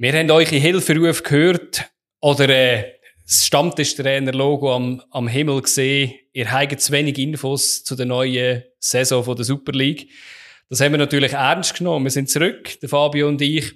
[0.00, 2.84] Wir haben euch in Hilferuf gehört oder äh,
[3.26, 6.14] das Stammtischtrainer-Logo am, am Himmel gesehen.
[6.32, 10.08] Ihr habt zu wenig Infos zu der neuen Saison von der Super League.
[10.68, 12.04] Das haben wir natürlich ernst genommen.
[12.04, 13.72] Wir sind zurück, der Fabio und ich.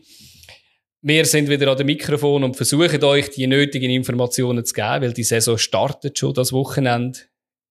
[1.01, 5.13] Wir sind wieder an dem Mikrofon und versuchen euch die nötigen Informationen zu geben, weil
[5.13, 7.19] die Saison startet schon das Wochenende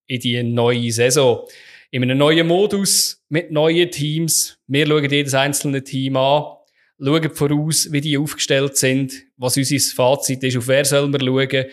[0.08, 1.48] in die neue Saison.
[1.90, 4.58] In einem neuen Modus, mit neuen Teams.
[4.68, 6.58] Wir schauen jedes einzelne Team an
[7.04, 11.66] schauen voraus, wie die aufgestellt sind, was unser Fazit ist, auf wer sollen wir schauen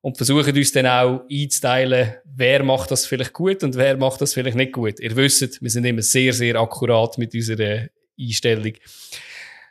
[0.00, 4.34] und versuchen uns dann auch einzuteilen, wer macht das vielleicht gut und wer macht das
[4.34, 5.00] vielleicht nicht gut.
[5.00, 8.72] Ihr wisst, wir sind immer sehr, sehr akkurat mit unserer Einstellung.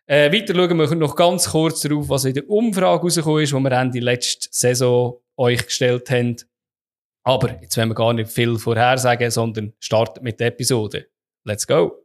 [0.07, 3.59] Äh, weiter schauen wir noch ganz kurz darauf, was in der Umfrage rausgekommen ist, die
[3.59, 6.35] wir Ende letzte Saison euch gestellt haben.
[7.23, 11.07] Aber jetzt wollen wir gar nicht viel vorhersagen, sondern starten mit der Episode.
[11.43, 12.03] Let's go!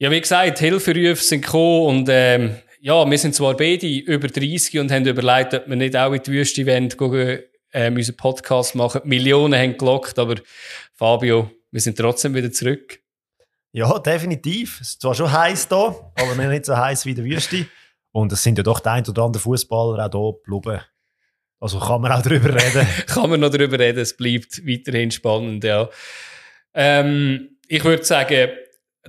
[0.00, 4.78] Ja, wie gesagt, Hilferufe sind gekommen und ähm, ja, wir sind zwar beide über 30
[4.78, 8.76] und haben überlegt, ob wir nicht auch in die Wüste wollen, gehen, ähm, unseren Podcast
[8.76, 9.00] machen.
[9.02, 10.36] Millionen haben gelockt, aber
[10.94, 13.00] Fabio, wir sind trotzdem wieder zurück.
[13.72, 14.80] Ja, definitiv.
[14.80, 17.66] Es ist zwar schon heiß da, aber nicht so heiß wie in der Wüste.
[18.12, 20.80] Und es sind ja doch der ein oder andere Fußballer auch hier geblieben.
[21.58, 22.86] Also kann man auch darüber reden.
[23.08, 25.88] kann man noch darüber reden, es bleibt weiterhin spannend, ja.
[26.72, 28.50] Ähm, ich würde sagen,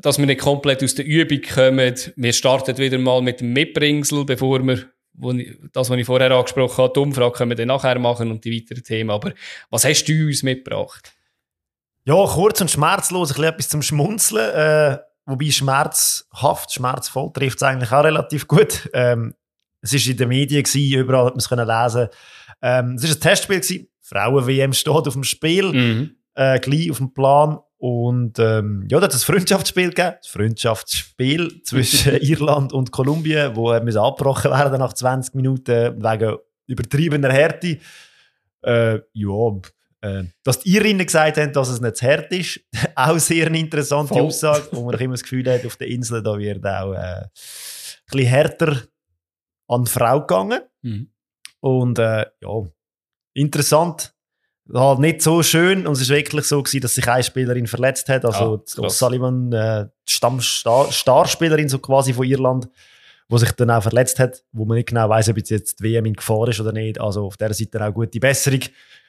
[0.02, 1.96] dass wir nicht komplett aus der Übung kommen.
[2.16, 4.86] Wir starten wieder mal mit dem Mitbringsel, bevor wir
[5.20, 8.32] wo ich, das, was ich vorher angesprochen habe, die Umfrage können wir dann nachher machen
[8.32, 9.10] und die weiteren Themen.
[9.10, 9.34] Aber
[9.70, 11.14] was hast du uns mitgebracht?
[12.06, 14.50] Ja, kurz und schmerzlos, ein bisschen etwas zum Schmunzeln.
[14.56, 18.90] Äh, wobei schmerzhaft, schmerzvoll trifft es eigentlich auch relativ gut.
[18.94, 19.36] Ähm,
[19.82, 22.08] es war in den Medien, gewesen, überall hat man es können lesen.
[22.62, 23.88] Ähm, es war ein Testspiel.
[24.02, 26.16] Frauen-WM steht auf dem Spiel, mhm.
[26.34, 27.60] äh, gleich auf dem Plan.
[27.80, 30.16] Und ähm, ja, da hat es ein Freundschaftsspiel gegeben.
[30.22, 36.38] Das Freundschaftsspiel zwischen Irland und Kolumbien, wo er abgebrochen werden nach 20 Minuten wegen
[36.68, 37.80] übertriebener Härte.
[38.64, 39.62] Äh, ja,
[40.02, 42.60] äh, dass die Irinnen gesagt haben, dass es nicht zu hart ist,
[42.96, 44.24] auch sehr eine interessante Voll.
[44.24, 47.30] Aussage, wo man immer das Gefühl hat, auf der Insel da wird auch äh, ein
[48.12, 48.82] bisschen härter
[49.70, 50.62] an die Frau gegangen.
[50.82, 51.12] Mhm.
[51.62, 52.64] Und äh, ja,
[53.34, 54.14] interessant
[54.74, 58.10] halt nicht so schön und es ist wirklich so gewesen, dass sich eine Spielerin verletzt
[58.10, 62.68] hat, also ah, Sullivan, äh, die Stammstarspielerin so quasi von Irland,
[63.28, 66.06] wo sich dann auch verletzt hat, wo man nicht genau weiß, ob jetzt die WM
[66.06, 67.00] in Gefahr ist oder nicht.
[67.00, 68.62] Also auf der Seite auch gute Besserung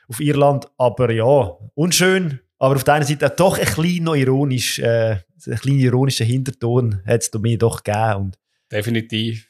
[0.09, 4.79] auf Irland, aber ja, unschön, aber auf der einen Seite auch doch ein klein ironisch,
[4.79, 8.17] äh, ein kleiner ironischer Hinterton hat es mir doch gegeben.
[8.17, 8.39] Und
[8.71, 9.50] Definitiv.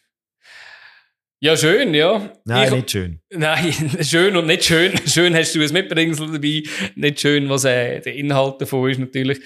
[1.42, 2.30] Ja, schön, ja.
[2.44, 3.20] Nein, ich, nicht schön.
[3.30, 4.92] Nein, schön und nicht schön.
[5.06, 6.62] Schön hast du ein Mitbringsel dabei.
[6.96, 9.40] Nicht schön, was äh, der Inhalt davon ist, natürlich.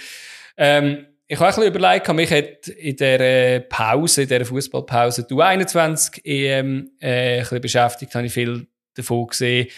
[0.56, 5.41] Ähm, ich habe ein bisschen überlegt, mich hat in der Pause, in der Fußballpause, du
[5.41, 8.66] 21 EM äh, ein bisschen beschäftigt, habe ich viel
[8.97, 9.69] davon gesehen.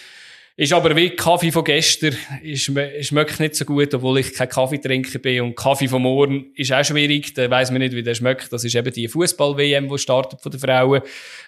[0.57, 5.19] Ist aber wie Kaffee von gestern, ist, schmeckt nicht so gut, obwohl ich kein Kaffeetrinker
[5.19, 5.43] bin.
[5.43, 8.51] Und Kaffee von morgen ist auch schwierig, da weiss man nicht, wie der schmeckt.
[8.51, 11.03] Das ist eben die Fußball-WM, die startet von den Frauen.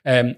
[0.05, 0.37] Ähm,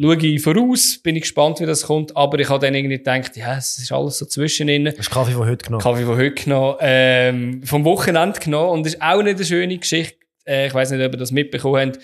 [0.00, 3.36] schaue ich voraus, bin ich gespannt, wie das kommt, aber ich habe dann irgendwie gedacht,
[3.36, 4.94] ja, es ist alles so zwischen ihnen.
[4.96, 5.82] Hast Kaffee von heute genommen?
[5.82, 9.78] Kaffee von heute genommen, ähm, vom Wochenende genommen und das ist auch nicht eine schöne
[9.78, 10.16] Geschichte.
[10.46, 11.98] Äh, ich weiß nicht, ob ihr das mitbekommen habt.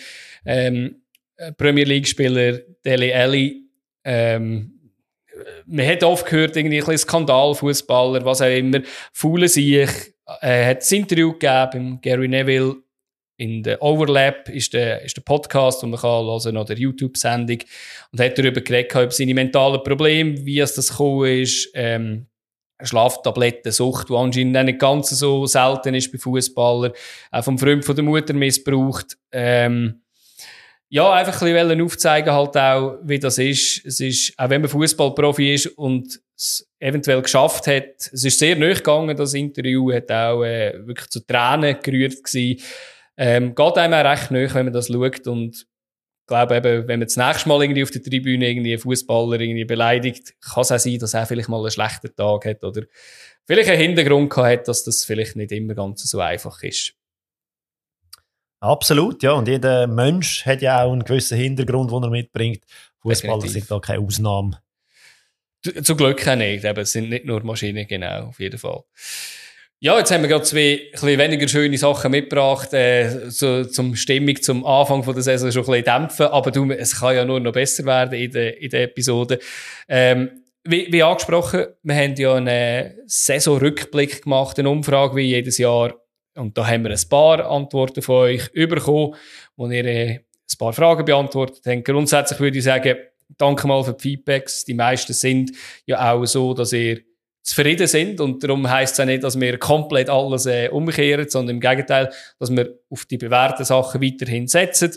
[0.44, 1.02] Ähm,
[1.56, 3.68] Premier League-Spieler Dele Alli,
[4.04, 4.78] ähm,
[5.66, 8.80] man hat oft gehört, irgendwie ein bisschen Skandal, Fußballer, was auch immer,
[9.12, 9.88] faulen sich,
[10.40, 12.76] äh, hat ein Interview gegeben Gary Neville,
[13.38, 17.58] in der Overlap ist der, ist der Podcast, und man kann hören oder YouTube-Sendung
[18.12, 22.26] und hat darüber geredet, über seine mentalen Probleme, wie es das gekommen ist, ähm,
[22.82, 26.92] Schlaftabletten, Sucht, die anscheinend nicht ganz so selten ist bei Fußballern,
[27.30, 29.16] auch vom Freund von der Mutter missbraucht.
[29.32, 30.02] Ähm,
[30.88, 33.84] ja, einfach ein bisschen aufzeigen halt auch, wie das ist.
[33.84, 38.56] Es ist, auch wenn man Fußballprofi ist und es eventuell geschafft hat, es ist sehr
[38.56, 42.60] neu gegangen, das Interview, hat auch äh, wirklich zu Tränen gerührt gewesen.
[43.20, 47.00] Ähm, geht einem auch recht neu, wenn man das schaut und ich glaube eben, wenn
[47.00, 50.70] man das nächste Mal irgendwie auf der Tribüne irgendwie einen Fußballer irgendwie beleidigt, kann es
[50.70, 52.82] auch sein, dass er vielleicht mal einen schlechten Tag hat oder
[53.44, 56.94] vielleicht einen Hintergrund gehabt hat, dass das vielleicht nicht immer ganz so einfach ist.
[58.60, 59.32] Absolut, ja.
[59.32, 62.64] Und jeder Mensch hat ja auch einen gewissen Hintergrund, den er mitbringt.
[63.00, 64.60] Fußballer sind da keine Ausnahme.
[65.82, 66.64] Zum Glück auch nicht.
[66.64, 68.82] Eben, es sind nicht nur Maschinen, genau, auf jeden Fall.
[69.80, 74.34] Ja, jetzt haben wir gerade zwei ein weniger schöne Sachen mitgebracht, äh, so, zum Stimmung
[74.42, 76.26] zum Anfang von der Saison schon ein bisschen dämpfen.
[76.26, 79.38] Aber du, es kann ja nur noch besser werden in der, in der Episode.
[79.88, 85.94] Ähm, wie, wie angesprochen, wir haben ja einen Saisonrückblick gemacht, eine Umfrage wie jedes Jahr.
[86.34, 89.14] Und da haben wir ein paar Antworten von euch bekommen,
[89.56, 91.84] wo ihr äh, ein paar Fragen beantwortet habt.
[91.84, 92.96] Grundsätzlich würde ich sagen,
[93.36, 94.64] danke mal für die Feedbacks.
[94.64, 95.52] Die meisten sind
[95.86, 97.07] ja auch so, dass ihr
[97.48, 98.20] zufrieden sind.
[98.20, 102.10] Und darum heisst es auch nicht, dass wir komplett alles äh, umkehren, sondern im Gegenteil,
[102.38, 104.92] dass wir auf die bewährten Sachen weiterhin setzen.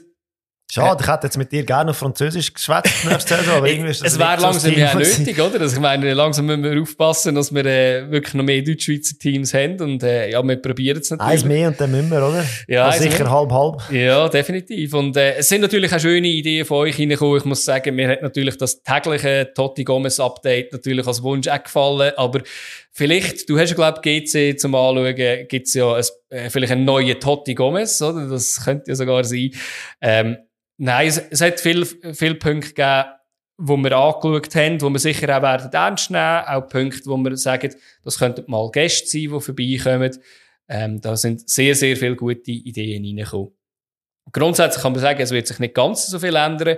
[0.73, 4.05] Schade, ich hätte jetzt mit dir gerne auf Französisch geschwätzt nächste Saison, aber irgendwie ist
[4.05, 5.59] das Es wäre langsam ja nötig, oder?
[5.59, 9.53] Also ich meine, langsam müssen wir aufpassen, dass wir äh, wirklich noch mehr Deutschschweizer Teams
[9.53, 11.29] haben und äh, ja, wir probieren es natürlich.
[11.29, 12.45] Eins mehr und dann müssen wir, oder?
[12.69, 13.91] Ja, also sicher halb-halb.
[13.91, 14.93] Ja, definitiv.
[14.93, 17.39] Und äh, es sind natürlich auch schöne Ideen von euch reingekommen.
[17.39, 21.61] Ich muss sagen, mir hat natürlich das tägliche Totti Gomez Update natürlich als Wunsch auch
[21.61, 22.43] gefallen, aber
[22.93, 26.73] Vielleicht, du hast ja, glaube ich, GC zum Anschauen, gibt es ja ein, äh, vielleicht
[26.73, 28.27] einen neuen Totti Gomez, oder?
[28.27, 29.51] Das könnte ja sogar sein.
[30.01, 30.37] Ähm,
[30.83, 33.09] Nein, es, es hat viele viel Punkte gegeben,
[33.57, 36.43] wo wir angeschaut haben, wo wir sicher auch werden ernst nehmen.
[36.47, 40.17] Auch Punkte, wo wir sagen, das könnten mal Gäste sein, die vorbeikommen.
[40.67, 43.51] Ähm, da sind sehr, sehr viele gute Ideen reingekommen.
[44.31, 46.77] Grundsätzlich kann man sagen, es wird sich nicht ganz so viel ändern.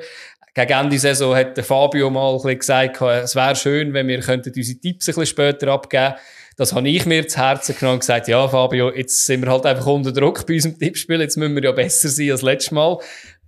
[0.53, 4.79] Gegen Ende Saison hat Fabio mal ein gesagt, es wäre schön, wenn wir könnten unsere
[4.79, 6.15] Tipps ein bisschen später abgeben
[6.57, 9.65] Das habe ich mir zu Herzen genommen und gesagt, ja, Fabio, jetzt sind wir halt
[9.65, 12.99] einfach unter Druck bei unserem Tippspiel, jetzt müssen wir ja besser sein als letztes Mal.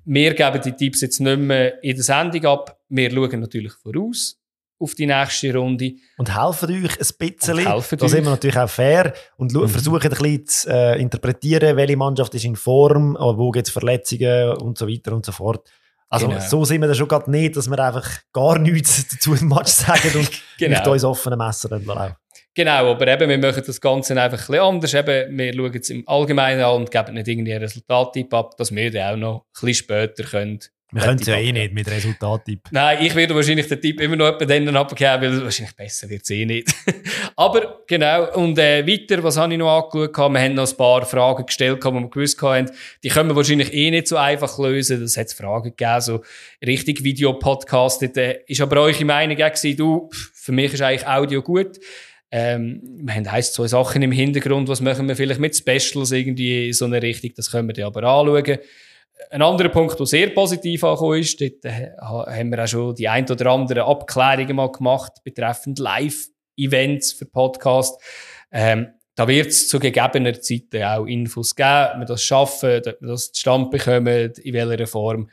[0.05, 2.79] Wir geben die Tipps jetzt nicht mehr in der Sendung ab.
[2.89, 4.39] Wir schauen natürlich voraus
[4.77, 5.93] auf die nächste Runde.
[6.17, 7.57] Und helfen euch ein bisschen.
[7.57, 9.67] helfen da sind wir natürlich auch fair und mhm.
[9.67, 14.57] versuchen ein bisschen zu äh, interpretieren, welche Mannschaft ist in Form, wo gibt es Verletzungen
[14.57, 15.69] und so weiter und so fort.
[16.09, 16.39] Also genau.
[16.39, 19.71] so sind wir da schon gerade nicht, dass wir einfach gar nichts dazu im Match
[19.71, 20.77] sagen und genau.
[20.77, 22.15] nicht uns offene Messer lassen.
[22.55, 24.93] Genau, aber eben, wir machen das Ganze einfach ein bisschen anders.
[24.93, 28.73] Eben, wir schauen es im Allgemeinen an und geben nicht irgendwie einen Resultattipp ab, dass
[28.73, 30.59] wir dann auch noch ein bisschen später können.
[30.91, 32.69] Wir können es ja eh nicht mit Resultattipp.
[32.71, 36.21] Nein, ich werde wahrscheinlich den Tipp immer noch jemanden dann abgeben, weil wahrscheinlich besser wird
[36.23, 36.73] es eh nicht.
[37.35, 40.15] aber genau, und äh, weiter, was habe ich noch angeschaut?
[40.31, 42.71] Wir haben noch ein paar Fragen gestellt, die wir gewusst haben,
[43.03, 45.01] die können wir wahrscheinlich eh nicht so einfach lösen.
[45.01, 46.23] Das hat Fragen gegeben, so
[46.65, 48.03] richtig Videopodcast.
[48.15, 51.77] Äh, ist aber eure Meinung auch gewesen, du, für mich ist eigentlich Audio gut.
[52.37, 56.67] Ähm, wir haben heisst zwei Sachen im Hintergrund, was machen wir vielleicht mit Specials irgendwie
[56.67, 58.57] in so eine Richtung, das können wir dann aber anschauen.
[59.29, 63.07] Ein anderer Punkt, der sehr positiv angekommen ist, dort äh, haben wir auch schon die
[63.07, 68.01] ein oder andere Abklärungen mal gemacht betreffend Live-Events für Podcast.
[68.51, 73.01] Ähm, da wird es zu gegebener Zeit auch Infos geben, ob wir das schaffen, ob
[73.01, 75.29] wir das zustande bekommen, in welcher Form.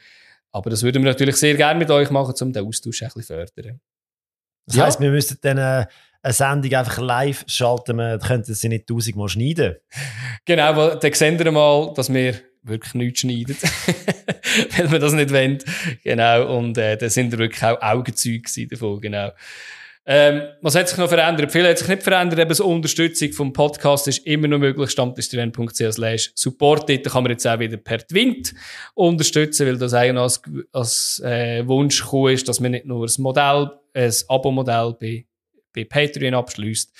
[0.53, 3.25] Aber das würden wir natürlich sehr gerne mit euch machen, um den Austausch ein bisschen
[3.25, 3.81] fördern.
[4.67, 4.87] Das ja.
[4.87, 5.87] heisst, wir müssten dann äh,
[6.23, 9.77] eine Sendung einfach live schalten, wir könnten sie nicht tausendmal schneiden.
[10.45, 13.57] Genau, weil dann sehen wir mal, dass wir wirklich nichts schneiden,
[14.77, 15.59] weil wir das nicht wollen.
[16.05, 19.31] Genau, und äh, da sind wir wirklich auch Augenzeuge davon, genau.
[20.05, 21.53] Ähm, was hat sich noch verändert?
[21.53, 26.33] Viel hat sich nicht verändert, eben so Unterstützung vom Podcast ist immer noch möglich, stammtischtrend.ch
[26.35, 26.89] support.
[26.89, 28.53] Da kann man jetzt auch wieder per Twint
[28.95, 30.43] unterstützen, weil das eigentlich als,
[30.73, 35.25] als äh, Wunsch gekommen ist, dass man nicht nur ein Modell, ein Abo-Modell bei
[35.75, 36.93] bei Patreon abschließt.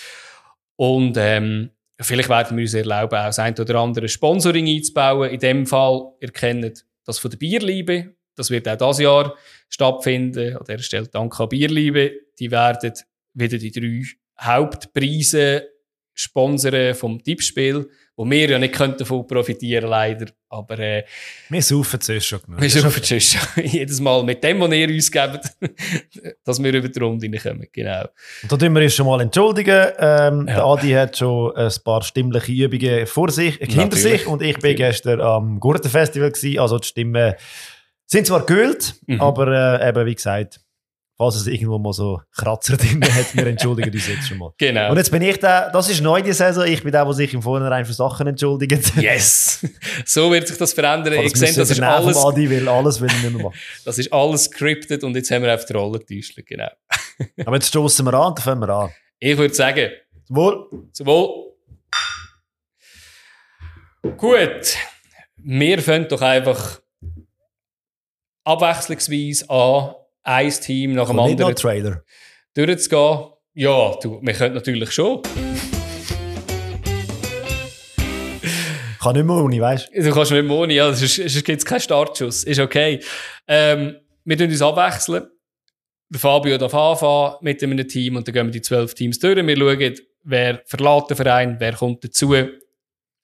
[0.77, 1.71] Und ähm,
[2.01, 5.31] vielleicht werden wir uns erlauben, auch das ein oder andere Sponsoring einzubauen.
[5.31, 8.15] In dem Fall, ihr kennt das von der Bierliebe.
[8.35, 9.37] Das wird auch dieses Jahr
[9.69, 10.57] stattfinden.
[10.57, 12.13] An der Stelle danke an Bierliebe.
[12.39, 12.93] Die werden
[13.35, 14.03] wieder die drei
[14.41, 15.72] Hauptpreise
[16.15, 20.27] sponsern vom Tippspiel wo wir ja nicht davon profitieren leider.
[20.51, 21.05] Aber äh,
[21.49, 22.61] wir saufen zuerst schon genug.
[22.61, 23.65] Wir saufen zuerst schon.
[23.65, 25.41] Jedes Mal mit dem, was ihr uns gebt,
[26.45, 27.67] dass wir über die Runde kommen.
[27.73, 28.05] Genau.
[28.43, 29.93] Und da tun wir uns schon mal entschuldigen.
[29.99, 30.55] Ähm, ja.
[30.57, 34.03] Der Adi hat schon ein paar stimmliche Übungen vor sich, hinter Natürlich.
[34.03, 36.59] sich und ich bin gestern am Gurtenfestival gewesen.
[36.59, 37.35] Also die Stimmen
[38.07, 39.23] sind zwar gehüllt, mhm.
[39.23, 40.61] aber äh, eben wie gesagt,
[41.23, 44.53] falls es irgendwo mal so Kratzer drin hat, wir entschuldigen uns jetzt schon mal.
[44.59, 44.91] Genau.
[44.91, 47.33] Und jetzt bin ich der, das ist neu die Saison, ich bin der, der sich
[47.33, 48.93] im Vornherein für Sachen entschuldigt.
[49.03, 49.65] Yes!
[50.05, 51.15] So wird sich das verändern.
[51.15, 52.17] Ich sehe, das ist alles...
[52.17, 53.59] Adi will alles will ich nicht mehr machen.
[53.85, 56.69] das ist alles scripted und jetzt haben wir auf die Rolle getäuscht, genau.
[57.45, 58.91] Aber jetzt stoßen wir an und dann fangen wir an.
[59.19, 59.91] Ich würde sagen...
[60.27, 60.69] Zum Wohl!
[60.93, 61.53] Zum Wohl!
[64.17, 64.77] Gut.
[65.37, 66.81] Wir fangen doch einfach
[68.45, 72.03] abwechslungsweise an ein Team nach dem Und anderen Trailer.
[72.55, 73.29] durchzugehen.
[73.55, 75.23] Ja, du, wir können natürlich schon.
[79.03, 80.03] kann nicht mehr ohne, weißt du?
[80.03, 80.89] Du kannst nicht mehr ohne, ja.
[80.89, 82.45] Es gibt keinen Startschuss.
[82.45, 83.01] Ist okay.
[83.49, 85.27] Ähm, wir tun uns abwechseln.
[86.09, 89.37] Der Fabio darf anfangen mit einem Team und dann gehen wir die zwölf Teams durch.
[89.37, 92.51] Wir schauen, wer verlässt den Verein, wer kommt dazu, ein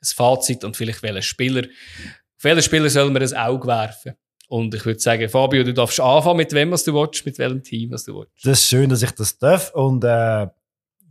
[0.03, 1.63] Fazit und vielleicht welcher Spieler.
[1.65, 4.15] Auf welchen Spieler soll man ein Auge werfen?
[4.49, 7.63] Und ich würde sagen, Fabio, du darfst anfangen, mit wem was du willst, mit welchem
[7.63, 8.33] Team was du willst.
[8.45, 9.75] Das ist schön, dass ich das darf.
[9.75, 10.47] Und äh,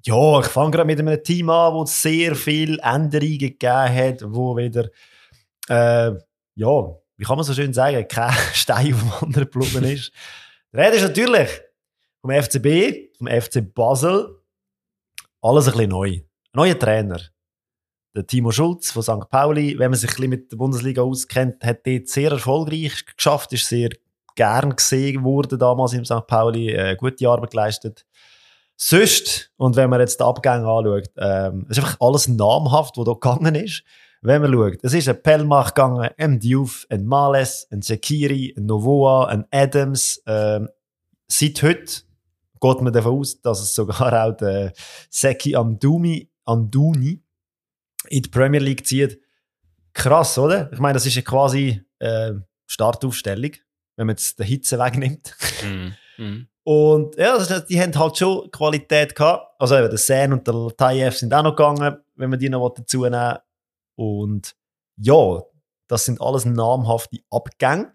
[0.04, 4.24] ja, ich fange gerade mit einem Team an, wo es sehr viele Änderungen gegeben hat,
[4.26, 4.90] wo wieder,
[5.70, 6.18] äh,
[6.56, 10.12] ja, wie kann man so schön sagen, kein Stein auf dem anderen geblieben ist.
[10.74, 11.50] Der Rede ist natürlich
[12.22, 14.36] vom FCB, vom FC Basel.
[15.42, 16.22] Alles ein bisschen neu.
[16.54, 17.22] Neuer Trainer.
[18.26, 19.30] Timo Schulz von St.
[19.30, 23.54] Pauli, wenn man sich ein bisschen mit der Bundesliga auskennt, hat dort sehr erfolgreich geschafft,
[23.54, 23.90] ist sehr
[24.36, 26.26] gern gesehen worden damals im St.
[26.28, 28.06] Pauli, äh, gute Arbeit geleistet.
[28.76, 33.14] Sonst, und wenn man jetzt die Abgänge anschaut, ähm, ist einfach alles namhaft, was da
[33.14, 33.84] gegangen ist.
[34.22, 38.66] Wenn man schaut, es ist ein Pelmach gegangen, ein Diouf, ein Males, ein Sekiri, ein
[38.66, 40.22] Novoa, ein Adams.
[40.28, 40.70] Ähm,
[41.28, 41.86] seit heute
[42.60, 44.74] geht man davon aus, dass es sogar auch der
[45.10, 47.24] Seki Amduni, Amduni
[48.10, 49.20] in die Premier League zieht.
[49.94, 50.72] Krass, oder?
[50.72, 52.34] Ich meine, das ist ja quasi äh,
[52.66, 53.52] Startaufstellung,
[53.96, 55.36] wenn man jetzt den Hitze wegnimmt.
[55.64, 56.24] Mm.
[56.24, 56.48] Mm.
[56.64, 59.56] Und ja, also die haben halt schon Qualität gehabt.
[59.60, 62.70] Also eben, der Sen und der Tayev sind auch noch gegangen, wenn man die noch
[62.70, 63.38] dazu nehmen
[63.96, 64.56] Und
[64.98, 65.42] ja,
[65.88, 67.94] das sind alles namhafte Abgänge.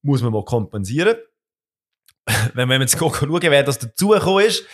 [0.00, 1.16] Muss man mal kompensieren.
[2.54, 4.64] wenn wir jetzt schauen, wer das dazugekommen ist,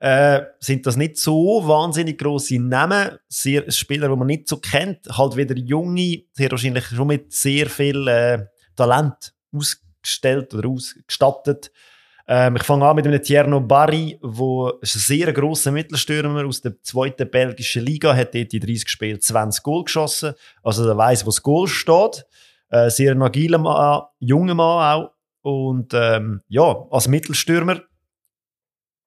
[0.00, 3.18] äh, sind das nicht so wahnsinnig grosse Namen.
[3.28, 5.06] Sehr, Spieler, die man nicht so kennt.
[5.10, 8.46] Halt wieder junge, sehr wahrscheinlich schon mit sehr viel äh,
[8.76, 11.70] Talent ausgestellt oder ausgestattet.
[12.26, 16.62] Ähm, ich fange an mit einem Tierno Barry, wo ist ein sehr grosser Mittelstürmer aus
[16.62, 20.34] der zweiten belgischen Liga, hat dort die 30 gespielt, 20 Goal geschossen.
[20.62, 22.24] Also der weiß, wo das Goal steht.
[22.70, 25.10] Äh, sehr agiler Mann, junger Mann auch.
[25.42, 27.82] Und ähm, ja, als Mittelstürmer.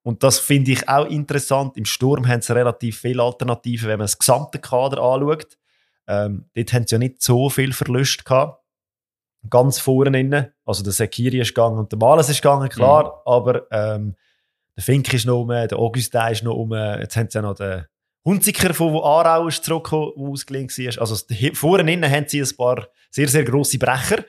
[0.08, 1.76] Und das finde ich auch interessant.
[1.76, 5.58] Im Sturm haben sie relativ viele Alternativen, wenn man das gesamte Kader anschaut.
[6.08, 8.64] Ähm, dort haben sie ja nicht so viel Verlust gehabt
[9.50, 10.48] ganz vorne innen.
[10.66, 13.12] Also der Sekiri ist gegangen und der Males ist gegangen, klar, mhm.
[13.32, 14.16] aber ähm,
[14.76, 17.56] der Fink ist noch um, der Augustin ist noch um, jetzt haben sie ja noch
[17.56, 17.86] den
[18.26, 21.02] Hunziker von Aarau ist zurückgekommen, der ausgeliehen war.
[21.02, 21.16] Also
[21.54, 24.26] vorne innen haben sie ein paar sehr, sehr grosse Brecher.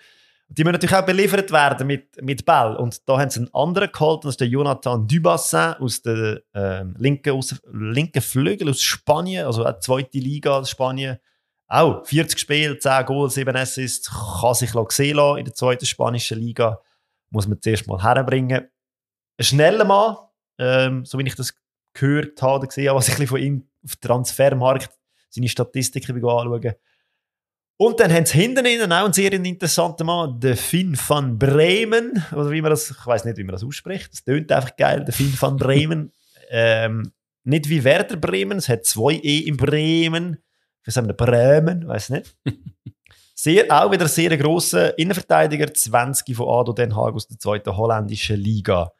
[0.50, 2.74] Die müssen natürlich auch beliefert werden mit, mit Ball.
[2.76, 6.94] Und da haben sie einen anderen geholt, das ist der Jonathan Dubassin aus der ähm,
[6.98, 11.18] linken, aus, linken Flügel aus Spanien, also auch zweite Liga aus Spanien.
[11.70, 16.38] Auch 40 Spiele, 10 Goals, 7 Assists, kann sich sehen lassen in der zweiten spanischen
[16.38, 16.80] Liga.
[17.28, 18.70] Muss man zuerst mal herbringen.
[19.36, 20.16] Ein schneller Mann,
[20.56, 21.54] ähm, so wie ich das
[21.92, 26.74] gehört habe, gesehen habe, was ich von ihm auf Transfermarkt seine Statistiken anschauen.
[27.78, 32.22] Und dann haben sie hinten innen auch einen sehr interessanten Mann, der Finn van Bremen,
[32.32, 35.04] oder wie man das, ich weiß nicht, wie man das ausspricht, das tönt einfach geil,
[35.04, 36.12] der Finn van Bremen.
[36.50, 37.12] ähm,
[37.44, 40.38] nicht wie Werder Bremen, es hat zwei E in Bremen
[40.88, 42.34] wie sagen wir, Bremen, weiß nicht.
[43.34, 48.36] Sehr, auch wieder sehr grosser Innenverteidiger, 20 von Ado Den Haag aus der zweiten holländischen
[48.36, 48.90] Liga.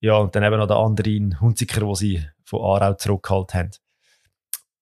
[0.00, 3.70] Ja, und dann eben noch der andere in Hunziker, wo sie von Aarau zurückgehalten haben.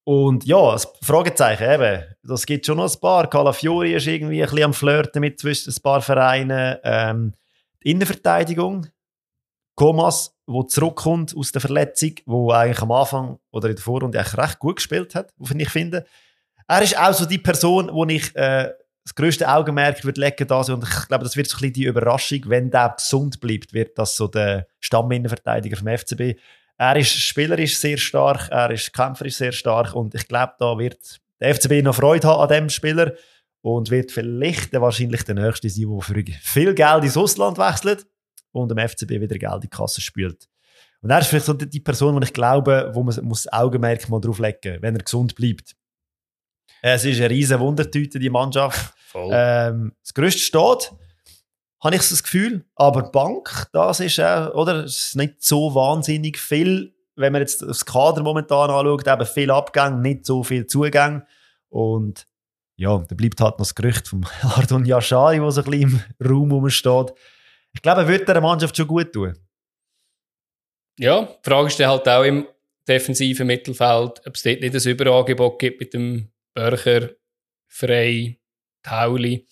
[0.08, 3.28] Und ja, das Fragezeichen eben, das gibt schon noch ein paar.
[3.28, 6.76] Calafiori ist irgendwie ein bisschen am Flirten mit zwischen ein paar Vereinen.
[6.84, 7.32] Ähm,
[7.82, 8.86] die Innenverteidigung,
[9.74, 14.38] Comas, der zurückkommt aus der Verletzung, wo eigentlich am Anfang oder in der Vorrunde eigentlich
[14.38, 16.06] recht gut gespielt hat, wie ich finde.
[16.68, 18.72] Er ist auch so die Person, wo ich äh,
[19.02, 21.84] das größte Augenmerk würde legen da und ich glaube, das wird so ein bisschen die
[21.84, 26.38] Überraschung, wenn der gesund bleibt, wird das so der Stamminnenverteidiger vom FCB.
[26.78, 31.20] Er ist spielerisch sehr stark, er ist kämpferisch sehr stark und ich glaube, da wird
[31.40, 33.12] der FCB noch Freude haben an dem Spieler
[33.62, 38.06] und wird vielleicht wahrscheinlich der nächste sein, der für viel Geld ins Ausland wechselt
[38.52, 40.48] und dem FCB wieder Geld in die Kasse spült.
[41.00, 44.20] Und er ist vielleicht so die Person, wo ich glaube, wo man muss Augenmerk mal
[44.20, 45.74] drauf legen muss, wenn er gesund bleibt.
[46.82, 48.94] Es ist eine riesige Wundertüte, die Mannschaft.
[49.14, 50.92] Ähm, das Größte steht,
[51.82, 52.64] habe ich das Gefühl.
[52.74, 56.94] Aber die Bank, das ist, äh, oder, ist nicht so wahnsinnig viel.
[57.16, 61.26] Wenn man jetzt das Kader momentan anschaut, eben viel Abgang, nicht so viel Zugang.
[61.68, 62.26] Und
[62.76, 66.28] ja, da bleibt halt noch das Gerücht vom Ardon Yashari, das so ein bisschen im
[66.28, 67.12] Raum rumsteht.
[67.72, 69.36] Ich glaube, er würde der Mannschaft schon gut tun.
[70.98, 72.46] Ja, die Frage ist halt auch im
[72.88, 77.10] defensiven Mittelfeld, ob es dort nicht ein Überangebot gibt mit dem Börcher,
[77.66, 78.40] Frey,
[78.82, 79.46] Tauli.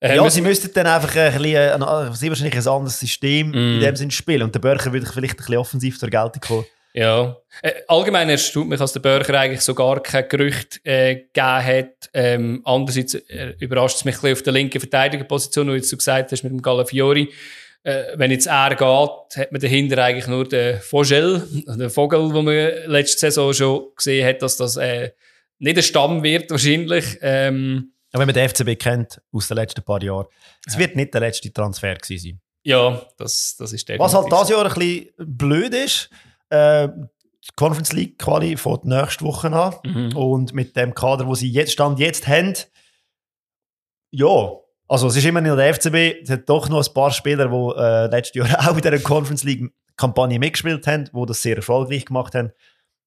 [0.00, 3.54] Ähm, ja, sie müssten dann einfach ein bisschen, ein, sie wahrscheinlich ein anderes System mm.
[3.54, 4.42] in dem Sinne spielen.
[4.42, 6.64] Und der Börcher würde vielleicht ein bisschen offensiv zur Geltung kommen.
[6.94, 7.36] Ja.
[7.62, 12.10] Äh, allgemein erstaunt mich, dass der Börcher eigentlich so gar kein Gerücht äh, gegeben hat.
[12.14, 16.32] Ähm, andererseits äh, überrascht es mich ein bisschen auf der linken Verteidigerposition, wie du gesagt
[16.32, 17.32] hast, mit dem Galafiori.
[17.82, 22.42] äh, wenn jetzt er geht, hat man dahinter eigentlich nur den Vogel, den Vogel, wo
[22.42, 25.10] man letzte Saison schon gesehen hat, dass das äh,
[25.58, 27.18] nicht ein Stamm wird wahrscheinlich.
[27.20, 30.26] Ähm, ja, wenn man den FCB kennt aus den letzten paar Jahren,
[30.66, 30.80] es ja.
[30.80, 32.40] wird nicht der letzte Transfer gewesen sein.
[32.64, 34.00] Ja, das, das ist definitiv.
[34.00, 36.10] Was halt dieses Jahr ein bisschen blöd ist,
[36.50, 40.16] äh, die Conference League Quali fängt nächste Woche an mhm.
[40.16, 42.54] und mit dem Kader, wo sie jetzt Stand jetzt haben,
[44.10, 44.52] ja,
[44.88, 47.80] also es ist immer noch der FCB, es hat doch noch ein paar Spieler, die
[47.80, 52.06] äh, letztes Jahr auch in der Conference League Kampagne mitgespielt haben, die das sehr erfolgreich
[52.06, 52.52] gemacht haben.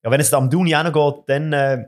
[0.04, 1.86] Ja, wenn es am Duni auch noch geht, dann äh,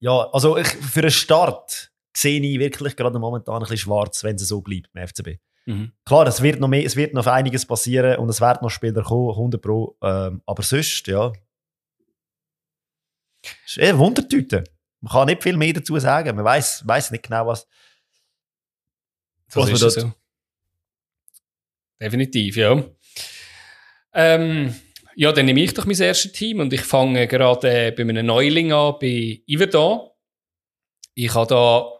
[0.00, 4.36] ja, also ich, für einen Start sehe ich wirklich gerade momentan ein bisschen schwarz, wenn
[4.36, 5.40] es so bleibt im FCB.
[5.66, 5.92] Mhm.
[6.04, 9.02] Klar, es wird, noch mehr, es wird noch einiges passieren und es werden noch Spieler
[9.02, 9.96] kommen, 100 Pro.
[10.02, 11.32] Ähm, aber sonst, ja.
[13.42, 14.64] Es ist eher Wundertüte.
[15.00, 16.36] Man kann nicht viel mehr dazu sagen.
[16.36, 17.66] Man weiß weiß nicht genau, was,
[19.52, 19.92] was man dort.
[19.92, 20.12] So.
[22.00, 22.82] Definitiv, ja.
[24.12, 24.74] Ähm,
[25.16, 28.72] ja, dann nehme ich doch mein erstes Team und ich fange gerade bei einem Neuling
[28.72, 30.10] an, bei Iverdon.
[31.14, 31.93] Ich habe da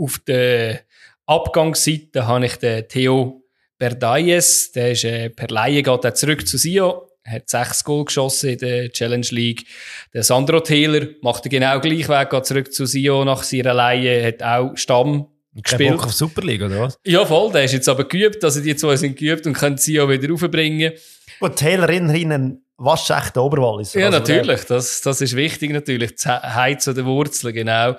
[0.00, 0.80] auf der
[1.26, 3.44] Abgangsseite habe ich den Theo
[3.78, 8.50] Berdayes, der ist äh, per Laie geht er zurück zu Sio, hat sechs Goal geschossen
[8.50, 9.64] in der Challenge League.
[10.12, 14.26] Der Sandro Taylor macht den genau gleich Weg, geht zurück zu Sio nach seiner Laie,
[14.26, 15.96] hat auch Stamm gespielt.
[15.96, 16.98] Bock auf Super League, oder was?
[17.06, 17.52] Ja, voll.
[17.52, 20.92] Der ist jetzt aber geübt, also die zwei sind geübt und können Sio wieder raufbringen.
[21.40, 23.94] Und Taylor innen ein waschechter Oberwallis.
[23.94, 24.64] Ja, also natürlich.
[24.64, 26.12] Das, das ist wichtig natürlich.
[26.26, 27.96] Heiz oder Wurzeln, genau.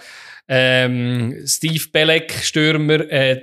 [0.48, 3.42] Ähm, Steve Belek, Stürmer, äh,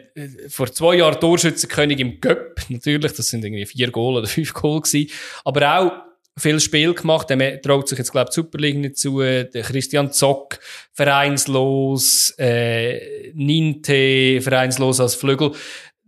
[0.49, 2.61] vor zwei Jahren Torschützenkönig im Göpp.
[2.69, 5.11] Natürlich, das sind irgendwie vier Goal oder fünf Goal gewesen.
[5.45, 5.93] Aber auch
[6.39, 7.31] viel Spiel gemacht.
[7.31, 9.21] Er traut sich jetzt, glaube ich, Super League nicht zu.
[9.21, 10.59] Der Christian Zock,
[10.93, 12.35] vereinslos.
[12.39, 15.53] Äh, Ninte, vereinslos als Flügel.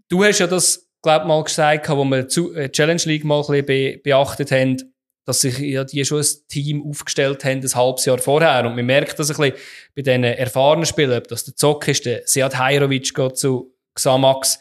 [0.09, 3.41] Du hast ja das, glaube ich, mal gesagt, wo wir die äh, Challenge League mal
[3.41, 4.90] ein bisschen be beachtet haben
[5.31, 8.67] dass sich ja die schon ein Team aufgestellt haben, ein halbes Jahr vorher.
[8.67, 9.55] Und man merkt das ein bisschen
[9.95, 14.59] bei diesen erfahrenen Spielern, ob das der Zock ist, der Sead Hajrovic geht zu Xamax.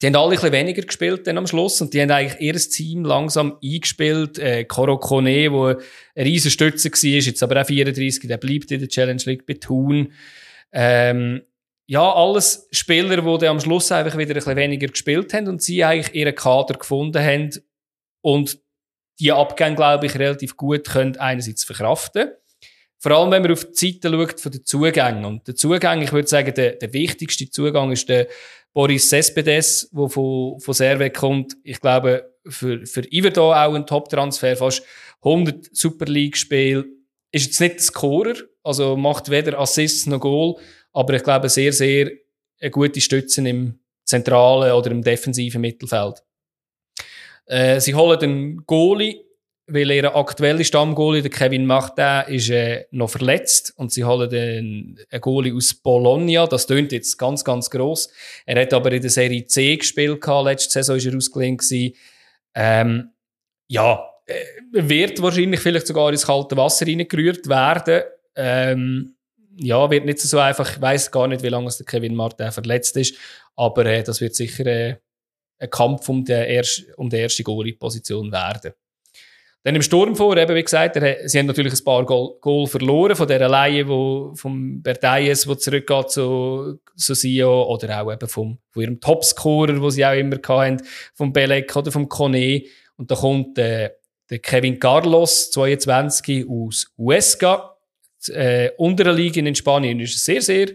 [0.00, 2.54] Die haben alle ein bisschen weniger gespielt dann am Schluss und die haben eigentlich ihr
[2.54, 4.38] Team langsam eingespielt.
[4.38, 5.76] Äh, Koro Kone, wo ein
[6.16, 10.12] riesen Stütze war, jetzt aber auch 34, der bleibt in der Challenge League bei Thun.
[10.72, 11.42] Ähm,
[11.86, 15.62] ja, alles Spieler, die dann am Schluss einfach wieder ein bisschen weniger gespielt haben und
[15.62, 17.50] sie eigentlich ihren Kader gefunden haben
[18.20, 18.63] und
[19.20, 22.30] die Abgänge, glaube ich, relativ gut können einerseits verkraften.
[22.98, 25.24] Vor allem, wenn man auf die Seite schaut von den Zugängen.
[25.24, 28.28] Und der Zugang, ich würde sagen, der, der wichtigste Zugang ist der
[28.72, 31.54] Boris Cespedes, der von, von Servet kommt.
[31.62, 34.82] Ich glaube, für, für Iverdo auch ein Top-Transfer, fast
[35.22, 36.84] 100 Super League-Spiele.
[37.30, 40.56] Ist jetzt nicht der Scorer, also macht weder Assists noch Goal,
[40.92, 42.10] aber ich glaube, sehr, sehr
[42.60, 46.22] eine gute Stütze im zentralen oder im defensiven Mittelfeld.
[47.46, 49.20] Äh, sie holen den Goalie,
[49.66, 55.00] weil ihr aktueller Stammgoalie, der Kevin Martin, ist äh, noch verletzt und sie holen den,
[55.10, 56.46] einen Goalie aus Bologna.
[56.46, 58.10] Das tönt jetzt ganz, ganz gross.
[58.44, 60.46] Er hat aber in der Serie C gespielt gehabt.
[60.46, 61.94] Letzte Saison ist er ausgelehnt gewesen.
[62.54, 63.10] Ähm,
[63.68, 64.34] ja, äh,
[64.72, 68.02] wird wahrscheinlich vielleicht sogar ins kalte Wasser reingerührt werden.
[68.36, 69.16] Ähm,
[69.56, 70.70] ja, wird nicht so einfach.
[70.70, 73.16] Ich weiß gar nicht, wie lange der Kevin Martin verletzt ist,
[73.56, 74.96] aber äh, das wird sicher äh,
[75.64, 78.72] ein Kampf um die erste, um die erste Goalie-Position werden.
[79.64, 83.16] Dann im Sturm vor, eben wie gesagt, sie haben natürlich ein paar Goal, Goal verloren
[83.16, 88.58] von der Laie, wo vom Bertayes, wo zurückgeht zu, zu Sio, oder auch eben vom,
[88.70, 90.82] von ihrem Topscorer, wo sie auch immer hatten,
[91.14, 92.64] vom Belek oder vom Kone.
[92.98, 93.92] Und da kommt äh,
[94.28, 97.78] der Kevin Carlos, 22, aus Huesca,
[98.28, 99.98] äh, unter der Liga in Spanien.
[99.98, 100.72] Ist sehr, sehr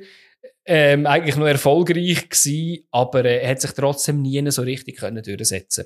[0.66, 5.24] ähm, eigentlich noch erfolgreich gewesen, aber äh, er hat sich trotzdem nie so richtig können
[5.24, 5.86] durchsetzen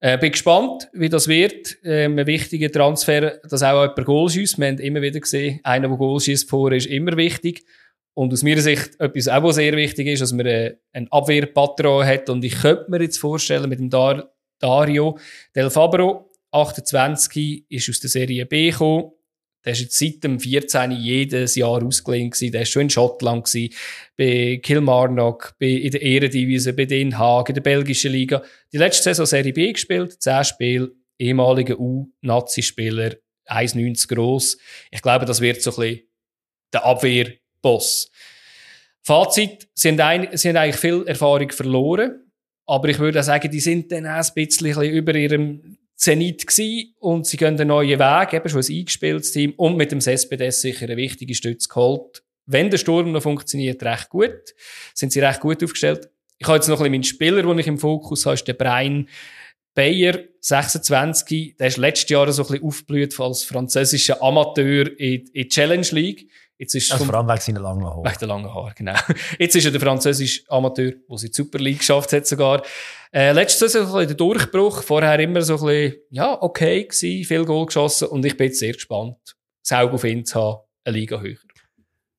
[0.00, 1.78] äh, bin gespannt, wie das wird.
[1.82, 4.58] Ähm, ein wichtiger Transfer, dass auch jemand Goal schießt.
[4.58, 7.64] Wir haben immer wieder gesehen, einer, der Goal schießt vor, ist immer wichtig.
[8.14, 12.06] Und aus meiner Sicht etwas auch, was sehr wichtig ist, dass man äh, einen Abwehrpatron
[12.06, 12.30] hat.
[12.30, 15.18] Und ich könnte mir jetzt vorstellen, mit dem Dar Dario
[15.54, 19.12] Del Fabro, 28, ist aus der Serie B gekommen,
[19.66, 20.92] der ist jetzt seit dem 14.
[20.92, 22.52] jedes Jahr ausgeliehen gewesen.
[22.52, 23.74] Der ist schon in Schottland gewesen,
[24.16, 28.44] bei Kilmarnock, bei, in der Ehrendivisie, bei Den Haag, in der belgischen Liga.
[28.72, 34.56] Die letzte Saison Serie B gespielt, 10 Spiele, ehemaliger U-Nazi-Spieler, 1,90 groß.
[34.92, 36.08] Ich glaube, das wird so ein bisschen
[36.72, 38.08] der Abwehrboss.
[39.02, 42.22] Fazit, sie haben, ein, sie haben eigentlich viel Erfahrung verloren.
[42.66, 46.94] Aber ich würde auch sagen, die sind dann auch ein bisschen über ihrem Zenit gewesen
[46.98, 50.60] und sie gehen einen neuen Weg, eben schon ein eingespieltes Team und mit dem SPDS
[50.60, 52.22] sicher eine wichtige Stütze geholt.
[52.44, 54.54] Wenn der Sturm noch funktioniert, recht gut,
[54.94, 56.10] sind sie recht gut aufgestellt.
[56.38, 58.52] ich habe jetzt noch ein bisschen meinen Spieler, den ich im Fokus habe, ist der
[58.52, 59.08] Brian
[59.74, 61.56] Bayer, 26.
[61.58, 66.30] Der ist letztes Jahr so ein bisschen aufgeblüht als französischer Amateur in, in Challenge League.
[66.58, 68.04] Jetzt ist also vom, vor allem wegen seiner langen Haare.
[68.04, 68.94] Wegen der langen Haare, genau.
[69.38, 72.62] Jetzt ist er der französische Amateur, der sie die Super League geschafft hat sogar.
[73.12, 74.82] Äh, letztes Jahr so ein der Durchbruch.
[74.82, 78.08] Vorher immer so ein bisschen, ja, okay gewesen, viel Goal geschossen.
[78.08, 79.18] Und ich bin jetzt sehr gespannt,
[79.62, 81.36] das Auge auf ihn zu haben, eine Liga höher.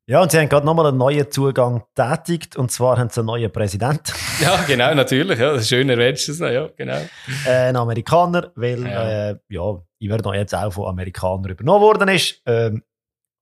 [0.10, 3.28] Ja, und sie haben gerade nochmal einen neuen Zugang tätigt, und zwar haben sie einen
[3.28, 4.14] neuen Präsidenten.
[4.40, 7.02] Ja, genau, natürlich, ja, schön erwähnst du es noch, ja, genau.
[7.48, 12.40] Äh, ein Amerikaner, weil, ja, äh, ja Iverno jetzt auch von Amerikanern übernommen worden ist.
[12.46, 12.84] Ähm,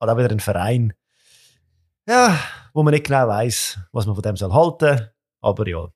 [0.09, 0.93] auch wieder ein Verein,
[2.07, 2.39] ja,
[2.73, 5.09] wo man nicht genau weiß, was man von dem soll halten.
[5.41, 5.87] Aber ja,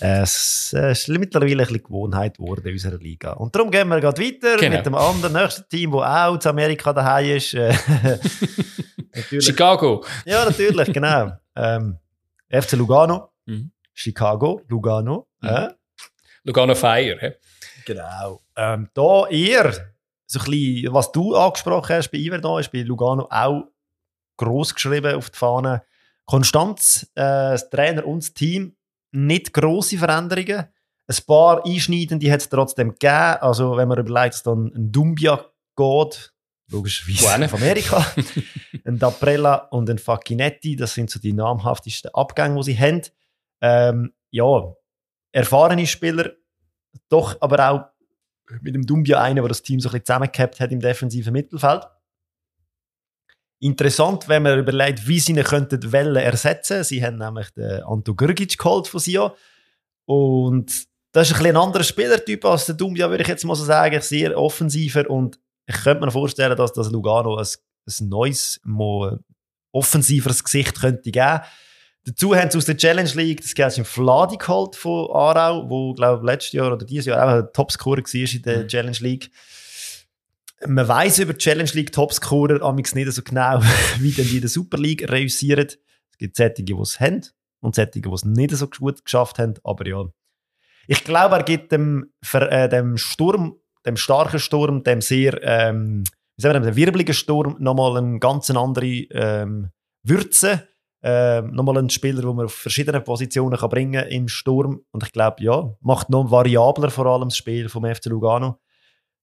[0.00, 3.32] es ist mittlerweile ein bisschen Gewohnheit geworden in unserer Liga.
[3.32, 4.76] Und darum gehen wir gerade weiter genau.
[4.76, 7.50] mit dem anderen nächsten Team, das auch zu Amerika daheim ist.
[9.40, 10.04] Chicago.
[10.24, 11.32] Ja, natürlich, genau.
[11.54, 11.98] Ähm,
[12.50, 13.32] FC Lugano.
[13.46, 13.70] Mhm.
[13.92, 15.28] Chicago, Lugano.
[15.40, 15.48] Mhm.
[15.48, 15.68] Äh?
[16.42, 17.16] Lugano Fire.
[17.20, 17.30] He?
[17.86, 18.42] Genau.
[18.56, 19.93] Ähm, da eher
[20.26, 23.64] so ein bisschen, was du angesprochen hast bei Iverdon, ist bei Lugano auch
[24.36, 25.82] groß geschrieben auf die Fahne.
[26.26, 28.76] Konstanz, äh, das Trainer und das Team,
[29.12, 30.66] nicht große Veränderungen.
[31.06, 33.36] Ein paar einschneidende hat es trotzdem gegeben.
[33.40, 35.44] Also, wenn man überlegt, dass dann ein Dumbia
[35.76, 36.32] geht,
[36.70, 38.06] logischerweise von Amerika,
[38.84, 43.02] ein Daprella und ein Facchinetti, das sind so die namhaftesten Abgänge, die sie haben.
[43.60, 44.74] Ähm, ja,
[45.32, 46.32] erfahrene Spieler,
[47.08, 47.93] doch aber auch
[48.60, 51.84] mit dem Dumbia einer, der das Team so ein bisschen zusammengehabt hat im defensiven Mittelfeld.
[53.60, 56.84] Interessant, wenn man überlegt, wie sie ihn könnten Welle ersetzen.
[56.84, 59.34] Sie haben nämlich den Anto Grgic geholt von Sia.
[60.06, 63.64] Und das ist ein, ein anderer Spielertyp als der Dumbia, würde ich jetzt mal so
[63.64, 64.00] sagen.
[64.02, 65.08] Sehr offensiver.
[65.08, 69.20] Und ich könnte mir vorstellen, dass das Lugano ein, ein neues, mal
[69.72, 71.40] offensiveres Gesicht könnte geben
[72.06, 76.22] Dazu haben sie aus der Challenge League das im Fladi geholt von Aarau, wo, glaube
[76.22, 78.68] ich, letztes Jahr oder dieses Jahr auch ein Topscorer war in der mhm.
[78.68, 79.30] Challenge League.
[80.66, 83.60] Man weiß über die Challenge League Topscorer amigs nicht so genau,
[84.00, 85.66] wie denn die in der Super League reüssieren.
[85.66, 87.22] Es gibt solche, die es haben
[87.60, 89.54] und solche, die es nicht so gut geschafft haben.
[89.64, 90.04] Aber ja,
[90.86, 96.04] ich glaube, er gibt dem, äh, dem Sturm, dem starken Sturm, dem sehr, ähm,
[96.36, 99.70] wie sagen wir, dem wirbeligen Sturm nochmal eine ganz andere ähm,
[100.02, 100.68] Würze
[101.04, 104.80] äh, nochmal einen Spieler, den man auf verschiedenen Positionen kann bringen im Sturm.
[104.90, 108.58] Und ich glaube, ja, macht noch variabler vor allem das Spiel vom FC Lugano.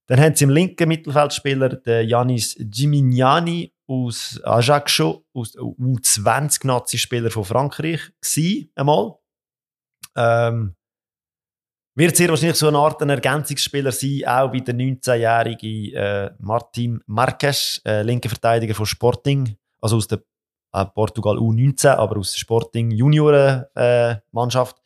[0.06, 8.12] Dann haben sie im linken Mittelfeldspieler den Janis Gimignani aus Ajaccio, aus U20-Nazi-Spieler von Frankreich,
[8.22, 9.16] gewesen, einmal.
[10.16, 10.76] Ähm,
[11.96, 17.02] wird sehr wahrscheinlich so eine Art ein Ergänzungsspieler sein, auch wie der 19-jährige äh, Martin
[17.08, 20.22] Marques, äh, linker Verteidiger von Sporting, also aus der
[20.74, 24.78] äh, Portugal U19, aber aus der Sporting Junioren-Mannschaft.
[24.78, 24.82] Äh,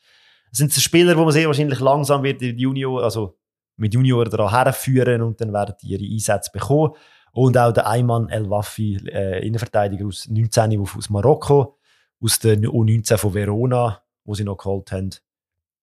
[0.50, 3.38] das sind Spieler, wo man sehr wahrscheinlich langsam wird die Junior, also
[3.78, 6.94] mit Junioren daran herführen und dann werden die ihre Einsätze bekommen.
[7.34, 11.78] Und auch der Ayman El Wafi, äh, Innenverteidiger aus 19 aus Marokko,
[12.24, 15.10] aus der U19 von Verona, wo sie noch geholt haben.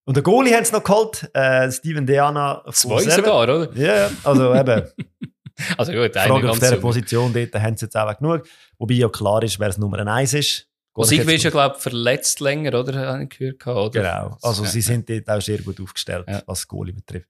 [0.05, 2.63] Und der Goalie haben sie noch geholt, äh, Steven Deana.
[2.71, 3.71] Zwei sogar, oder?
[3.75, 4.83] Ja, yeah, also eben.
[5.77, 8.43] Also gut, Frage auf dieser Position, dort haben sie jetzt auch genug.
[8.77, 10.67] Wobei ja klar ist, wer es Nummer 1 ist.
[10.95, 13.07] Und sie ist ja, glaube ich, verletzt länger, oder?
[13.07, 13.65] Habe ich gehört.
[13.67, 13.89] Oder?
[13.89, 14.37] Genau.
[14.41, 14.69] Also ja.
[14.69, 16.43] sie sind dort auch sehr gut aufgestellt, ja.
[16.45, 17.27] was Goalie betrifft.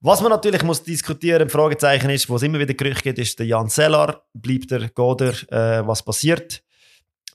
[0.00, 3.46] Was man natürlich muss diskutieren, Fragezeichen ist, wo es immer wieder Gerüchte gibt, ist der
[3.46, 4.22] Jan Sellar.
[4.32, 6.62] Bleibt er, geht er, äh, was passiert?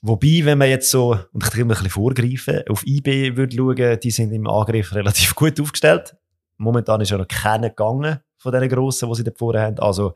[0.00, 4.00] Wobei, wenn man jetzt so, und ich will ein bisschen vorgreifen, auf IB würde schauen,
[4.00, 6.16] die sind im Angriff relativ gut aufgestellt.
[6.56, 9.78] Momentan ist ja noch keiner gegangen von diesen Grossen, die sie da vorne haben.
[9.78, 10.14] Also,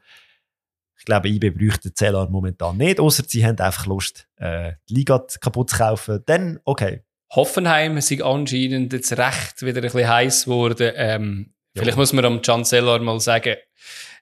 [0.99, 5.25] ich glaube, IB bräuchte Zellar momentan nicht, außer sie haben einfach Lust, äh, die Liga
[5.41, 6.23] kaputt zu kaufen.
[6.27, 7.03] Dann, okay.
[7.31, 10.93] Hoffenheim ist anscheinend jetzt recht wieder ein bisschen heiß geworden.
[10.95, 11.83] Ähm, ja.
[11.83, 13.57] Vielleicht muss man am Can Zellar mal sagen,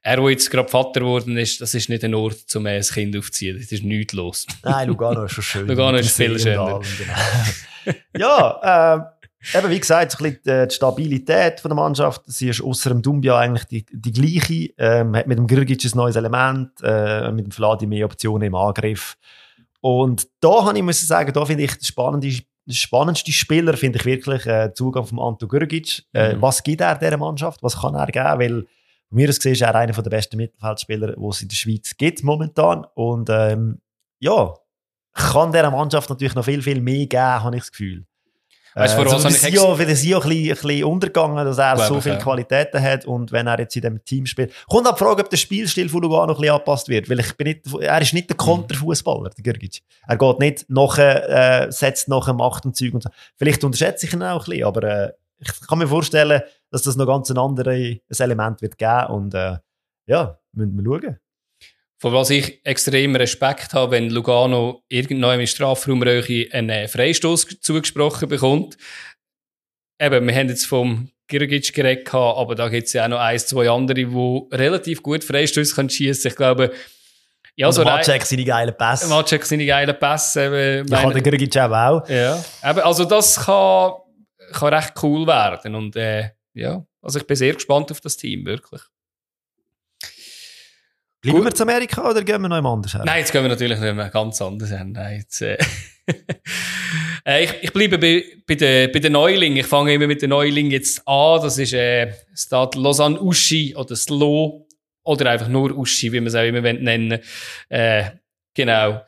[0.02, 3.16] er, der jetzt gerade Vater geworden ist, das ist nicht ein Ort, um ein Kind
[3.16, 3.58] aufzuziehen.
[3.58, 4.46] Das ist nichts los.
[4.62, 5.66] Nein, Lugano ist schon schön.
[5.68, 6.80] Lugano ist viel schöner.
[6.98, 7.96] Genau.
[8.16, 9.15] ja, äh,
[9.54, 12.22] Eben, wie gesagt, so ein bisschen äh, die Stabilität von der Mannschaft.
[12.26, 14.72] Sie ist außer dem Dumbia eigentlich die, die gleiche.
[14.78, 18.54] Ähm, hat mit dem Grgic ein neues Element, äh, mit dem Vladi mehr Optionen im
[18.54, 19.16] Angriff.
[19.80, 22.32] Und da habe ich muss sagen, da finde ich das spannende,
[22.68, 26.04] spannendste Spieler finde ich wirklich äh, Zugang von Anto Grgic.
[26.12, 26.42] Äh, mhm.
[26.42, 27.62] Was gibt er dieser Mannschaft?
[27.62, 28.40] Was kann er geben?
[28.40, 28.66] Weil
[29.09, 31.96] von mir aus gesehen ist er einer der besten Mittelfeldspieler, die es in der Schweiz
[31.96, 32.85] gibt momentan.
[32.94, 33.80] Und ähm,
[34.18, 34.54] ja,
[35.12, 38.06] kann dieser Mannschaft natürlich noch viel, viel mehr geben, habe ich das Gefühl.
[38.76, 41.78] Weißt, äh, also für, Sio, für den Sio ein bisschen, ein bisschen untergegangen, dass er
[41.78, 42.20] so viele ja.
[42.20, 44.52] Qualitäten hat und wenn er jetzt in dem Team spielt.
[44.68, 47.46] Kommt die Frage, ob der Spielstil von Lugano ein bisschen angepasst wird, weil ich bin
[47.46, 48.44] nicht, er ist nicht der mhm.
[48.44, 49.80] Konterfußballer, der Girgic.
[50.06, 53.08] Er geht nicht nachher, äh, setzt nachher Macht und Zeug und so.
[53.36, 56.96] Vielleicht unterschätze ich ihn auch ein bisschen, aber äh, ich kann mir vorstellen, dass das
[56.96, 59.56] noch ganz ein anderes Element wird geben und äh,
[60.06, 61.18] ja, müssen wir schauen.
[61.98, 68.76] Von was ich extrem Respekt habe, wenn Lugano irgendwann im Strafraumröche einen Freistoß zugesprochen bekommt.
[69.98, 73.38] Eben, wir haben jetzt vom Girgic geredet, aber da gibt es ja auch noch ein,
[73.38, 76.72] zwei andere, die relativ gut Freistöße schießen können Ich glaube,
[77.59, 79.09] ja, so Macek seine geilen Pässe.
[79.09, 80.44] Macek seine geilen Pässe.
[80.44, 82.06] Eben, ja, kann der Girgic auch.
[82.09, 83.92] Ja, eben, also das kann,
[84.52, 88.44] kann recht cool werden und äh, ja, also ich bin sehr gespannt auf das Team,
[88.44, 88.82] wirklich.
[91.22, 93.02] Bleiben wir zu Amerika oder gehen wir noch anders her?
[93.05, 94.92] Nein, jetzt gehen wir natürlich nicht mehr ganz anders hin.
[94.92, 95.59] Nein, jetzt, äh,
[97.26, 99.59] äh, ich, ich bleibe bei, bei den bei den Neulingen.
[99.59, 101.40] Ich fange immer mit den Neulingen jetzt an.
[101.42, 104.66] Das ist äh, Stade Lausanne Uschi oder Slo
[105.05, 107.18] oder einfach nur Uschi, wie man es auch immer nennen
[107.68, 108.05] äh,
[108.55, 109.02] Genau.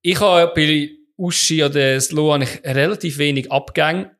[0.00, 4.16] Ich habe bei Uschi oder Slo relativ wenig Abgänge.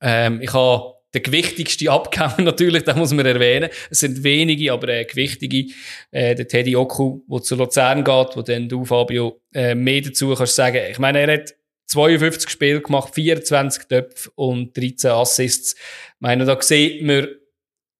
[0.00, 3.70] Ähm, ich habe der gewichtigste Abgang natürlich, das muss man erwähnen.
[3.90, 5.72] Es sind wenige, aber äh, gewichtige.
[6.10, 10.34] Äh, der Teddy Oku, der zu Luzern geht, wo dann du, Fabio, äh, mehr dazu
[10.34, 10.80] kannst sagen.
[10.90, 11.54] Ich meine, er hat
[11.86, 15.74] 52 Spiele gemacht, 24 Töpfe und 13 Assists.
[15.74, 17.28] Ich meine, da sieht man,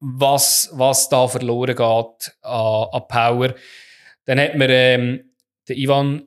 [0.00, 3.54] was, was da verloren geht an, an Power.
[4.26, 5.30] Dann hat man ähm,
[5.68, 6.26] den Ivan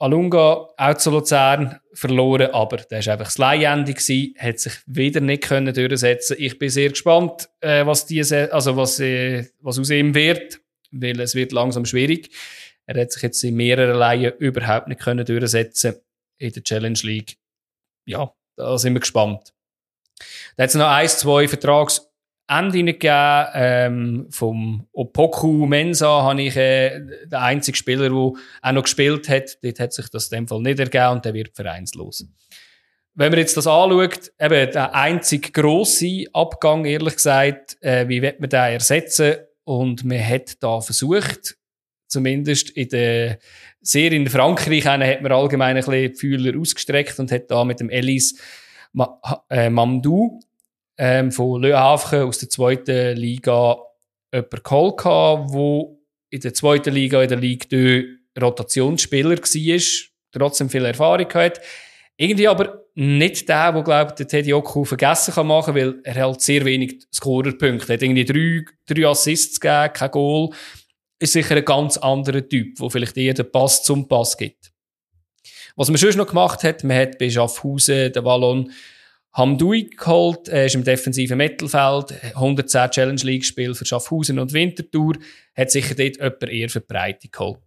[0.00, 5.20] Alunga auch zu Luzern verloren, aber der war einfach das Leihende gewesen, hat sich wieder
[5.20, 6.36] nicht können durchsetzen.
[6.38, 10.58] Ich bin sehr gespannt, äh, was diese, also was, äh, was aus ihm wird,
[10.90, 12.30] weil es wird langsam schwierig.
[12.86, 15.96] Er hat sich jetzt in mehreren Leihen überhaupt nicht können durchsetzen
[16.38, 17.36] in der Challenge League.
[18.06, 19.52] Ja, da sind wir gespannt.
[20.56, 22.09] Da hat es noch ein, zwei Vertrags
[22.50, 23.46] Ende gegeben.
[23.54, 29.58] Ähm, vom Opoku Mensa habe ich äh, der einzige Spieler, der auch noch gespielt hat.
[29.62, 32.26] Dort hat sich das in dem Fall nicht ergeben und der wird vereinslos.
[33.14, 38.40] Wenn man jetzt das anschaut, eben der einzige grosse Abgang, ehrlich gesagt, äh, wie wird
[38.40, 39.36] man den ersetzen?
[39.64, 41.56] Und man hat da versucht,
[42.08, 43.38] zumindest in der,
[43.80, 47.80] sehr in Frankreich, hat man allgemein ein bisschen die Fühler ausgestreckt und hat da mit
[47.80, 48.36] dem Elise
[49.48, 50.40] äh, Mamdou
[51.02, 53.78] ähm, von Havre aus der zweiten Liga
[54.32, 55.96] jemanden geholt der
[56.28, 58.04] in der zweiten Liga, in der Liga 2
[58.38, 59.80] Rotationsspieler war,
[60.30, 61.60] trotzdem viel Erfahrung hat.
[62.18, 66.42] Irgendwie aber nicht der, der, glaube der Teddy Oku vergessen kann machen, weil er halt
[66.42, 68.02] sehr wenig Scorerpunkte hat.
[68.02, 70.50] irgendwie drei, drei Assists gegeben, kein Goal.
[71.18, 74.70] Ist sicher ein ganz anderer Typ, wo vielleicht eher den Pass zum Pass gibt.
[75.76, 78.70] Was man schon noch gemacht hat, man hat bei Schaffhausen den Wallon
[79.32, 85.14] Hamdui geholt, er ist im defensiven Mittelfeld, 110 Challenge League Spiel für Schaffhausen und Winterthur,
[85.54, 87.62] hat sicher dort jemand eher für Breite geholt.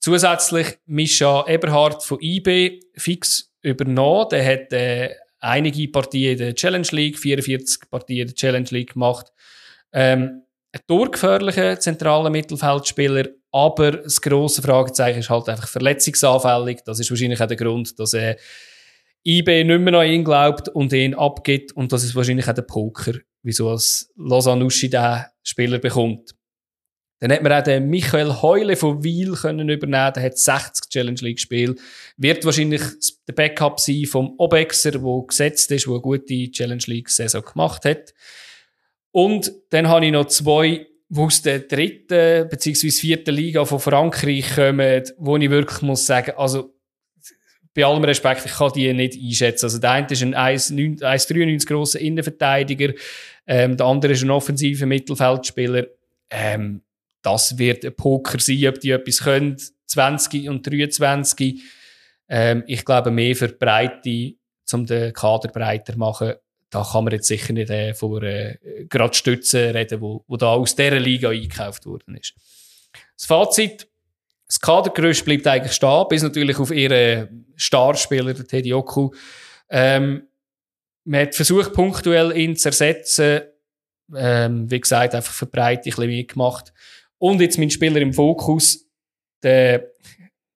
[0.00, 6.88] Zusätzlich Mischa Eberhardt von IB fix übernommen, der hat äh, einige Partien in der Challenge
[6.90, 9.26] League, 44 Partien in der Challenge League gemacht.
[9.92, 16.80] Ähm, ein durchgefährlicher zentraler Mittelfeldspieler, aber das grosse Fragezeichen ist halt einfach verletzungsanfällig.
[16.84, 18.36] Das ist wahrscheinlich auch der Grund, dass er
[19.24, 21.72] IB nicht mehr an ihn glaubt und ihn abgibt.
[21.72, 26.34] Und das ist wahrscheinlich auch der Poker, wieso als Lausanne Uschi den Spieler bekommt.
[27.20, 30.12] Dann hat man auch den Michael Heule von Wiel können übernehmen.
[30.14, 31.78] Der hat 60 Challenge League gespielt.
[32.16, 32.80] Wird wahrscheinlich
[33.28, 37.84] der Backup sein vom Obexer, der gesetzt ist, der eine gute Challenge League Saison gemacht
[37.84, 38.14] hat.
[39.12, 42.90] Und dann habe ich noch zwei, die aus der dritten bzw.
[42.90, 46.72] vierten Liga von Frankreich kommen, wo ich wirklich muss sagen, also
[47.74, 49.66] bei allem Respekt, ich kann die nicht einschätzen.
[49.66, 52.94] Also der eine ist ein 1,93 grosser Innenverteidiger,
[53.46, 55.86] ähm, der andere ist ein offensiver Mittelfeldspieler.
[56.30, 56.82] Ähm,
[57.22, 59.56] das wird ein Poker sein, ob die etwas können,
[59.86, 61.60] 20 und 23.
[62.28, 64.34] Ähm, ich glaube mehr für die Breite,
[64.72, 66.34] um den Kader breiter zu machen.
[66.70, 68.56] Da kann man jetzt sicher nicht äh, von äh,
[68.88, 72.34] gerade Stützen reden, wo, wo da aus dieser Liga eingekauft worden ist.
[73.16, 73.88] Das Fazit,
[74.50, 79.10] das Kadergerüst bleibt eigentlich stehen, bis natürlich auf ihren Starspieler, Teddy Oku.
[79.70, 80.26] Ähm,
[81.04, 83.42] man hat versucht, punktuell ihn zu ersetzen.
[84.12, 86.72] Ähm, wie gesagt, einfach verbreitet, ein bisschen mitgemacht.
[87.18, 88.88] Und jetzt mein Spieler im Fokus,
[89.44, 89.92] der,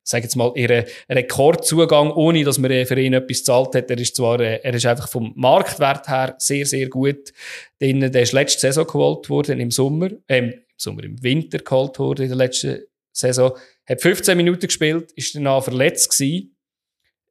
[0.02, 3.88] sag jetzt mal, ihren Rekordzugang, ohne dass man für ihn etwas zahlt hat.
[3.92, 7.32] Er ist zwar, äh, er ist einfach vom Marktwert her sehr, sehr gut.
[7.80, 11.96] Denn der ist letzte Saison geholt worden, im Sommer, äh, im Sommer, im Winter geholt
[12.00, 12.82] worden in der letzten
[13.14, 13.52] Saison.
[13.86, 16.56] Hat 15 Minuten gespielt, ist danach verletzt gewesen.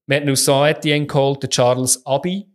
[0.06, 2.46] Wir hatten aus Saint-Etienne geholt, den Charles Abi.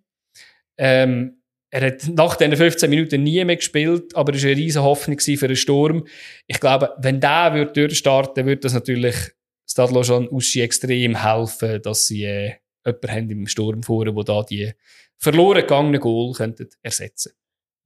[0.77, 4.85] Ähm, er hat nach diesen 15 Minuten nie mehr gespielt, aber es war eine riesige
[4.85, 6.07] Hoffnung für einen Sturm.
[6.47, 9.17] Ich glaube, wenn der durchstarten würde das natürlich
[9.69, 12.55] Stadlo schon Uschi extrem helfen, dass sie äh,
[12.87, 14.73] jemanden haben im Sturm vorne, der da die
[15.19, 16.35] verloren gegangenen Goal
[16.83, 17.33] ersetzen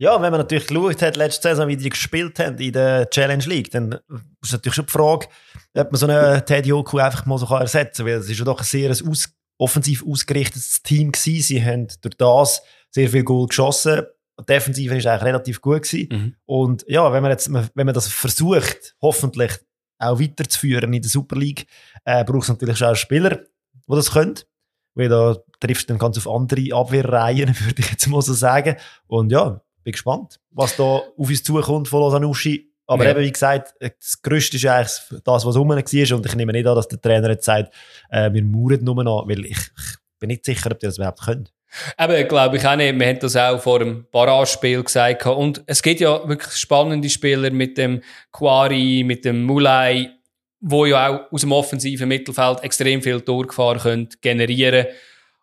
[0.03, 3.45] ja, wenn man natürlich geschaut hat, letzte Saison, wie die gespielt haben in der Challenge
[3.45, 4.01] League, dann
[4.43, 5.29] ist natürlich schon die Frage,
[5.75, 8.45] ob man so einen Teddy Oku einfach mal so ersetzen kann, weil es ist ja
[8.45, 11.43] doch ein sehr aus offensiv ausgerichtetes Team gewesen.
[11.43, 14.03] Sie haben durch das sehr viel Goal geschossen.
[14.41, 16.09] Die Defensive ist eigentlich relativ gut gewesen.
[16.11, 16.35] Mhm.
[16.47, 19.53] Und ja, wenn man jetzt, wenn man das versucht, hoffentlich
[20.01, 21.69] auch weiterzuführen in der Super League,
[22.05, 24.35] äh, braucht es natürlich schon auch Spieler, die das können.
[24.97, 28.75] Weil da triffst du dann ganz auf andere Abwehrreihen, würde ich jetzt mal so sagen.
[29.07, 32.73] Und ja, bin gespannt, was da auf uns zukommt von Losanuschi.
[32.87, 33.13] Aber ja.
[33.13, 35.77] eben, wie gesagt, das Größte ist eigentlich das, was rum war.
[35.77, 37.73] Und ich nehme nicht an, dass der Trainer jetzt sagt,
[38.11, 41.23] äh, wir mauern nur noch, weil ich, ich bin nicht sicher, ob die das überhaupt
[41.23, 41.49] können.
[41.99, 42.99] Eben, glaube ich auch nicht.
[42.99, 45.25] Wir haben das auch vor dem Barrage-Spiel gesagt.
[45.27, 50.11] Und es gibt ja wirklich spannende Spieler mit dem Quari, mit dem Mulai,
[50.61, 54.87] wo ja auch aus dem offensiven Mittelfeld extrem viel Torgefahr können generieren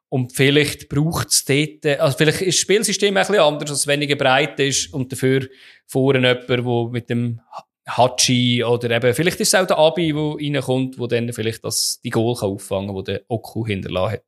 [0.10, 3.88] und vielleicht braucht es dort, also vielleicht ist das Spielsystem ein bisschen anders, dass es
[3.88, 5.48] weniger breit ist und dafür
[5.86, 7.42] vorne jemand, der mit dem
[7.88, 12.00] Hachi oder eben, vielleicht ist es auch der Abi, der reinkommt, der dann vielleicht das,
[12.04, 14.24] die Goal kann auffangen kann, die der Oku hinterlassen hat.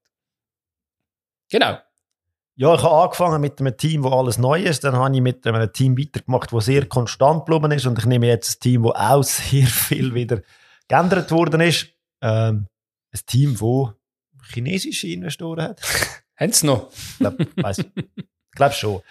[1.49, 1.77] Genau.
[2.55, 4.83] Ja, ich habe angefangen mit einem Team, wo alles neu ist.
[4.83, 7.85] Dann habe ich mit einem Team weitergemacht, das sehr konstant geblieben ist.
[7.85, 10.41] Und ich nehme jetzt ein Team, das auch sehr viel wieder
[10.87, 11.87] geändert worden ist.
[12.21, 12.67] Ähm,
[13.13, 13.95] ein Team, das
[14.53, 15.81] chinesische Investoren hat.
[16.35, 16.91] Haben sie noch?
[16.91, 17.45] Ich glaube
[18.51, 19.01] glaub schon.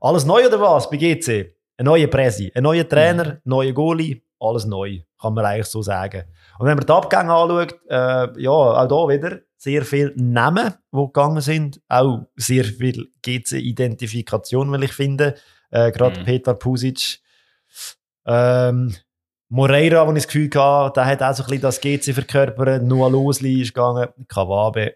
[0.00, 1.54] Alles neu oder was bei GC?
[1.76, 3.40] Ein neuer Präsi, ein neuer Trainer, mhm.
[3.44, 6.24] neuer Goalie, alles neu, kann man eigentlich so sagen.
[6.58, 10.98] Und wenn man die Abgänge anschaut, äh, ja, auch da wieder sehr viele Namen, die
[10.98, 15.34] gegangen sind, auch sehr viel GC-Identifikation, will ich finden.
[15.70, 16.24] Äh, Gerade mhm.
[16.24, 17.20] Peter Pusic,
[18.26, 18.94] ähm,
[19.50, 22.84] Moreira, wo ich das Gefühl hatte, der hat auch so ein bisschen das GC verkörpert.
[22.84, 24.08] Noah Losli ist gegangen.
[24.28, 24.94] Kawabe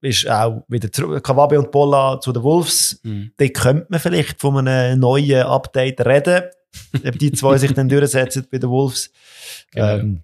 [0.00, 1.22] ist auch wieder zurück.
[1.22, 2.98] Kawabe und Bolla zu den Wolves.
[3.02, 3.32] Mhm.
[3.36, 6.44] Da könnte man vielleicht von einem neuen Update reden.
[7.06, 9.10] Ob die zwei sich dann durchsetzen bei den Wolves.
[9.70, 9.98] Genau.
[9.98, 10.22] Ähm,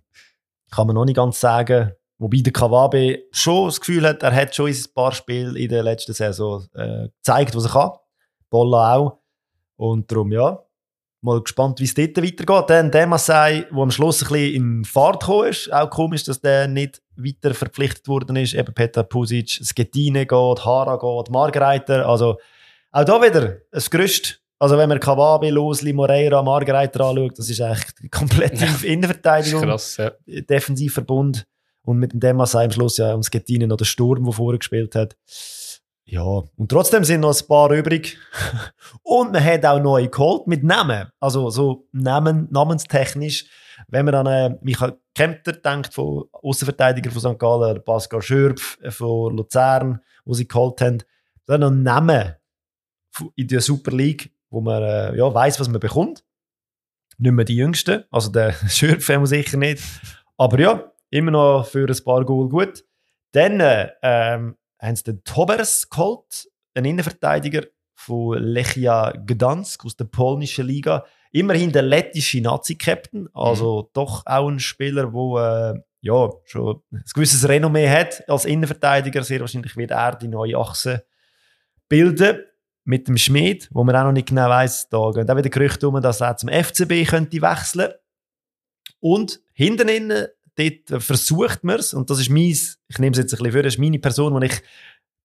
[0.70, 1.92] kann man noch nicht ganz sagen.
[2.16, 5.82] Wobei der Kawabe schon das Gefühl hat, er hat schon ein paar Spiele in der
[5.82, 7.90] letzten Saison äh, gezeigt, was er kann.
[8.48, 9.18] Bolla auch.
[9.76, 10.63] Und darum, ja,
[11.24, 12.70] mal gespannt, wie es dort weitergeht.
[12.70, 15.72] Dann der Masai, der am Schluss ein bisschen in Fahrt gekommen ist.
[15.72, 18.54] Auch komisch, dass der nicht weiter verpflichtet worden ist.
[18.54, 22.06] Eben Peter Pusic, Skettine geht, Hara geht, Margreiter.
[22.06, 22.36] Also
[22.92, 24.40] auch da wieder ein Gerüst.
[24.58, 28.68] Also wenn man Kawabe, Losli, Moreira, Margreiter anschaut, das ist eigentlich komplett ja.
[28.82, 29.62] Innenverteidigung.
[29.62, 30.12] Krass, ja.
[30.26, 31.46] Defensivverbund.
[31.82, 34.94] Und mit dem Demasai am Schluss ja um Skettine noch der Sturm, der vorher gespielt
[34.94, 35.16] hat.
[36.06, 38.18] Ja, und trotzdem sind noch ein paar übrig.
[39.02, 41.08] und man hat auch neue geholt mit Namen.
[41.18, 43.46] Also so Namen, namenstechnisch.
[43.88, 47.38] Wenn man an äh, Michael Kempter denkt, von Außenverteidiger von St.
[47.38, 50.98] Gallen, Pascal Schürpf äh, von Luzern, wo sie geholt haben,
[51.46, 52.34] dann noch Namen
[53.34, 56.24] in der Super League, wo man äh, ja, weiß, was man bekommt.
[57.16, 59.82] Nicht mehr die Jüngsten, also der Schürpf haben wir sicher nicht.
[60.36, 62.84] Aber ja, immer noch für ein paar Goal gut.
[63.32, 67.62] Dann äh, ähm, haben sie den Tobers geholt, einen Innenverteidiger
[67.94, 71.04] von Lechia Gdansk aus der polnischen Liga.
[71.32, 73.90] Immerhin der lettische Nazi-Captain, also mhm.
[73.92, 79.22] doch auch ein Spieler, der äh, ja, schon ein gewisses Renommee hat als Innenverteidiger.
[79.24, 81.04] Sehr wahrscheinlich wird er die neue Achse
[81.88, 82.40] bilden
[82.84, 84.90] mit dem Schmied, wo man auch noch nicht genau weiß.
[84.90, 87.92] Da gehen auch wieder Gerüchte um, dass er zum FCB könnte wechseln.
[89.00, 93.32] Und hinten innen dort versucht man es, und das ist mein, ich nehme es jetzt
[93.32, 94.62] ein bisschen für, das ist meine Person, wo ich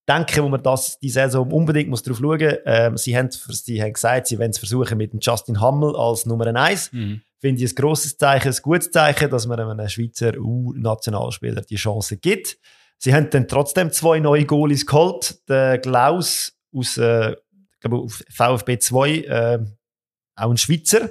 [0.09, 2.57] denke, wo man das die Saison unbedingt muss drauf schauen muss.
[2.65, 6.25] Ähm, sie, haben, sie haben gesagt, sie wollen es versuchen mit dem Justin Hammel als
[6.25, 6.91] Nummer 1.
[6.91, 7.21] Mhm.
[7.37, 12.17] Finde ich ein grosses Zeichen, ein gutes Zeichen, dass man einem Schweizer U-Nationalspieler die Chance
[12.17, 12.57] gibt.
[12.97, 15.47] Sie haben dann trotzdem zwei neue Goalies geholt.
[15.47, 17.35] Der Klaus aus äh,
[18.29, 19.59] VfB 2, äh,
[20.35, 21.09] auch ein Schweizer,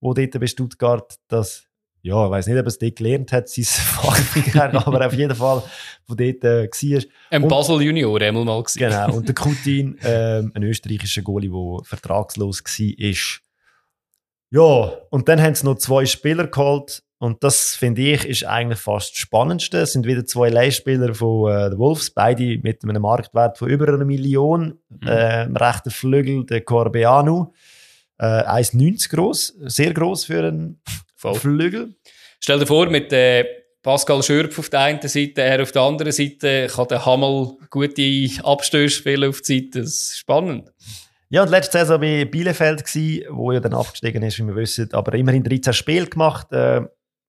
[0.00, 1.65] wo dort bei Stuttgart das
[2.06, 5.34] ja, ich weiß nicht, ob er es dort gelernt hat, sein Fach, aber auf jeden
[5.34, 5.62] Fall
[6.06, 7.02] von dort äh, war.
[7.30, 8.78] Ein Basel Junior einmal mal gewesen.
[8.78, 13.40] Genau, und der Kutin, ähm, ein österreichischer Goalie, der vertragslos war.
[14.50, 18.78] Ja, und dann haben sie noch zwei Spieler geholt und das, finde ich, ist eigentlich
[18.78, 19.78] fast das Spannendste.
[19.78, 23.88] Es sind wieder zwei Leihspieler von äh, den Wolves, beide mit einem Marktwert von über
[23.88, 24.78] einer Million.
[24.90, 25.08] Mhm.
[25.08, 27.52] Äh, rechter Flügel, der Corbeanu.
[28.18, 30.80] Äh, 1,90 groß, sehr groß für einen
[31.16, 31.34] Voll.
[31.34, 31.94] Flügel.
[32.40, 33.44] Stell dir vor, mit äh,
[33.82, 38.28] Pascal Schürpf auf der einen Seite, er auf der anderen Seite, kann der Hammel gute
[38.42, 39.80] Abstöße spielen auf die Seite.
[39.80, 40.72] Das ist spannend.
[41.28, 44.92] Ja, und letzte Saison bei Bielefeld gsi, wo ja dann abgestiegen ist, wie wir wissen,
[44.92, 46.52] aber immerhin 13 Spiele gemacht.
[46.52, 46.82] Äh,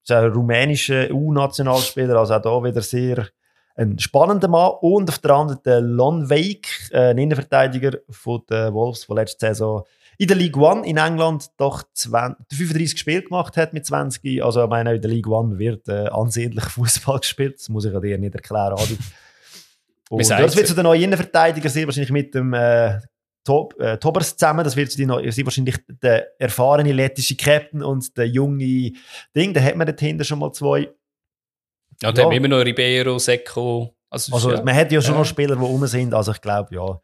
[0.04, 3.28] ist ein rumänischer U-Nationalspieler, also auch da wieder sehr
[3.76, 4.74] ein spannender Mann.
[4.82, 9.48] Und auf der anderen der Lon Wake, äh, ein Innenverteidiger von den Wolves, der letzte
[9.48, 9.84] Saison
[10.18, 14.43] in der League One in England doch 20, 35 Spiele gemacht hat mit 20.
[14.43, 17.59] Also ich meine, in der League One wird äh, ansehnlich Fußball gespielt.
[17.59, 18.97] Das muss ich dir nicht erklären, Adi.
[20.09, 22.99] Und das wird zu den neuen Innenverteidiger sehr wahrscheinlich mit dem äh,
[23.43, 24.63] Top, äh, Tobers zusammen.
[24.63, 28.93] Das wird zu den neuen, wahrscheinlich der erfahrene lettische Captain und der junge
[29.36, 29.53] Ding.
[29.53, 30.89] Da hat man dahinter schon mal zwei.
[32.01, 32.24] Ja, dann ja.
[32.26, 33.95] haben immer noch Ribeiro, Secco.
[34.09, 34.63] Also, also ja.
[34.63, 35.20] man hat ja schon ja.
[35.20, 36.13] noch Spieler, die rum sind.
[36.13, 37.01] Also ich glaube, ja.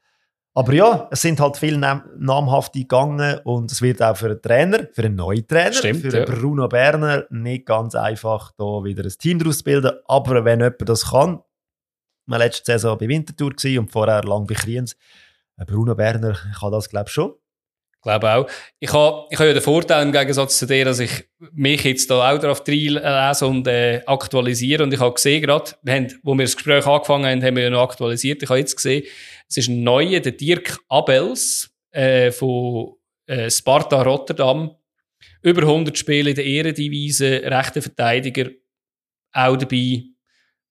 [0.56, 4.41] Aber ja, es sind halt viele nam namhafte gegangen und es wird auch für einen
[4.41, 6.26] Trainer, für einen neuen Trainer, Stimmt, für ja.
[6.26, 9.91] Bruno Berner nicht ganz einfach, da wieder ein Team daraus zu bilden.
[10.06, 11.39] Aber wenn jemand das kann,
[12.28, 14.95] wir letzte Saison bei Winterthur und vorher lang bei Kriens,
[15.66, 17.34] Bruno Berner kann das, glaube ich, schon
[18.04, 18.47] glaube auch.
[18.80, 22.12] Ich habe, ich habe ja den Vorteil im Gegensatz zu dir, dass ich mich jetzt
[22.12, 24.84] da auch darauf lese und äh, aktualisiere.
[24.84, 27.64] Und ich habe gesehen gerade, wir haben, wo wir das Gespräch angefangen haben, haben wir
[27.64, 28.43] ja noch aktualisiert.
[28.43, 29.04] Ich habe jetzt gesehen,
[29.54, 32.95] es ist ein neuer, der Dirk Abels äh, von
[33.28, 34.72] äh, Sparta Rotterdam.
[35.43, 38.49] Über 100 Spiele in der Ehrendivisie, rechter Verteidiger,
[39.32, 40.04] auch dabei.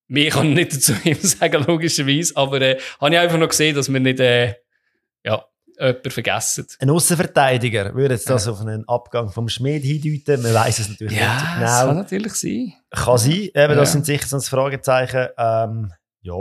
[0.08, 0.94] Mehr kann ich nicht dazu
[1.26, 2.36] sagen, logischerweise.
[2.36, 4.20] Aber äh, habe ich einfach noch gesehen, dass wir nicht...
[4.20, 4.54] Äh,
[5.24, 5.44] ja,
[5.78, 6.66] jemanden vergessen.
[6.80, 8.52] Ein Außenverteidiger würde jetzt das ja.
[8.52, 10.42] auf einen Abgang vom Schmied hindeuten.
[10.42, 11.60] Man weiß es natürlich ja, nicht genau.
[11.60, 12.72] Das kann natürlich sein.
[12.90, 13.32] Kann sein.
[13.32, 13.74] Eben, ja.
[13.74, 15.28] das sind sicher so ein Fragezeichen.
[15.38, 16.34] Ähm, ja.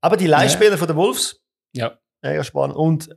[0.00, 1.41] Aber die Leihspieler von den Wolves.
[1.72, 1.98] Ja.
[2.22, 2.76] Mega spannend.
[2.76, 3.08] Und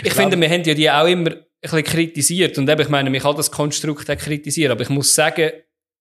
[0.00, 2.58] ich, ich finde, wir haben ja die auch immer ein bisschen kritisiert.
[2.58, 4.72] Und eben, ich meine, man kann das Konstrukt auch kritisieren.
[4.72, 5.50] Aber ich muss sagen,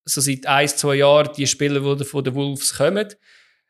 [0.06, 3.08] so seit ein, zwei Jahren, die Spieler, die von den Wolves kommen,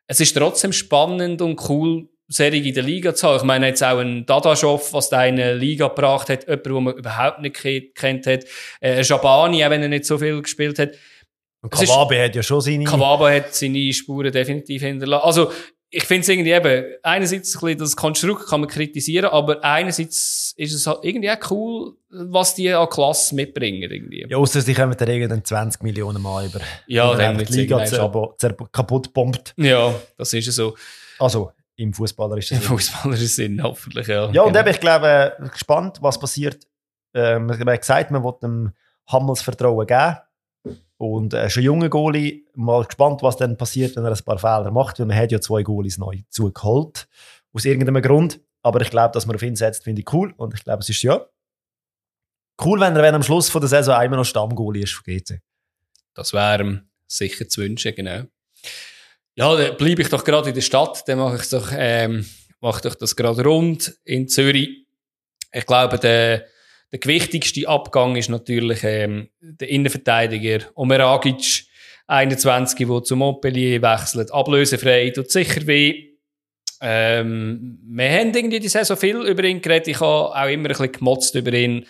[0.07, 3.37] es ist trotzdem spannend und cool, Serie in der Liga zu haben.
[3.37, 6.83] Ich meine jetzt auch ein Dadaschow, was da in eine Liga gebracht hat, jemand, den
[6.83, 8.45] man überhaupt nicht kennt hat.
[8.79, 10.91] Äh, Schabani, auch wenn er nicht so viel gespielt hat.
[11.61, 12.83] Und Kawabe hat ja schon seine...
[12.83, 15.25] Kawabe hat seine Spuren definitiv hinterlassen.
[15.25, 15.51] Also,
[15.89, 20.53] ich finde es irgendwie eben, einerseits ein bisschen das Konstrukt kann man kritisieren, aber einerseits
[20.57, 23.89] ist es halt irgendwie auch cool, was die an Klasse mitbringen.
[23.89, 24.25] Irgendwie.
[24.27, 26.59] Ja, außer sie kommen dann irgendwann 20 Millionen Mal über.
[26.87, 27.85] Ja, dann wird die Liga
[28.71, 29.53] kaputt bombt.
[29.57, 30.75] Ja, das ist so.
[31.19, 32.65] Also, im fußballerischen Sinn.
[32.65, 34.31] Im fußballerischen Sinn, hoffentlich, ja.
[34.31, 34.65] Ja, und genau.
[34.65, 36.67] eben, ich glaube, gespannt, was passiert.
[37.13, 38.73] Ähm, man hat gesagt, man will dem
[39.07, 40.17] Hammels Vertrauen geben.
[40.97, 44.71] Und äh, schon junge Goalie, mal gespannt, was dann passiert, wenn er ein paar Fehler
[44.71, 47.07] macht, weil man hat ja zwei Goalies neu zugeholt.
[47.53, 48.39] Aus irgendeinem Grund.
[48.61, 50.33] Aber ich glaube, dass man auf ihn setzt, finde ich cool.
[50.37, 51.25] Und ich glaube, es ist ja
[52.63, 55.41] cool, wenn er wenn am Schluss von der Saison einmal noch Stammgoalie ist von GC.
[56.13, 58.23] Das wäre sicher zu wünschen, genau.
[59.35, 62.25] Ja, dann bleibe ich doch gerade in der Stadt, dann mache ich doch, ähm,
[62.61, 64.85] mache doch das gerade rund in Zürich.
[65.51, 66.45] Ich glaube, der,
[66.95, 71.65] der gewichtigste Abgang ist natürlich ähm, der Innenverteidiger Omeragic,
[72.07, 76.11] 21, der zu Montpellier wechselt, ablösefrei, tut sicher weh.
[76.79, 79.89] Ähm, wir haben irgendwie die Saison viel über ihn geredet.
[79.89, 81.85] Ich habe auch immer ein bisschen gemotzt über ihn,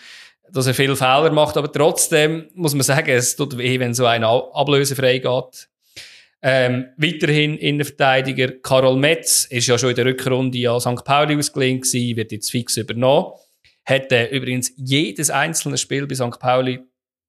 [0.50, 1.56] dass er viele Fehler macht.
[1.56, 5.68] Aber trotzdem muss man sagen, es tut weh, wenn so einer ablösefrei geht.
[6.42, 11.04] Ähm, weiterhin Innenverteidiger Karol Metz ist ja schon in der Rückrunde an St.
[11.04, 13.34] Pauli ausgelehnt gewesen, wird jetzt fix übernommen.
[13.88, 16.38] Äh, übrigens jedes einzelne Spiel bei St.
[16.38, 16.80] Pauli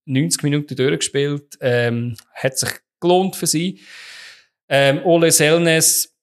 [0.06, 1.58] 90 Minuten durchgespielt.
[1.62, 3.80] Ähm, hat sich gelohnt für sie.
[4.70, 6.14] Ähm, Ole Selnes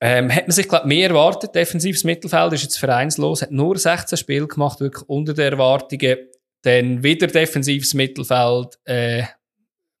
[0.00, 1.54] ähm, hat man sich, glaube mehr erwartet.
[1.54, 6.16] Defensives Mittelfeld ist jetzt vereinslos, hat nur 16 Spiele gemacht, wirklich unter den Erwartungen.
[6.62, 9.24] Dann wieder defensives Mittelfeld, äh,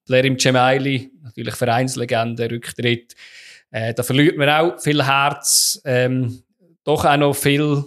[0.08, 3.14] Lerim Cemaili, natürlich Vereinslegende, Rücktritt.
[3.70, 6.42] Äh, da verliert man auch viel Herz, ähm,
[6.84, 7.84] doch auch noch viel,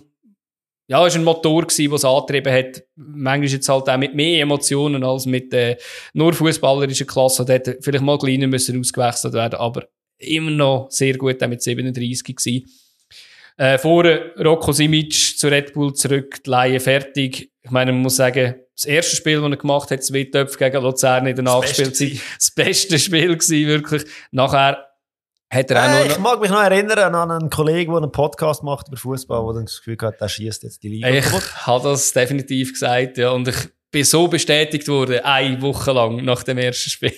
[0.88, 2.84] ja, es war ein Motor gewesen, der es angetrieben hat.
[2.96, 5.78] Manchmal jetzt halt auch mit mehr Emotionen als mit äh,
[6.14, 7.46] nur fußballerischen Klasse.
[7.46, 11.62] Da hätte vielleicht mal kleiner müssen ausgewechselt werden, aber immer noch sehr gut, auch mit
[11.62, 12.70] 37 gewesen.
[13.58, 17.52] Äh, vorher Rocco Simic zu Red Bull zurück, die Laie fertig.
[17.62, 20.82] Ich meine, man muss sagen, das erste Spiel, das er gemacht hat, zwei Töpfe gegen
[20.82, 24.04] Luzern in der Nachspielzeit, das beste Spiel gewesen, wirklich.
[24.32, 24.93] Nachher
[25.54, 26.12] hat er auch äh, noch...
[26.12, 29.54] Ich mag mich noch erinnern an einen Kollegen, der einen Podcast macht über Fußball, der
[29.54, 31.10] dann das Gefühl hat, der schießt jetzt die Liga.
[31.10, 31.26] Ich
[31.66, 33.32] habe das definitiv gesagt, ja.
[33.32, 37.14] Und ich bin so bestätigt worden, eine Woche lang nach dem ersten Spiel.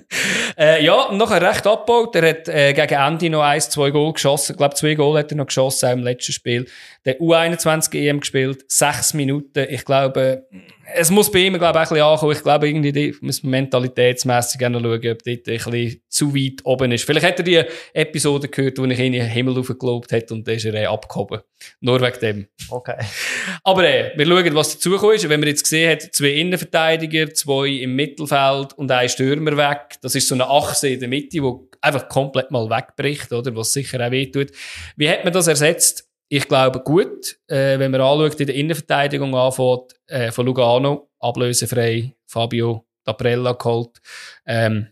[0.56, 2.14] äh, ja, nachher recht abgebaut.
[2.14, 4.52] Er hat äh, gegen Ende noch eins, zwei Goal geschossen.
[4.52, 6.66] Ich glaube, zwei Goal hat er noch geschossen im letzten Spiel.
[7.04, 9.66] Der U21 EM gespielt, sechs Minuten.
[9.68, 10.46] Ich glaube,
[10.94, 12.32] es muss bei ihm, glaube ich, ein bisschen ankommen.
[12.32, 17.04] Ich glaube, irgendwie muss man mentalitätsmässig schauen, ob dort ein bisschen zu weit oben ist.
[17.04, 20.46] Vielleicht hat er die Episode gehört, wo ich ihn in den Himmel aufgelobt hat und
[20.46, 21.40] dann ist er äh, abgehoben.
[21.80, 22.46] Nur wegen dem.
[22.68, 22.96] Okay.
[23.64, 25.28] Aber äh, wir schauen, was dazugekommen ist.
[25.28, 29.96] Wenn man jetzt gesehen hat, zwei Innenverteidiger, zwei im Mittelfeld und ein Stürmer weg.
[30.02, 33.54] Das ist so eine Achse in der Mitte, die einfach komplett mal wegbricht, oder?
[33.56, 34.50] Was sicher auch wehtut.
[34.96, 36.11] Wie hat man das ersetzt?
[36.34, 37.38] Ich glaube, gut.
[37.46, 44.00] Äh, wenn man anschaut, in der Innenverteidigung anfängt, äh, von Lugano, ablösefrei, Fabio Daprella geholt.
[44.46, 44.88] Ähm,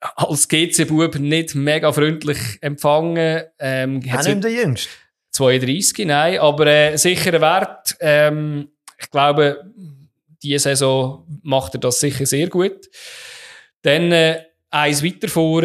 [0.00, 3.44] als GC-Bub nicht mega freundlich empfangen.
[3.58, 4.90] Ähm, Auch nicht der Jüngste.
[5.30, 7.96] 32, nein, aber äh, sicherer Wert.
[8.00, 8.68] Ähm,
[8.98, 9.64] ich glaube,
[10.42, 12.90] diese Saison macht er das sicher sehr gut.
[13.80, 15.62] Dann äh, eins weiter vor,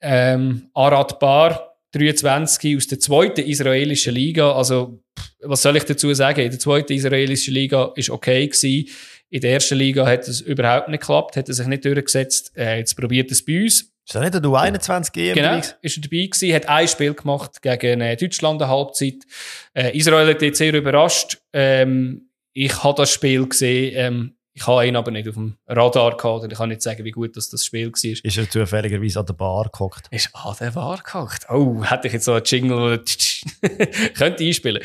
[0.00, 4.52] ähm, Arad Bar, 23 aus der zweiten israelischen Liga.
[4.52, 5.02] Also,
[5.40, 6.40] was soll ich dazu sagen?
[6.40, 8.88] In der zweiten israelischen Liga ist okay gewesen.
[9.30, 12.52] In der ersten Liga hat es überhaupt nicht geklappt, hat er sich nicht durchgesetzt.
[12.56, 13.92] Äh, jetzt probiert es bei uns.
[14.08, 15.34] Ist das nicht der U21 EM?
[15.34, 19.16] Genau, ist er dabei gewesen, hat ein Spiel gemacht gegen äh, Deutschland eine Halbzeit.
[19.74, 21.38] Äh, Israel hat jetzt sehr überrascht.
[21.52, 26.16] Ähm, ich habe das Spiel gesehen, ähm, ich habe ihn aber nicht auf dem Radar
[26.16, 28.24] gehabt und ich kann nicht sagen, wie gut das, das Spiel war.
[28.24, 30.08] Ist er zufälligerweise an der Bar gehockt?
[30.10, 31.46] Ist an der Bar gehockt?
[31.48, 33.04] Oh, hätte ich jetzt so einen Jingle,
[34.14, 34.82] könnte einspielen.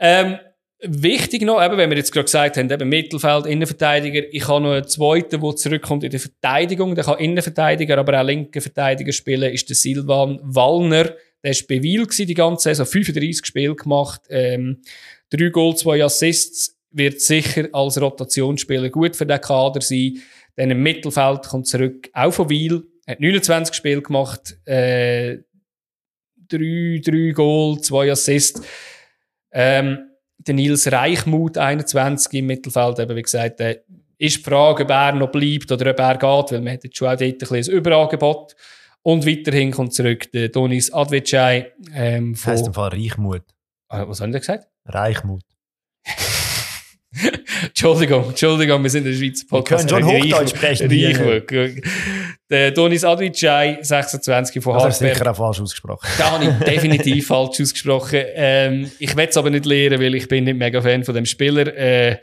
[0.00, 0.38] Ähm,
[0.86, 4.22] Wichtig noch, eben, wenn wir jetzt gerade gesagt haben, eben Mittelfeld, Innenverteidiger.
[4.30, 6.94] Ich habe noch einen zweiten, der zurückkommt in der Verteidigung.
[6.94, 11.14] Der kann Innenverteidiger, aber auch linken Verteidiger spielen, ist der Silvan Wallner.
[11.42, 14.82] Der war bei Wiel die ganze Saison, 35 Spiele gemacht, ähm,
[15.30, 16.73] drei Goal, zwei Assists.
[16.96, 20.22] Wird sicher als Rotationsspieler gut für den Kader sein.
[20.56, 22.84] Dann im Mittelfeld kommt zurück, auch von Wiel.
[23.06, 25.38] Hat 29 Spiele gemacht, äh,
[26.48, 28.62] drei, drei Goal, zwei Assists.
[29.52, 33.80] Ähm, der Nils Reichmuth, 21 im Mittelfeld, eben wie gesagt, äh,
[34.18, 36.96] ist die Frage, ob er noch bleibt oder ob er geht, weil man hat jetzt
[36.96, 38.54] schon auch dort ein, bisschen ein Überangebot.
[39.02, 41.72] Und weiterhin kommt zurück der Donis Advecai.
[41.92, 43.42] Ähm, von, heißt im Fall Reichmut.
[43.88, 44.66] Ah, was haben die gesagt?
[44.86, 45.42] Reichmut.
[47.62, 49.90] Entschuldigung, Entschuldigung, wir sind in der Schweizer Podcast.
[49.90, 50.90] Wir können schon Hochdeutsch sprechen.
[50.90, 51.82] Reichmut.
[52.50, 54.90] Der Donis Advicai, 26 von Hartberg.
[54.90, 56.08] Das hast sicher auch falsch ausgesprochen.
[56.18, 58.20] Da habe ich definitiv falsch ausgesprochen.
[58.34, 61.24] Ähm, ich will es aber nicht lernen, weil ich bin nicht mega Fan von dem
[61.24, 61.66] Spieler.
[61.74, 62.18] Äh,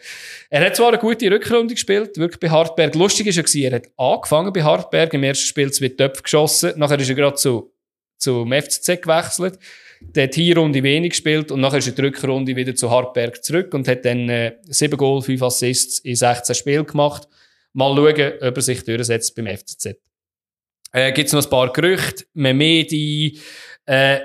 [0.49, 2.93] er hat zwar eine gute Rückrunde gespielt, wirklich bei Hartberg.
[2.95, 6.99] Lustig ist ja er hat angefangen bei Hartberg, im ersten Spiel zwei Töpfe geschossen, nachher
[6.99, 7.73] ist er gerade zu,
[8.17, 9.57] zum FCZ gewechselt
[10.01, 13.43] der hat hier Runde wenig gespielt und nachher ist er die Rückrunde wieder zu Hartberg
[13.43, 17.27] zurück und hat dann äh, 7 Goal, 5 Assists in 16 Spielen gemacht.
[17.73, 19.95] Mal schauen, ob er sich durchsetzt beim FCZ.
[20.91, 23.39] Äh, Gibt es noch ein paar Gerüchte, Memedi,
[23.85, 24.19] äh,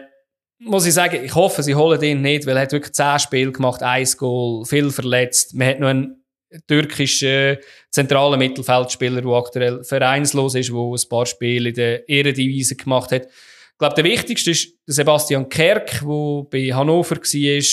[0.59, 3.53] muss ich sagen, ich hoffe, sie holen ihn nicht, weil er hat wirklich 10 Spiele
[3.53, 5.55] gemacht, 1 Goal, viel verletzt.
[5.55, 6.25] Man hat noch einen
[6.67, 7.59] türkischen
[7.91, 13.29] zentralen Mittelfeldspieler, der aktuell vereinslos ist, der ein paar Spiele in der Ehrendivisie gemacht hat.
[13.77, 17.65] Ich glaube, der wichtigste ist Sebastian Kerk, der bei Hannover war.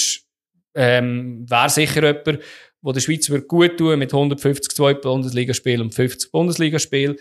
[0.76, 2.43] Ähm, Wäre sicher jemand,
[2.82, 7.16] wo der Schweiz wird gut tun mit 150 zwei Bundesligaspielen und 50 Bundesligaspielen.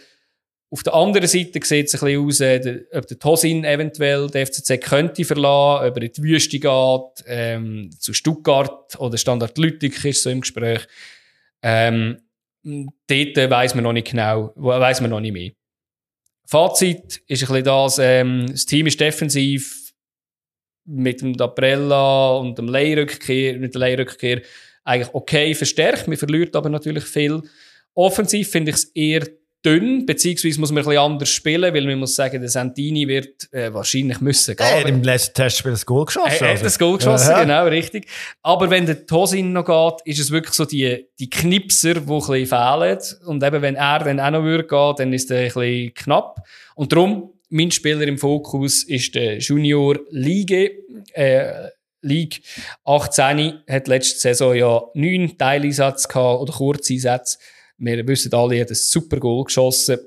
[0.68, 4.46] Auf der anderen Seite sieht es ein bisschen aus, äh, ob der Tosin eventuell der
[4.48, 10.04] FCZ könnte verlassen, ob er in die Wüste geht, ähm, zu Stuttgart oder Standard Lüttich
[10.04, 10.88] ist so im Gespräch.
[11.62, 12.16] Ähm,
[12.64, 15.52] dort weiss man noch nicht genau, weiss man noch nicht mehr.
[16.52, 19.94] Fazit ist ein bisschen das, ähm, das Team ist defensiv
[20.84, 24.42] mit dem Daprella und dem Leihrückkehr, mit der Leihrückkehr
[24.84, 26.08] eigentlich okay verstärkt.
[26.08, 27.40] Man verliert aber natürlich viel.
[27.94, 29.26] Offensiv finde ich es eher
[29.64, 33.52] dünn, beziehungsweise muss man ein bisschen anders spielen, weil man muss sagen, der Santini wird
[33.52, 34.66] äh, wahrscheinlich müssen gehen.
[34.66, 36.44] Er hat im letzten Testspiel das Goal geschossen.
[36.44, 37.42] Er hat das Goal geschossen, Aha.
[37.42, 38.06] genau, richtig.
[38.42, 42.06] Aber wenn der Tosin noch geht, ist es wirklich so die, die Knipser, die ein
[42.06, 42.98] bisschen fehlen.
[43.26, 46.46] Und eben, wenn er dann auch noch würde gehen, dann ist er ein bisschen knapp.
[46.74, 50.70] Und darum, mein Spieler im Fokus ist der Junior Ligue,
[51.12, 51.68] äh,
[52.02, 52.42] League
[52.84, 57.38] 18 hat letzte Saison ja neun Teileinsatz gehabt oder Kurzeinsätze.
[57.78, 59.98] Wir wissen alle, er hat ein super Goal geschossen.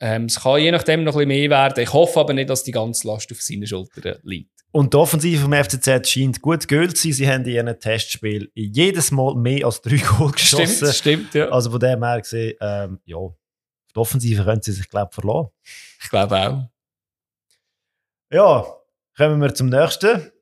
[0.00, 1.82] Ähm, es kann je nachdem noch ein bisschen mehr werden.
[1.82, 4.50] Ich hoffe aber nicht, dass die ganze Last auf seinen Schultern liegt.
[4.72, 7.12] Und die Offensive vom FCZ scheint gut geölt zu sein.
[7.12, 10.66] Sie haben in ihren Testspiel jedes Mal mehr als drei Goal geschossen.
[10.66, 11.48] Stimmt, stimmt, ja.
[11.50, 13.18] Also von dem her gesehen, ähm, ja,
[13.94, 15.50] die Offensive können sie sich, glaube ich, verlassen.
[16.02, 16.68] Ich glaube auch.
[18.32, 18.66] Ja,
[19.16, 20.32] kommen wir zum nächsten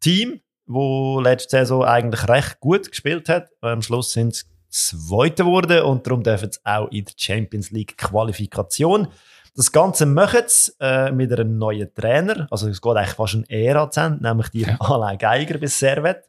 [0.00, 3.48] Team, wo letzte Saison eigentlich recht gut gespielt hat.
[3.60, 7.96] Am Schluss sind es Zweiter geworden und darum dürfen sie auch in der Champions League
[7.96, 9.08] Qualifikation.
[9.54, 12.46] Das Ganze machen sie äh, mit einem neuen Trainer.
[12.50, 14.76] Also es geht eigentlich fast eine Ära zu Ende, nämlich die ja.
[14.80, 16.28] Alain Geiger bis Servet.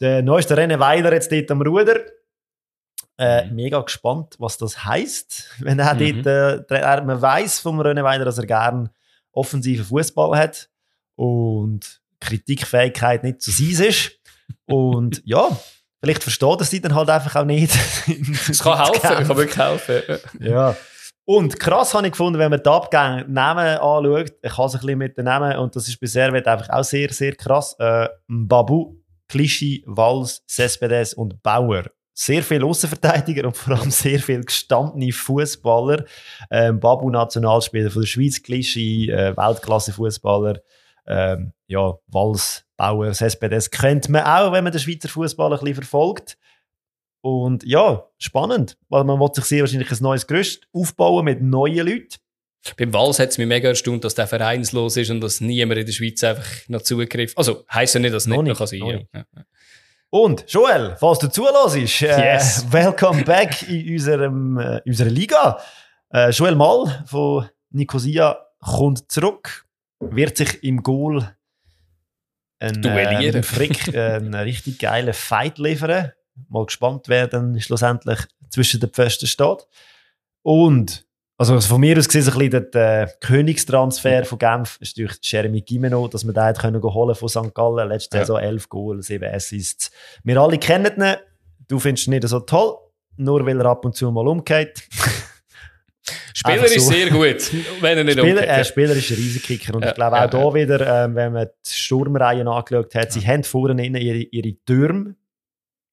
[0.00, 2.00] Der neueste René Weiler jetzt dort am Ruder.
[3.16, 3.54] Äh, mhm.
[3.54, 6.22] mega gespannt, was das heißt, wenn er mhm.
[6.22, 8.90] dort, äh, man weiß vom René Weiler, dass er gerne
[9.32, 10.68] offensiven Fußball hat
[11.14, 14.18] und Kritikfähigkeit nicht zu sein ist.
[14.66, 15.48] Und ja,
[16.00, 17.76] vielleicht versteht er sie dann halt einfach auch nicht.
[18.48, 20.02] Es kann helfen, kann wirklich helfen.
[20.40, 20.76] ja.
[21.24, 24.80] Und krass habe ich gefunden, wenn man die Abgänge Namen anschaut, ich habe es ein
[24.80, 27.76] bisschen mit den Namen und das ist bei Servet einfach auch sehr, sehr krass.
[27.78, 28.96] Äh, Babu,
[29.28, 31.84] Clichy, Wals, Cespedes und Bauer.
[32.14, 36.04] Sehr viele Außenverteidiger und vor allem sehr viele gestandene Fußballer.
[36.50, 40.60] Ähm, Babu, Nationalspieler von der Schweiz, Clichy, äh, Weltklasse-Fußballer.
[41.08, 45.74] Ähm, ja, Wals, Bauer, Cespedes kennt man auch, wenn man den Schweizer Fußball ein bisschen
[45.74, 46.38] verfolgt.
[47.20, 51.86] Und ja, spannend, weil man will sich sehr wahrscheinlich ein neues Gerüst aufbauen mit neuen
[51.86, 52.16] Leuten.
[52.76, 55.86] Beim Wals hat es mich mega erstaunt, dass der vereinslos ist und dass niemand in
[55.86, 57.32] der Schweiz einfach noch Zugriff.
[57.36, 59.24] Also heisst ja nicht, dass es nicht noch kann sein ja.
[60.10, 62.66] Und Joel, falls du zulässt, äh, yes.
[62.70, 65.60] welcome back in, unserem, äh, unserer Liga.
[66.12, 69.66] Äh, Joel Mal von Nicosia kommt zurück,
[70.00, 71.34] wird sich im Goal
[72.60, 76.12] einen, äh, einen Frick, äh, einen richtig geilen Fight liefern
[76.48, 78.20] mal gespannt, wer dann schlussendlich
[78.50, 79.66] zwischen den Pfosten steht.
[80.42, 85.18] Und, also von mir aus gesehen, ein bisschen der äh, Königstransfer von Genf ist durch
[85.22, 87.54] Jeremy Gimeno, dass wir den können holen von St.
[87.54, 87.88] Gallen.
[87.88, 88.24] Letzte ja.
[88.24, 89.90] Saison 11 Goal, 7 Assists.
[90.24, 91.16] Wir alle kennen ihn.
[91.68, 92.76] Du findest ihn nicht so toll,
[93.16, 94.82] nur weil er ab und zu mal umgeht.
[96.38, 96.92] Spieler ist so.
[96.92, 99.74] sehr gut, wenn er nicht Spieler, äh, Spieler ist ein Riesenkicker.
[99.74, 103.12] Und ja, ich glaube auch ja, hier wieder, äh, wenn man die Sturmreihen angeschaut hat,
[103.12, 105.16] sie haben vorne ihre, ihre Türme,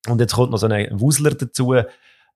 [0.08, 1.74] und jetzt kommt noch so ein Wusler dazu.
[1.74, 1.86] Äh,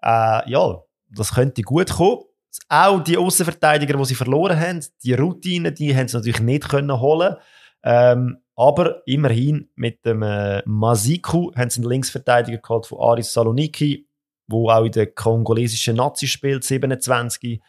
[0.01, 2.23] ja, das könnte gut kommen.
[2.67, 6.99] Auch die Außenverteidiger, die sie verloren haben, die Routine, die haben sie natürlich nicht können
[6.99, 7.35] holen.
[7.83, 14.07] Ähm, aber immerhin mit dem äh, Masiku haben sie einen Linksverteidiger geholt von Aris Saloniki,
[14.47, 17.61] wo auch in der kongolesischen Nazi spielt, 27.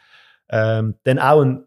[0.51, 1.67] Ähm, dann auch ein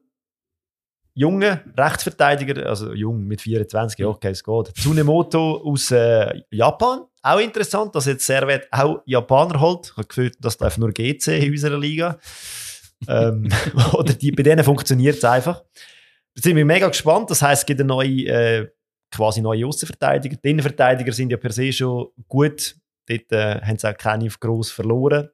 [1.15, 4.75] junger Rechtsverteidiger, also jung mit 24, okay, es geht.
[4.75, 7.01] Tsunemoto aus äh, Japan.
[7.21, 9.85] Auch interessant, dass jetzt Servet auch Japaner holt.
[9.85, 12.19] Ich habe gefühlt, das darf nur GC in unserer Liga.
[13.07, 13.49] ähm,
[13.93, 15.63] oder die, bei denen funktioniert es einfach.
[16.35, 17.29] Da sind wir mega gespannt.
[17.29, 18.67] Das heisst, es gibt eine neue, äh,
[19.11, 20.37] quasi neue Außenverteidiger.
[20.43, 22.75] Die Innenverteidiger sind ja per se schon gut.
[23.05, 25.29] Dort äh, haben sie auch keine gross verloren.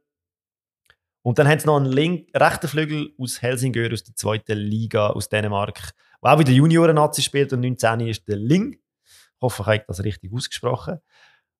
[1.21, 5.07] Und dann haben sie noch einen Link, rechten Flügel aus Helsingør, aus der zweiten Liga,
[5.07, 5.93] aus Dänemark,
[6.23, 8.73] der auch wieder Junioren-Nazi spielt und 19 ist der Ling.
[8.73, 10.99] Ich hoffe, ich habe das richtig ausgesprochen.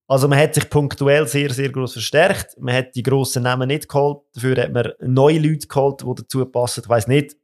[0.08, 2.60] Also man hat sich punktuell sehr, sehr groß verstärkt.
[2.60, 4.24] Man hat die grossen Namen nicht geholt.
[4.34, 6.82] Dafür hat man neue Leute geholt, die dazu passen.
[6.84, 7.36] Ich weiss nicht,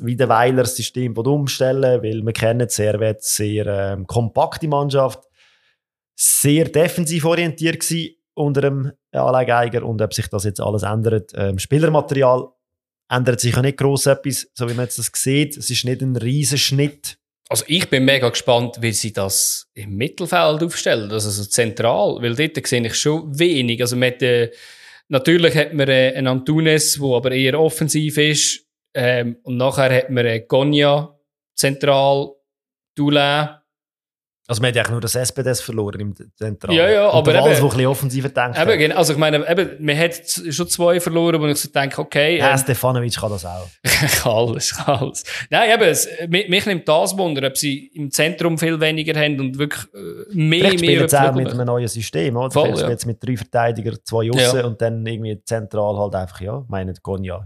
[0.00, 5.22] wie der Weiler das System umstellen weil wir kennen Servet, sehr ähm, kompakte Mannschaft,
[6.16, 11.32] sehr defensiv orientiert gewesen unter dem Alain Geiger und ob sich das jetzt alles ändert.
[11.34, 12.48] Ähm, Spielermaterial
[13.08, 15.56] ändert sich ja nicht gross etwas, so wie man jetzt das sieht.
[15.56, 17.18] Es ist nicht ein riesen Schnitt.
[17.48, 22.34] Also ich bin mega gespannt, wie sie das im Mittelfeld aufstellen, also so zentral, weil
[22.34, 23.80] dort sehe ich schon wenig.
[23.80, 24.50] Also mit, äh,
[25.08, 30.10] natürlich hat man äh, einen Antunes, der aber eher offensiv ist, ähm, und nachher hat
[30.10, 31.16] man äh, Gonia
[31.54, 32.32] zentral,
[32.96, 33.48] Doulin,
[34.48, 36.74] also man hat ja nur das SPDS verloren im Zentral.
[36.74, 37.42] Ja, ja, aber eben...
[37.42, 38.58] Alles, wo ein bisschen offensiver denkt.
[38.58, 40.14] Eben, also ich meine, eben, man hat
[40.50, 42.38] schon zwei verloren, wo ich so denke, okay...
[42.38, 43.68] Ja, ähm, Stefanovic kann das auch.
[44.22, 45.24] kann alles, kann alles.
[45.50, 49.40] Nein, eben, es, mich, mich, nimmt das Wunder, ob sie im Zentrum viel weniger haben
[49.40, 50.60] und wirklich äh, mehr...
[50.60, 52.50] Vielleicht spielen sie auch mit einem neuen System, oder?
[52.52, 52.88] Voll, ja.
[52.88, 54.64] jetzt mit drei Verteidigern, zwei Aussen ja.
[54.64, 57.44] und dann irgendwie zentral halt einfach, ja, ich meine, Gonja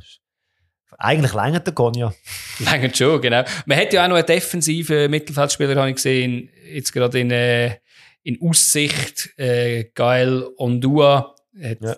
[0.98, 2.12] eigentlich längert der Gonja.
[2.58, 3.44] längert schon, genau.
[3.66, 7.76] Man hat ja auch noch einen defensiven Mittelfeldspieler, habe ich gesehen, jetzt gerade in, äh,
[8.22, 11.34] in Aussicht, äh, Geil Ondua.
[11.62, 11.96] Hat, ja.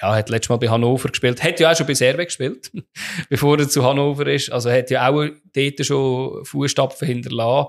[0.00, 1.42] ja, hat letztes Mal bei Hannover gespielt.
[1.42, 2.70] Hat ja auch schon bei Serve gespielt,
[3.28, 4.50] bevor er zu Hannover ist.
[4.50, 7.68] Also hat ja auch dort schon Fußstapfen hinterlassen.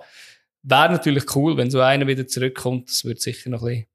[0.63, 2.89] Wäre natürlich cool, wenn so einer wieder zurückkommt.
[2.89, 3.87] Das würde sicher noch ein bisschen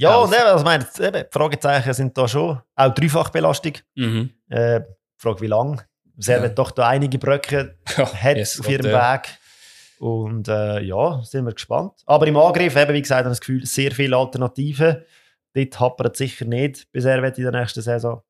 [0.00, 2.60] ja, ne, also meine, eben, Fragezeichen sind da schon.
[2.76, 3.72] Auch Dreifachbelastung.
[3.96, 4.30] Mhm.
[4.48, 4.80] Äh,
[5.18, 5.84] Frage, wie lange.
[6.16, 6.48] Sehr ja.
[6.48, 9.14] doch da einige Brücken ja, hat yes, auf ihrem ja.
[9.14, 9.28] Weg.
[9.98, 11.92] Und äh, ja, sind wir gespannt.
[12.06, 15.02] Aber im Angriff, eben, wie gesagt, habe ich das Gefühl, sehr viele Alternativen.
[15.54, 18.22] Dort hapert es sicher nicht bis er in der nächsten Saison.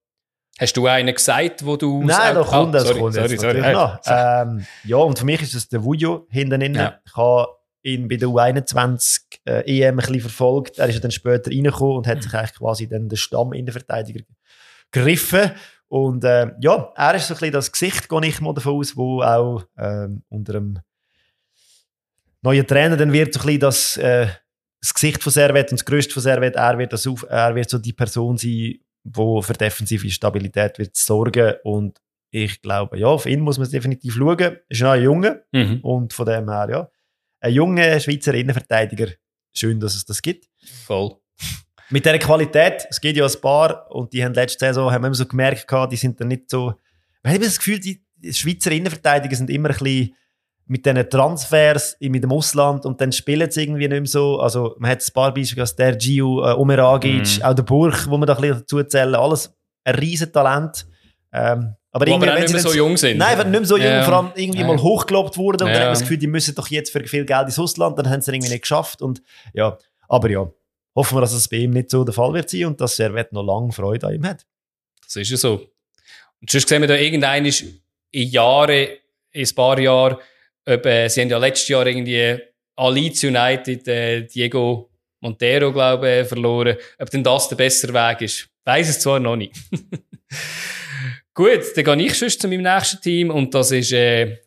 [0.59, 2.03] Hast du einen gesagt, wo du...
[2.03, 2.85] Nein, da kommt es.
[2.85, 3.61] Sorry, sorry, sorry,
[4.03, 4.03] sorry.
[4.07, 6.75] Ähm, ja, und für mich ist es der Vujo hinten drin.
[6.75, 6.99] Ja.
[7.07, 7.49] Ich habe
[7.83, 10.79] ihn bei der U21 äh, EM ein bisschen verfolgt.
[10.79, 14.25] Er ist ja dann später reingekommen und hat sich eigentlich quasi dann den Stamm Innenverteidiger
[14.91, 15.53] gegriffen.
[15.89, 18.97] Und äh, ja, er ist so ein bisschen das Gesicht, gehe ich mal davon aus,
[18.97, 20.79] wo auch ähm, unter dem
[22.43, 24.29] neuen Trainer dann wird so ein bisschen das, äh,
[24.81, 27.71] das Gesicht von Servet und das Größte von Servet, er wird, das auf, er wird
[27.71, 28.83] so die Person sein, die
[29.43, 31.99] für defensive Stabilität wird sorgen und
[32.31, 34.39] ich glaube, ja, auf ihn muss man definitiv schauen.
[34.39, 35.81] Er ist noch ein Junge Mhm.
[35.81, 36.91] und von dem her, ja,
[37.41, 39.09] ein junger Schweizer Innenverteidiger,
[39.55, 40.47] schön, dass es das gibt.
[40.85, 41.17] Voll.
[41.91, 45.07] Mit dieser Qualität, es geht ja ein paar und die haben letzte Saison, haben wir
[45.09, 46.75] immer so gemerkt, die sind dann nicht so,
[47.25, 48.01] ich habe das Gefühl, die
[48.33, 50.15] Schweizer Innenverteidiger sind immer ein bisschen
[50.67, 54.39] mit diesen Transfers in- mit dem Ausland und dann spielen sie irgendwie nicht mehr so.
[54.39, 57.43] Also man hat ein paar Beispiele, als der Gio, äh, Omeragic, Mhm.
[57.43, 60.87] auch der Burg, wo man da ein bisschen dazu zählen, alles ein riesen Talent.
[61.33, 63.17] Ähm, aber aber irgendwie, wenn nicht sie mehr dann so jung sind.
[63.17, 64.03] Nein, wenn nicht mehr so jung, Ja.
[64.03, 64.67] vor allem irgendwie Nein.
[64.69, 65.75] mal hochgelobt wurden und dann Ja.
[65.77, 68.21] hat man das Gefühl, die müssen doch jetzt für viel Geld ins Ausland, dann haben
[68.21, 69.23] sie es irgendwie nicht geschafft und
[69.55, 69.79] ja,
[70.09, 70.47] aber ja,
[70.99, 73.29] hoffen wir, dass es bei ihm nicht so der Fall wird sein und dass er
[73.31, 74.45] noch lange Freude an ihm hat.
[75.01, 75.71] Das ist ja so.
[76.41, 78.89] Und sonst sehen wir da irgendein in Jahren,
[79.31, 80.17] in ein paar Jahren,
[80.67, 82.37] ob, äh, sie haben ja letztes Jahr irgendwie
[82.75, 84.91] an United äh, Diego
[85.21, 86.77] Montero, glaube ich, verloren.
[86.99, 89.55] Ob denn das der bessere Weg ist, weiß es zwar noch nicht.
[91.33, 94.39] Gut, dann gehe ich sonst zu meinem nächsten Team und das ist äh,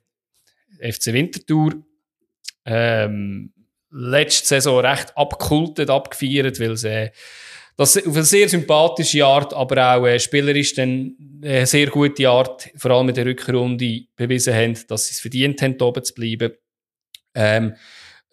[0.82, 1.82] FC Winterthur.
[2.66, 3.54] Ähm,
[3.92, 7.12] letzte Saison recht abgekultet, abgefeiert, weil sie äh,
[7.78, 12.70] das auf eine sehr sympathische Art, aber auch äh, spielerisch dann eine sehr gute Art,
[12.76, 16.52] vor allem in der Rückrunde bewiesen haben, dass sie es verdient haben, oben zu bleiben.
[17.34, 17.76] Ähm,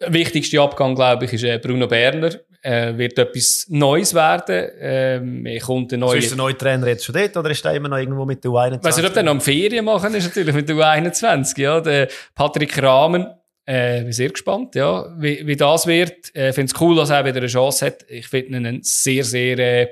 [0.07, 2.31] wichtigste Abgang, glaube ich, ist äh, Bruno Berner.
[2.61, 4.69] Äh, wird etwas Neues werden.
[4.79, 6.17] Ähm, er kommt ein So neuer...
[6.17, 8.51] ist der neue Trainer jetzt schon dort oder ist er immer noch irgendwo mit der
[8.51, 8.83] U21?
[8.83, 11.79] Weißt du, ob der noch am Ferien machen ist natürlich mit der U21, ja.
[11.79, 13.27] Der Patrick Rahmen,
[13.69, 16.35] äh, bin sehr gespannt, ja, wie, wie das wird.
[16.35, 18.03] Äh, finde es cool, dass er wieder eine Chance hat.
[18.09, 19.87] Ich finde ihn einen sehr, sehr äh,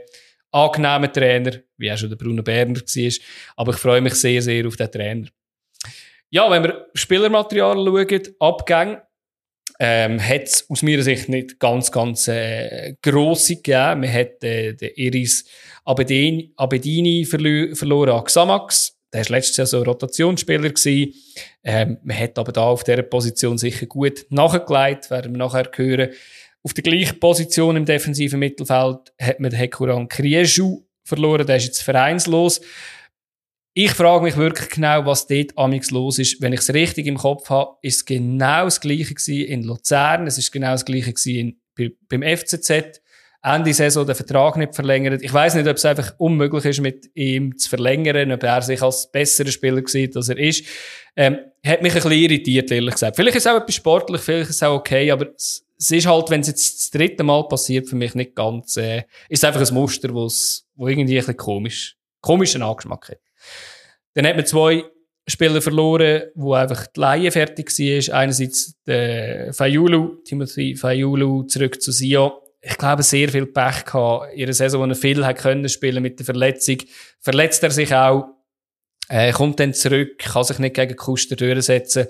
[0.51, 3.11] angenehmen Trainer, wie auch schon der Bruno Berner war.
[3.55, 5.27] Aber ich freue mich sehr, sehr auf den Trainer.
[6.31, 9.03] Ja, wenn wir Spielermaterial schauen, Abgänge,
[9.79, 14.01] ähm, hat es aus meiner Sicht nicht ganz, ganz äh, grosse gegeben.
[14.01, 15.45] Man hat äh, den Iris
[15.85, 18.96] Abedini, Abedini verlo verloren an Xamax.
[19.13, 20.69] Der war letztes Jahr so Rotationsspieler.
[20.69, 21.13] Gewesen.
[21.63, 26.09] Ähm, man hat aber da auf dieser Position sicher gut nachgelegt, werden wir nachher hören.
[26.63, 31.47] Auf der gleichen Position im defensiven Mittelfeld hat man den Hekuran Krieschu verloren.
[31.47, 32.59] Der ist jetzt vereinslos.
[33.73, 36.41] Ich frage mich wirklich genau, was dort amix los ist.
[36.41, 40.25] Wenn ich es richtig im Kopf habe, ist es genau das Gleiche in Luzern.
[40.25, 43.01] Es ist genau das Gleiche in, bei, beim FCZ.
[43.55, 45.21] Ende Saison den Vertrag nicht verlängert.
[45.21, 48.81] Ich weiß nicht, ob es einfach unmöglich ist, mit ihm zu verlängern, ob er sich
[48.81, 50.65] als besserer Spieler sieht, als er ist.
[51.15, 53.15] Ähm, hat mich ein bisschen irritiert, ehrlich gesagt.
[53.15, 56.29] Vielleicht ist es auch etwas sportlich, vielleicht ist es auch okay, aber es, ist halt,
[56.29, 59.73] wenn es jetzt das dritte Mal passiert, für mich nicht ganz, äh, ist einfach ein
[59.73, 63.19] Muster, wo's, wo irgendwie ein bisschen komisch, komischen Angeschmack hat.
[64.13, 64.83] Dann hat man zwei
[65.27, 68.15] Spieler verloren, wo einfach die Laie fertig war.
[68.15, 72.31] Einerseits der Fayulu, Timothy Fayulu, zurück zu Sion.
[72.61, 74.33] Ich glaube, sehr viel Pech gehabt.
[74.35, 76.77] Einer Saison, wo er viel hat können spielen mit der Verletzung.
[77.19, 78.25] Verletzt er sich auch.
[79.09, 82.07] Äh, kommt dann zurück, kann sich nicht gegen Kuster durchsetzen.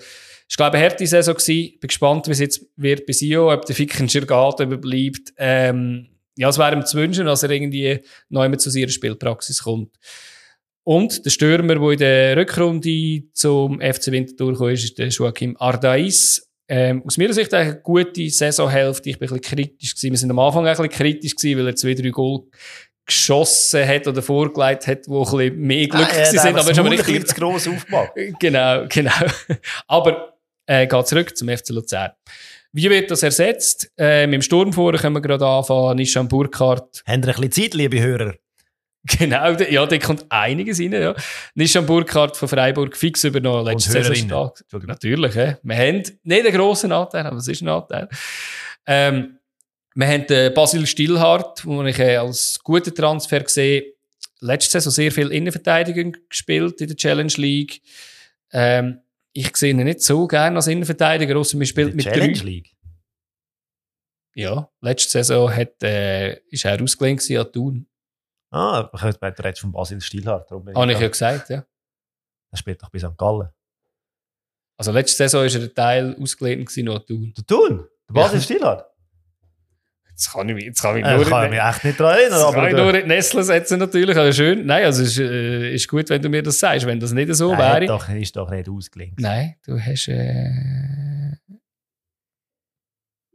[0.50, 1.80] Ich glaube, eine harte Saison gewesen.
[1.80, 5.34] Bin gespannt, wie es jetzt wird bei Sio, ob der Ficken Schirgat überbleibt.
[5.38, 9.98] Ähm, ja, es wäre ihm zu wünschen, dass er irgendwie neu zu seiner Spielpraxis kommt.
[10.84, 15.58] Und der Stürmer, der in der Rückrunde zum FC Winterthur kam, ist, ist der Joachim
[15.60, 16.50] Ardais.
[16.70, 19.10] Ähm, aus meiner Sicht eine gute Saisonhälfte.
[19.10, 20.12] Ich bin ein bisschen kritisch gewesen.
[20.12, 22.42] Wir sind am Anfang ein bisschen kritisch gewesen, weil er zwei, drei Goal
[23.06, 26.58] geschossen hat oder vorgelegt hat, wo ein bisschen mehr Glück Ah, gewesen der sind.
[26.58, 28.12] Aber ein richtig, zu gross aufgemacht.
[28.40, 29.12] Genau, genau.
[29.88, 30.34] Aber
[30.66, 32.12] äh, geht zurück zum FC Luzern.
[32.74, 33.90] Wie wird das ersetzt?
[33.98, 35.96] Ähm, Im Sturm vorher können wir gerade anfangen.
[35.96, 37.02] Nishan Burkhardt.
[37.06, 38.34] Habt ihr ein bisschen Zeit, liebe Hörer?
[39.20, 40.92] Genau, ja, da kommt einiges rein.
[40.92, 41.16] Ja.
[41.56, 43.66] Nishan Burkhardt von Freiburg fix übernommen.
[43.66, 44.52] Letzte Saison.
[44.86, 45.58] Natürlich, ja.
[45.62, 48.10] wir haben nicht einen grossen Anteil, aber es ist ein Anteil.
[48.86, 49.38] Ähm,
[49.96, 53.94] wir haben den Basil Stillhardt, den ich äh, als guten Transfer gesehen
[54.40, 57.82] Letzte Saison sehr viel Innenverteidigung gespielt in der Challenge League.
[58.52, 59.00] Ähm,
[59.34, 62.44] ich sehe ihn nicht so gerne als Innenverteidiger, außer man spielt mit Challenge drei.
[62.44, 62.76] League.
[64.36, 67.88] Ja, letzte Saison hat, äh, ist er ausgelehnt an Thun.
[68.50, 68.98] Ah, du
[69.44, 70.50] redest von Basil Stilhardt.
[70.50, 71.66] darum Habe ich ja gesagt, ja.
[72.52, 73.18] Er spielt doch bei St.
[73.18, 73.50] Gallen.
[74.78, 77.34] Also letzte Saison ist er ein Teil ausgelehnt gewesen an Thun.
[77.36, 77.88] Du tun?
[78.08, 78.44] Der Basil Ja.
[78.44, 78.86] Stilhardt?
[80.10, 82.42] Jetzt kann ich mich, jetzt kann ich Äh, nur kann mich echt nicht daran erinnern.
[82.42, 84.66] Aber kann ich der- nur in die Nestle setzen natürlich, aber schön.
[84.66, 86.86] Nein, also es ist, äh, ist gut, wenn du mir das sagst.
[86.88, 87.86] Wenn das nicht so Nein, wäre.
[87.86, 89.20] doch, ist doch nicht ausgelinkt.
[89.20, 90.08] Nein, du hast.
[90.08, 91.34] Äh,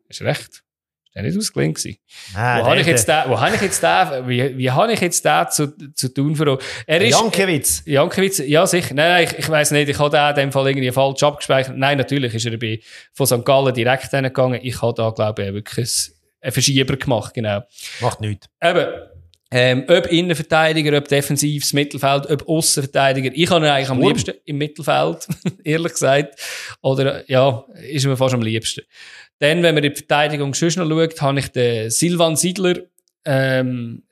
[0.09, 0.65] Ist recht.
[1.13, 1.99] Ist der nicht ausgelehnt gewesen?
[2.35, 5.01] Nein, wo habe ich jetzt den, wo habe ich jetzt den, wie, wie habe ich
[5.01, 7.83] jetzt den zu, zu tun für Er ist, Jankiewicz.
[7.85, 8.95] Jankiewicz, ja sicher.
[8.95, 11.77] Nein, nein, ich, ich weiss nicht, ich habe den in dem Fall irgendwie falsch abgespeichert.
[11.77, 12.81] Nein, natürlich ist er bei,
[13.13, 13.45] von St.
[13.45, 14.61] Gallen direkt hingegangen.
[14.63, 17.61] Ich habe da, glaube ich, wirklich ein- einen Verschieber gemacht, genau.
[18.01, 18.49] Macht nichts.
[18.63, 18.87] Eben,
[19.55, 23.31] ähm, ob Innenverteidiger, ob defensives Mittelfeld, ob Außenverteidiger.
[23.35, 24.09] Ich habe ihn eigentlich am Sturm.
[24.09, 25.29] liebsten im Mittelfeld,
[25.63, 26.41] ehrlich gesagt.
[26.81, 28.81] Oder, ja, ist mir fast am liebsten.
[29.43, 32.77] Dann, wenn man in die Verteidigung noch schaut, habe ich den Silvan Siedler,
[33.25, 34.05] ähm,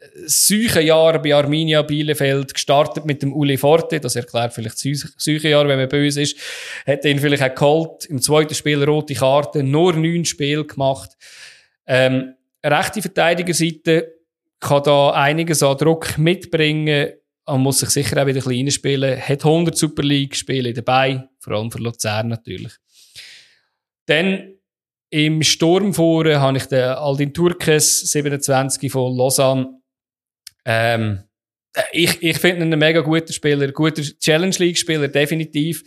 [0.80, 4.00] Jahre bei Arminia Bielefeld gestartet mit dem Uli Forte.
[4.00, 4.78] Das erklärt vielleicht
[5.48, 6.36] Jahre, wenn man böse ist.
[6.84, 8.06] Hat ihn vielleicht auch geholt.
[8.06, 9.62] Im zweiten Spiel rote Karte.
[9.62, 11.10] Nur neun Spiele gemacht.
[11.86, 12.34] Ähm,
[12.66, 14.12] rechte Verteidigerseite
[14.58, 17.10] kann da einiges an Druck mitbringen.
[17.46, 19.20] Man muss sich sicher auch wieder ein bisschen reinspielen.
[19.20, 21.28] Hat 100 Super League-Spiele dabei.
[21.38, 22.72] Vor allem für Luzern natürlich.
[24.06, 24.56] Dann
[25.10, 29.80] im Sturm vorne habe ich den Aldin Turkes, 27 von Lausanne.
[30.64, 31.24] Ähm,
[31.92, 35.82] ich, ich finde ihn einen mega guten Spieler, guter Challenge League-Spieler, definitiv.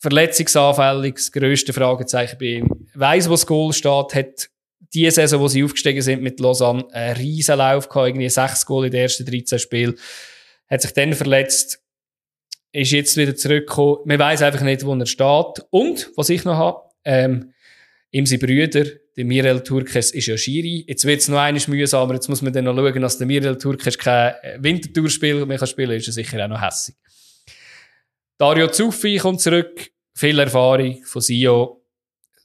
[0.00, 2.86] Verletzungsanfällig, das grösste Fragezeichen bei ihm.
[2.94, 4.50] Weiss, wo das Goal steht, hat
[4.94, 8.86] die Saison, wo sie aufgestiegen sind mit Lausanne, einen riesen Lauf gehabt, irgendwie sechs Goal
[8.86, 9.94] in den ersten 13 Spielen.
[10.70, 11.82] Hat sich dann verletzt,
[12.72, 13.98] ist jetzt wieder zurückgekommen.
[14.04, 15.64] Man weiß einfach nicht, wo er steht.
[15.70, 17.52] Und, was ich noch habe, ähm,
[18.10, 18.84] ihm sein Brüder,
[19.16, 20.84] der Mirel Turkes, ist ja Schiri.
[20.86, 22.14] Jetzt wird es noch eines mühsamer.
[22.14, 25.90] Jetzt muss man dann noch schauen, dass der Mirel Turkes kein Wintertourspiel mehr kann spielen
[25.90, 25.98] kann.
[25.98, 26.94] Ist er sicher auch noch hässig.
[28.38, 29.90] Dario Zuffi kommt zurück.
[30.14, 31.84] Viel Erfahrung von Sio.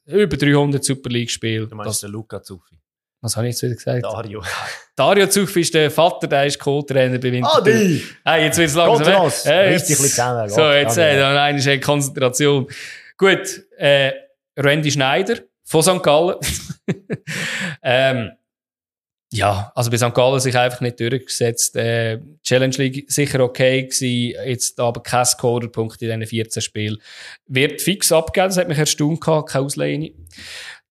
[0.06, 1.68] Über 300 Super League-Spiele.
[1.68, 2.80] Du meinst den Luca Zuffi.
[3.22, 4.04] Was habe ich jetzt wieder gesagt?
[4.04, 4.44] Dario.
[4.96, 7.64] Dario Zuffi ist der Vater, der ist Co-Trainer bei Winterthur.
[7.64, 8.04] Die!
[8.26, 9.06] Hey, jetzt wird es langsam.
[9.06, 9.46] Kontrolls.
[9.46, 10.50] Hey, Reiss dich ein.
[10.50, 12.68] So, jetzt Ja, äh, dann eine Konzentration.
[13.18, 14.12] Gut, äh,
[14.58, 16.04] Randy Schneider von St.
[16.04, 16.38] Gallen.
[17.84, 18.32] ähm,
[19.32, 20.14] ja, also bei St.
[20.14, 21.76] Gallen sich einfach nicht durchgesetzt.
[21.76, 26.98] Äh, Challenge League sicher okay gewesen, jetzt aber kein Scorerpunkt in diesen 14 Spielen.
[27.48, 30.12] Wird fix abgegeben, das hat mich erstaunt gehabt, keine Ausleihe.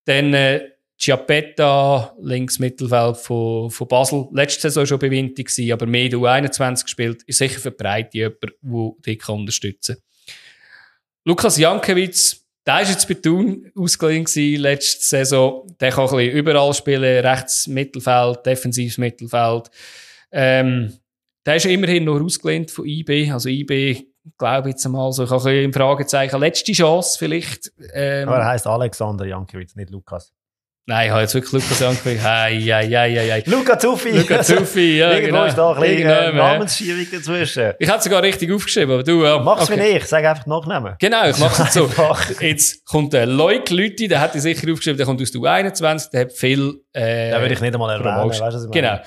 [0.07, 5.87] Dann äh, Chiappetta, links Mittelfeld von, von Basel, letzte Saison schon bei Winter gewesen, aber
[5.87, 10.05] mehr U21 gespielt, ist sicher für die Breite jemand, der dich unterstützen kann.
[11.25, 14.27] Lukas Jankiewicz, der ist jetzt bei Thun ausgeliehen
[14.61, 15.67] letzte Saison.
[15.81, 19.69] Der kann ein bisschen überall spielen, rechts Mittelfeld, defensives Mittelfeld.
[20.31, 20.93] Ähm,
[21.45, 24.07] der ist immerhin noch ausgelehnt von IB, also IB,
[24.39, 27.73] glaube ich jetzt einmal so, ich habe ein bisschen im Fragezeichen, letzte Chance vielleicht.
[27.93, 30.33] Ähm, Aber er heisst Alexander Jankiewicz, nicht Lukas.
[30.85, 32.23] Nein, ich habe jetzt wirklich Lukas angefangen.
[32.25, 33.43] Hei, hei, hei, hei, hei.
[33.47, 34.11] Luca Zuffi!
[34.11, 35.45] Lukas Zuffi, ja, Irgendwo genau.
[35.45, 36.37] ist da ein bisschen.
[36.37, 37.73] Namensschiebung dazwischen.
[37.79, 39.39] Ich hätte sogar richtig aufgeschrieben, aber du, ja.
[39.39, 39.81] Mach's okay.
[39.81, 40.97] wie ich, sag einfach Nachnamen.
[40.99, 41.89] Genau, ich mache es so.
[42.41, 46.11] Jetzt kommt der Leuk Lütti, der hat die sicher aufgeschrieben, der kommt aus der 21,
[46.11, 48.73] der hat viel, äh, Den würde ich nicht einmal erwähnen, weißt du, was ich meine?
[48.73, 49.01] Genau.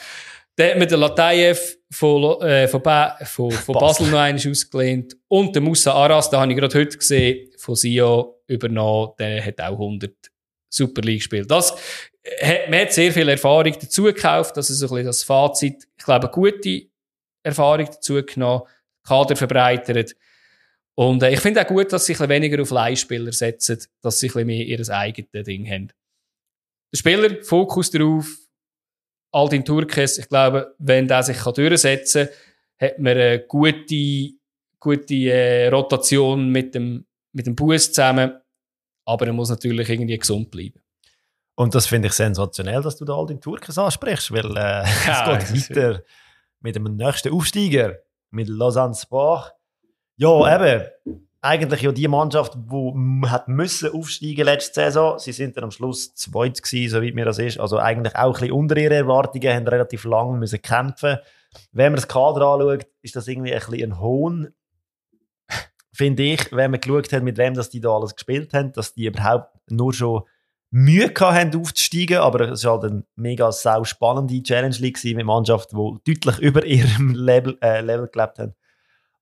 [0.58, 5.18] Der hat mit der Latayev von, äh, von, ba von, von Basel noch einmal ausgelehnt.
[5.28, 9.10] Und der Musa Aras, den habe ich gerade heute gesehen, von Sio übernommen.
[9.20, 10.14] Der hat auch 100
[10.76, 11.50] Super League gespielt.
[11.50, 11.72] Das,
[12.42, 14.58] hat, man hat sehr viel Erfahrung dazu gekauft.
[14.58, 15.88] Das ist so ein bisschen das Fazit.
[15.98, 16.88] Ich glaube, gute
[17.44, 18.64] Erfahrung dazu genommen.
[19.06, 20.16] Kader verbreitert.
[20.96, 24.32] Und äh, ich finde auch gut, dass sie ein weniger auf Leihspieler setzen, dass sie
[24.34, 25.92] ein mehr ihr eigenes Ding haben.
[26.92, 28.28] Der Spieler, Fokus darauf,
[29.32, 34.32] Aldin Turkes, ich glaube, wenn der sich durchsetzen kann, hat man eine gute,
[34.80, 38.40] gute äh, Rotation mit dem, mit dem Bus zusammen.
[39.06, 40.82] Aber er muss natürlich irgendwie gesund bleiben.
[41.56, 45.38] Und das finde ich sensationell, dass du da all den Turkes ansprichst, weil äh, Ja,
[45.38, 46.02] es geht weiter
[46.60, 48.00] mit dem nächsten Aufsteiger,
[48.32, 49.54] mit Lausanne Sport.
[50.18, 50.86] Ja, eben,
[51.46, 55.20] eigentlich ja die Mannschaft, die hat müssen aufsteigen letzte Saison.
[55.20, 57.60] Sie sind dann am Schluss zweit gewesen, soweit mir das ist.
[57.60, 61.18] Also eigentlich auch ein bisschen unter ihren Erwartungen, haben relativ lange müssen kämpfen.
[61.72, 64.54] Wenn man das Kader anschaut, ist das irgendwie ein bisschen ein Hohn,
[65.96, 68.94] finde ich, wenn man geschaut hat, mit wem das die da alles gespielt haben, dass
[68.94, 70.24] die überhaupt nur schon
[70.72, 75.78] Mühe haben, aufzusteigen, aber es war halt eine mega sau spannende Challenge League mit Mannschaften,
[76.04, 78.56] die deutlich über ihrem Level, äh, Level gelebt haben.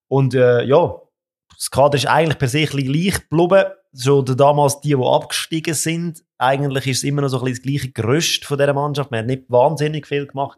[0.08, 0.96] Und äh, ja,
[1.56, 2.84] das Kader ist eigentlich per se gleich
[3.30, 3.66] geblieben.
[3.92, 7.82] Der- damals die, die abgestiegen sind, eigentlich ist es immer noch so ein bisschen das
[7.82, 9.12] gleiche Gerüst von dieser Mannschaft.
[9.12, 10.58] Man hat nicht wahnsinnig viel gemacht.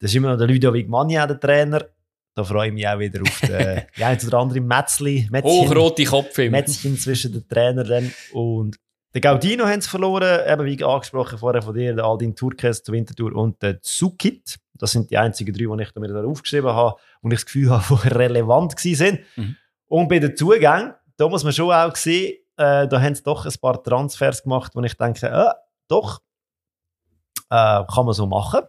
[0.00, 1.86] Das ist immer noch der Ludovic Magna, der Trainer.
[2.34, 6.04] Da freue ich mich auch wieder auf den, die ein oder andere Metzli, Mätzchen, Hochrote
[6.04, 8.76] Kopf Mätzchen zwischen den Trainern und
[9.14, 12.94] der Gaudino haben sie verloren, eben wie angesprochen vorher von dir, der Aldin Turkes, der
[12.94, 14.58] Winterthur und der Zukit.
[14.74, 17.70] Das sind die einzigen drei, die ich mir da aufgeschrieben habe und ich das Gefühl
[17.70, 19.20] habe, die relevant sind.
[19.36, 19.54] Mhm.
[19.86, 23.46] Und bei den Zugängen, da muss man schon auch sehen, äh, da haben sie doch
[23.46, 25.52] ein paar Transfers gemacht, wo ich denke, äh,
[25.86, 26.20] doch,
[27.50, 28.62] Äh, kann man so machen.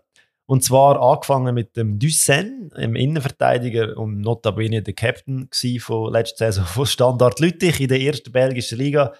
[0.48, 6.66] Und zwar angefangen mit dem Dussen, dem Innenverteidiger und notabene der Captain von letzter Saison
[6.66, 9.14] von Standard Lüttich in der ersten belgischen Liga.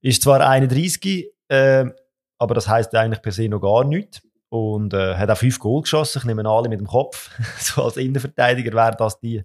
[0.00, 1.84] Ist zwar 31, äh,
[2.38, 4.22] aber das heißt eigentlich per se noch gar nichts.
[4.48, 6.18] Und äh, hat auch fünf Goal geschossen.
[6.18, 7.30] Ich nehme alle mit dem Kopf.
[7.58, 9.44] so als Innenverteidiger wäre das die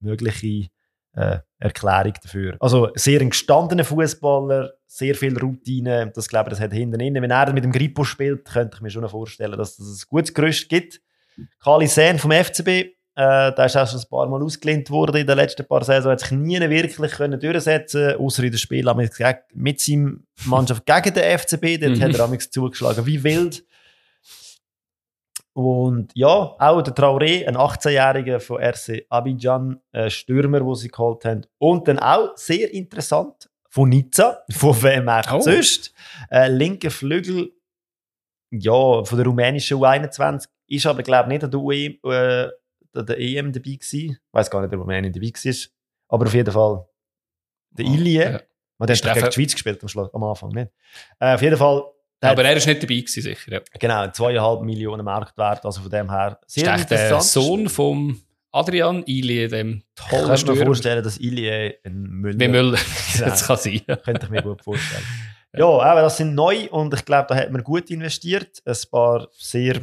[0.00, 0.68] mögliche
[1.16, 2.56] äh, Erklärung dafür.
[2.60, 6.12] Also sehr ein gestandener Fußballer, sehr viel Routine.
[6.14, 7.22] Das glaube ich, das hat hinten innen.
[7.22, 10.34] Wenn er mit dem Grippo spielt, könnte ich mir schon vorstellen, dass es ein gutes
[10.34, 11.00] Gerüst gibt.
[11.62, 15.26] Kali Sen vom FCB, äh, der ist auch schon ein paar Mal ausgelehnt worden in
[15.26, 19.12] den letzten paar Saison, hat sich nie wirklich können durchsetzen außer in den Spielen mit,
[19.54, 21.80] mit seinem Mannschaft gegen den FCB.
[21.80, 22.02] Dort mhm.
[22.02, 23.64] hat er zugeschlagen wie wild.
[25.56, 26.28] Und ja,
[26.58, 31.46] auch der Traoré, ein 18-Jähriger von RC Abidjan, ein Stürmer, den sie geholt haben.
[31.56, 35.40] Und dann auch sehr interessant von Nizza, von wem auch oh.
[35.40, 35.94] sonst.
[36.28, 37.52] Ein linker Flügel,
[38.50, 42.50] ja, von der rumänischen U21, ist aber, glaube ich, nicht an der, UE, äh,
[42.94, 44.10] der EM dabei gewesen.
[44.10, 45.54] Ich weiß gar nicht, ob Rumänien dabei war.
[46.08, 46.86] Aber auf jeden Fall
[47.70, 48.32] der oh, Ilie.
[48.32, 48.40] Ja.
[48.76, 50.70] Man hat gegen die Schweiz gespielt am, Schluss, am Anfang, nicht?
[51.18, 51.82] Äh, auf jeden Fall
[52.20, 53.52] aber er ist nicht dabei gewesen, sicher.
[53.52, 53.60] Ja.
[53.78, 58.20] Genau, zweieinhalb Millionen Marktwert, also von dem her sehr ist der Sohn vom
[58.52, 62.40] Adrian Ilie, dem tollen Ich kann mir vorstellen, dass Ilie ein Müller...
[62.40, 62.78] Wie Müller,
[63.12, 63.26] genau.
[63.30, 63.82] das kann sein.
[64.02, 65.04] Könnte ich mir gut vorstellen.
[65.56, 68.62] ja, aber das sind neu und ich glaube, da hat man gut investiert.
[68.64, 69.82] Ein paar sehr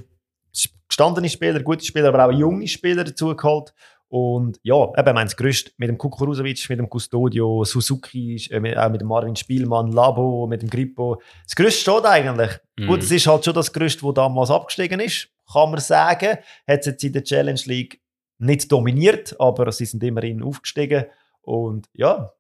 [0.87, 3.73] gestandene Spieler, gute Spieler, aber auch junge Spieler dazu geholt.
[4.13, 8.89] Und ja, eben, mein das Größte mit dem Kukuruzovic, mit dem Custodio, Suzuki, äh, auch
[8.91, 11.19] mit dem Marvin Spielmann, Labo, mit dem Grippo.
[11.45, 12.51] Das Größte steht eigentlich.
[12.77, 12.85] Mm.
[12.85, 16.37] Gut, es ist halt schon das Größte, das damals abgestiegen ist, kann man sagen.
[16.67, 18.03] Hat es jetzt in der Challenge League
[18.37, 21.05] nicht dominiert, aber sie sind immerhin aufgestiegen.
[21.41, 22.33] Und ja,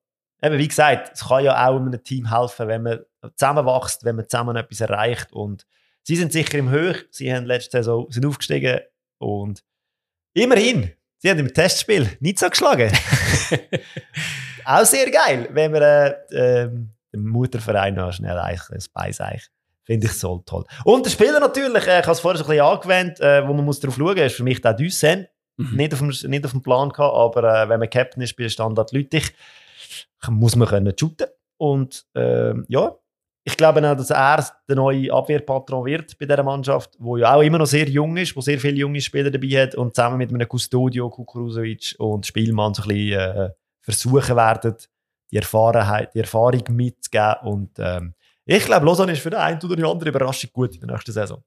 [0.43, 2.99] eben wie gesagt, es kann ja auch einem Team helfen, wenn man
[3.35, 5.33] zusammenwächst, wenn man zusammen etwas erreicht.
[5.33, 5.65] Und
[6.03, 7.07] sie sind sicher im Höch.
[7.09, 8.81] Sie haben letzte Saison sind aufgestiegen
[9.17, 9.63] und
[10.35, 10.93] immerhin
[11.23, 12.91] Sie haben im Testspiel nicht so geschlagen.
[14.65, 16.69] auch sehr geil, wenn man äh, äh,
[17.13, 18.59] den Mutterverein noch schnell ein
[18.93, 19.47] Beiseich.
[19.85, 20.65] Finde ich so toll.
[20.83, 23.53] Und der Spieler natürlich, äh, ich habe es vorher schon ein bisschen angewendet, äh, wo
[23.53, 25.27] man muss darauf schauen muss, ist für mich der Düssen.
[25.55, 25.77] Mhm.
[25.77, 28.49] Nicht, auf dem, nicht auf dem Plan gehabt, aber äh, wenn man Captain ist bei
[28.49, 29.33] Standard Lüttich,
[30.27, 31.27] muss man können shooten.
[31.55, 32.97] Und äh, ja,
[33.45, 37.41] ich glaube auch, dass er der neue Abwehrpatron wird bei dieser Mannschaft, wo ja auch
[37.41, 40.33] immer noch sehr jung ist, wo sehr viele junge Spieler dabei hat und zusammen mit
[40.33, 43.49] einem Custodio, Kukuruzovic und Spielmann so ein bisschen äh,
[43.81, 44.75] versuchen werden,
[45.29, 47.35] die Erfahrenheit, die Erfahrung mitzugeben.
[47.43, 48.13] Und ähm,
[48.45, 51.11] ich glaube, Lausanne ist für den einen oder die andere Überraschung gut in der nächsten
[51.11, 51.43] Saison.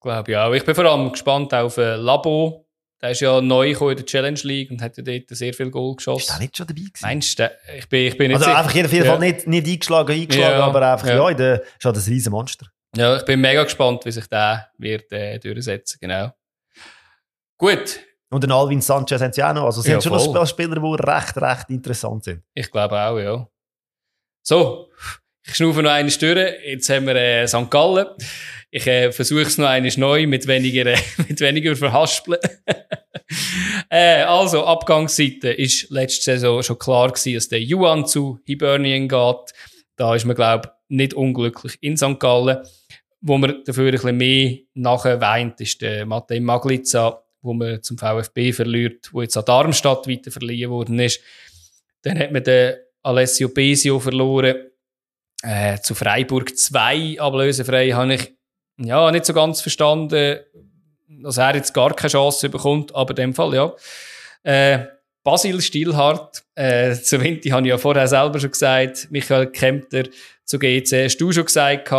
[0.00, 0.52] Glaube ich auch.
[0.52, 2.65] Ich bin vor allem gespannt auf äh, Labo,
[3.00, 5.96] der ist ja neu in der Challenge League und hat ja dort sehr viel Goal
[5.96, 6.20] geschossen.
[6.20, 7.02] Ist der nicht schon dabei gewesen?
[7.02, 7.50] Meinst du?
[7.76, 8.58] Ich bin, ich bin nicht Also sicher.
[8.58, 9.04] einfach jeden ja.
[9.04, 10.64] Fall nicht, nicht eingeschlagen, eingeschlagen, ja.
[10.64, 12.66] aber einfach, ja, ja in der, ist halt ein riesen Monster.
[12.96, 16.32] Ja, ich bin mega gespannt, wie sich der wird äh, durchsetzen, genau.
[17.58, 18.00] Gut.
[18.30, 19.64] Und den Alvin Sanchez haben sie auch noch.
[19.64, 20.34] Also sie ja, haben schon voll.
[20.34, 22.42] noch Spieler, die recht, recht interessant sind.
[22.54, 23.46] Ich glaube auch, ja.
[24.42, 24.90] So,
[25.44, 26.56] ich schnaufe noch eine Störe.
[26.64, 27.70] Jetzt haben wir äh, St.
[27.70, 28.08] Gallen.
[28.76, 30.84] Ich äh, versuche es noch einmal neu mit weniger,
[31.28, 32.38] mit weniger Verhaspeln.
[33.88, 39.54] äh, also, Abgangsseite ist letzte Saison schon klar gewesen, dass der Yuan zu Hibernian geht.
[39.96, 42.20] Da ist man, glaube ich, nicht unglücklich in St.
[42.20, 42.58] Gallen.
[43.22, 47.96] Wo man dafür ein bisschen mehr nachher weint, ist der Matej Maglica, wo man zum
[47.96, 51.22] VfB verliert, wo jetzt an Darmstadt weiter verliehen worden ist.
[52.02, 54.66] Dann hat man den Alessio Besio verloren.
[55.42, 58.35] Äh, zu Freiburg 2 ablösefrei habe ich
[58.78, 60.38] ja, nicht so ganz verstanden,
[61.22, 63.72] dass er jetzt gar keine Chance bekommt, aber in dem Fall, ja.
[64.42, 64.86] Äh,
[65.24, 70.04] Basil Stilhardt, äh, zu Vinti habe ich ja vorher selber schon gesagt, Michael Kempter
[70.44, 71.90] zu GC, hast du schon gesagt,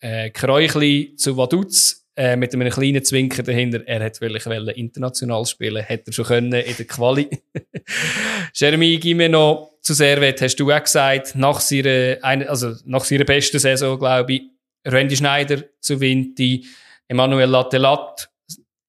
[0.00, 4.44] äh, Kräuchli zu Vaduz, äh, mit einem kleinen Zwinker dahinter, er hat wirklich
[4.76, 7.28] international spielen, hätte er schon können in der Quali.
[8.54, 13.98] Jeremy Gimeno zu Servet hast du auch gesagt, nach seiner, also nach seiner besten Saison,
[13.98, 14.42] glaube ich,
[14.86, 16.66] Randy Schneider zu Vinti,
[17.08, 18.30] Emanuel Lattelat,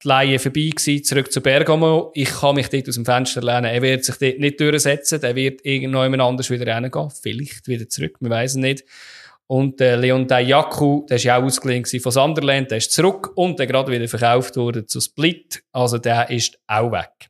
[0.03, 2.11] die Laie vorbei gewesen, zurück zu Bergamo.
[2.13, 3.71] Ich kann mich dort aus dem Fenster lernen.
[3.71, 5.23] Er wird sich dort nicht durchsetzen.
[5.23, 7.09] Er wird irgendjemand anders wieder reingehen.
[7.09, 8.17] Vielleicht wieder zurück.
[8.19, 8.83] Wir wissen nicht.
[9.47, 13.59] Und äh, Leon Dayaku, der ist ja auch ausgeliehen von Sunderland, der ist zurück und
[13.59, 15.63] der gerade wieder verkauft wurde zu Split.
[15.71, 17.29] Also der ist auch weg.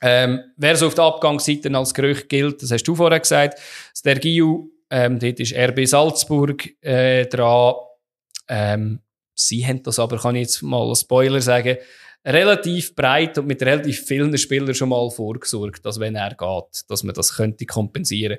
[0.00, 3.58] Ähm, wer so auf der Abgangsseite als Gerücht gilt, das hast du vorher gesagt,
[3.96, 7.74] Stergiu ähm, dort ist RB Salzburg äh, dran.
[8.46, 9.00] Ähm,
[9.34, 11.78] sie haben das aber, kann ich jetzt mal als Spoiler sagen,
[12.24, 17.02] relativ breit und mit relativ vielen Spielern schon mal vorgesorgt, dass wenn er geht, dass
[17.02, 18.38] man das könnte kompensieren.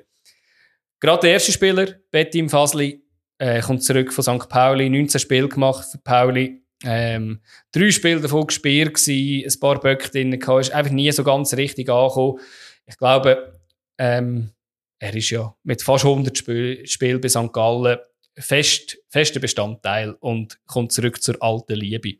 [0.98, 3.02] Gerade der erste Spieler, Betty im Fasli,
[3.36, 4.48] äh, kommt zurück von St.
[4.48, 7.40] Pauli, 19 Spiele gemacht für Pauli, Ähm,
[7.72, 11.88] drei Spiele davon gespielt ein paar Böcke drin gehabt, ist einfach nie so ganz richtig
[11.88, 12.38] angekommen.
[12.86, 13.58] Ich glaube,
[13.98, 14.52] ähm,
[14.98, 17.52] er ist ja mit fast 100 Spielen Spiel bei St.
[17.52, 17.98] Gallen
[18.38, 22.18] fest, fester Bestandteil und kommt zurück zur alten Liebe.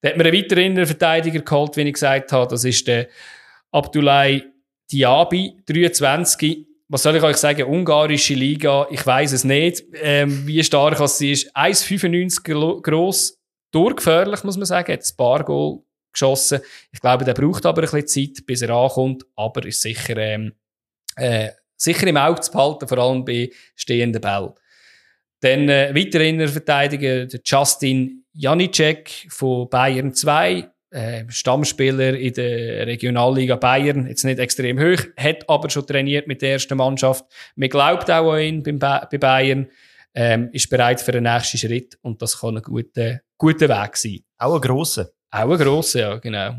[0.00, 2.50] Da hat man einen weiteren Verteidiger geholt, wie ich gesagt habe.
[2.50, 3.08] Das ist der
[3.72, 4.44] Abdoulaye
[4.90, 6.66] Diaby, 23.
[6.88, 7.66] Was soll ich euch sagen?
[7.66, 8.86] Ungarische Liga.
[8.90, 11.56] Ich weiß es nicht, ähm, wie stark sie ist.
[11.56, 13.40] 1,95 groß,
[13.72, 14.92] durchgefährlich, muss man sagen.
[14.92, 15.80] Hat ein paar Goal
[16.12, 16.60] geschossen.
[16.92, 19.24] Ich glaube, der braucht aber ein bisschen Zeit, bis er ankommt.
[19.34, 20.52] Aber ist sicher, ähm,
[21.16, 24.52] äh, sicher im Auge zu behalten, vor allem bei stehenden Bällen.
[25.40, 33.56] Dann äh, weiter Verteidiger, der Justin Janicek von Bayern 2, äh, Stammspieler in der Regionalliga
[33.56, 37.24] Bayern, jetzt nicht extrem hoch, hat aber schon trainiert mit der ersten Mannschaft.
[37.54, 39.68] Man glaubt auch an ihn bei Bayern,
[40.14, 44.20] ähm, ist bereit für den nächsten Schritt und das kann ein guter, guter Weg sein.
[44.38, 45.10] Auch ein grosser.
[45.30, 46.56] Auch ein grosser, ja, genau.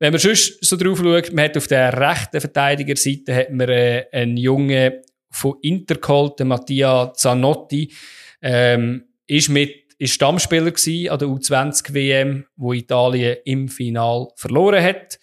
[0.00, 4.06] Wenn man sonst so drauf schaut, man hat auf der rechten Verteidigerseite hat man äh,
[4.10, 4.94] einen jungen
[5.30, 7.92] von Inter geholt, Mattia Zanotti,
[8.40, 10.68] ähm, ist mit ist Stammspieler
[11.12, 15.18] an der U20 WM, wo Italien im Final verloren hat.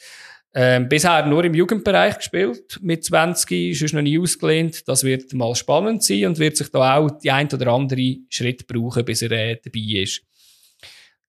[0.53, 4.87] Ähm, bisher nur im Jugendbereich gespielt, mit 20, ist noch nie ausgelehnt.
[4.87, 8.67] Das wird mal spannend sein und wird sich da auch die ein oder andere Schritt
[8.67, 10.21] brauchen, bis er äh, dabei ist.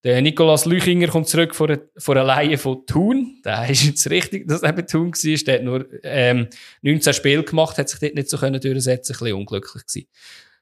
[0.04, 3.40] Der Nikolaus Lüchinger kommt zurück von, einer, von einer Leihe von Thun.
[3.44, 5.44] Der ist jetzt richtig, dass er bei Thun war.
[5.44, 6.46] Der hat nur ähm,
[6.82, 10.06] 19 Spiele gemacht, hat sich dort nicht so können durchsetzen ein bisschen unglücklich gewesen.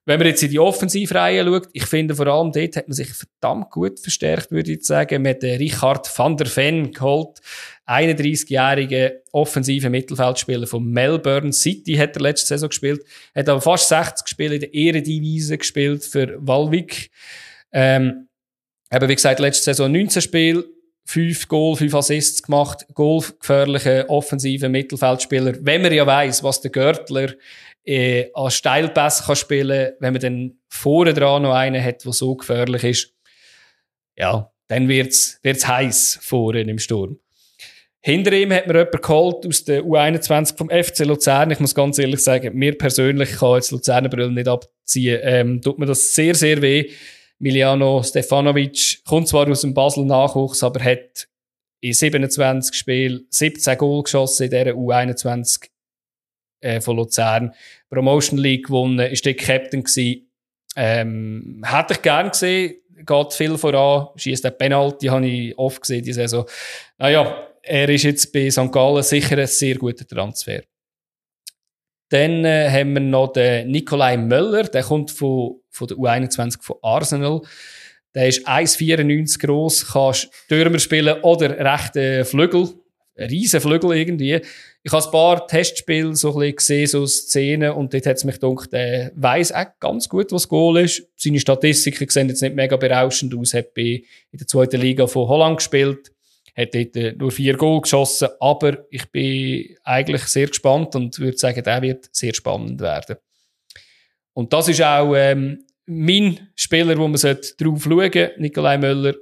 [0.08, 3.08] Wenn man jetzt in die Offensivreihe schaut, ich finde vor allem dort hat man sich
[3.08, 7.40] verdammt gut verstärkt, würde ich sagen, mit Richard van der Ven geholt.
[7.88, 14.28] 31-jährige offensive Mittelfeldspieler von Melbourne City hat er letzte Saison gespielt, hat aber fast 60
[14.28, 17.10] Spiele in der Eredivisie gespielt für Walwig.
[17.72, 18.25] Ähm,
[18.92, 20.64] eben wie gesagt, letzte Saison 19 Spiele,
[21.04, 25.54] 5 Goal, 5 Assists gemacht, goalgefährliche offensive Mittelfeldspieler.
[25.60, 27.32] Wenn man ja weiß, was der Görtler
[27.84, 32.34] äh, als Steilpass kann spielen wenn man dann vorne dran noch einen hat, der so
[32.34, 33.14] gefährlich ist,
[34.16, 37.18] ja, dann wird's, wird's heiß vorne im Sturm.
[38.00, 41.50] Hinter ihm hat man jemanden geholt aus der U21 vom FC Luzern.
[41.50, 45.18] Ich muss ganz ehrlich sagen, mir persönlich kann jetzt Luzerner Brille nicht abziehen.
[45.22, 46.90] Ähm, tut mir das sehr, sehr weh.
[47.38, 51.28] Miliano Stefanovic kommt zwar aus dem Basel Nachwuchs, aber hat
[51.80, 55.68] in 27 Spielen 17 Goal geschossen in dieser U21
[56.60, 57.54] äh, von Luzern.
[57.90, 60.30] Promotion League gewonnen, ist der Captain gewesen.
[60.76, 66.04] Ähm, hätte ich gern gesehen, geht viel voran, schießt den Penalty, habe ich oft gesehen
[66.04, 66.46] die Saison.
[66.98, 68.70] Naja, er ist jetzt bei St.
[68.72, 70.62] Gallen sicher ein sehr guter Transfer.
[72.08, 76.76] Dann äh, haben wir noch den Nikolai Möller, der kommt von, von der U21 von
[76.82, 77.42] Arsenal.
[78.14, 82.70] Der ist 1,94 groß, kann Stürmer spielen oder rechte Flügel.
[83.18, 84.40] Riesen Flügel irgendwie.
[84.82, 88.38] Ich habe ein paar Testspiele so ein gesehen, so Szenen, und dort hat es mich
[88.38, 91.02] gedacht, er weiss auch ganz gut, was Goal ist.
[91.16, 95.58] Seine Statistiken sehen jetzt nicht mega berauschend aus, hat in der zweiten Liga von Holland
[95.58, 96.12] gespielt,
[96.56, 101.36] hat dort äh, nur vier Goal geschossen, aber ich bin eigentlich sehr gespannt und würde
[101.36, 103.16] sagen, der wird sehr spannend werden.
[104.36, 109.14] Und das ist auch ähm, mein Spieler, wo man drauf schauen sollte, Nikolai Möller,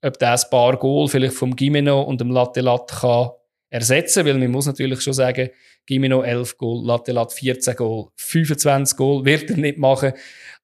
[0.00, 3.30] ob der ein paar Goal vielleicht vom Gimeno und dem Latte Latte kann
[3.68, 5.50] ersetzen, weil man muss natürlich schon sagen,
[5.86, 10.12] Gimino 11 Goal, Lattelat 14 Goal, 25 Goal wird er nicht machen,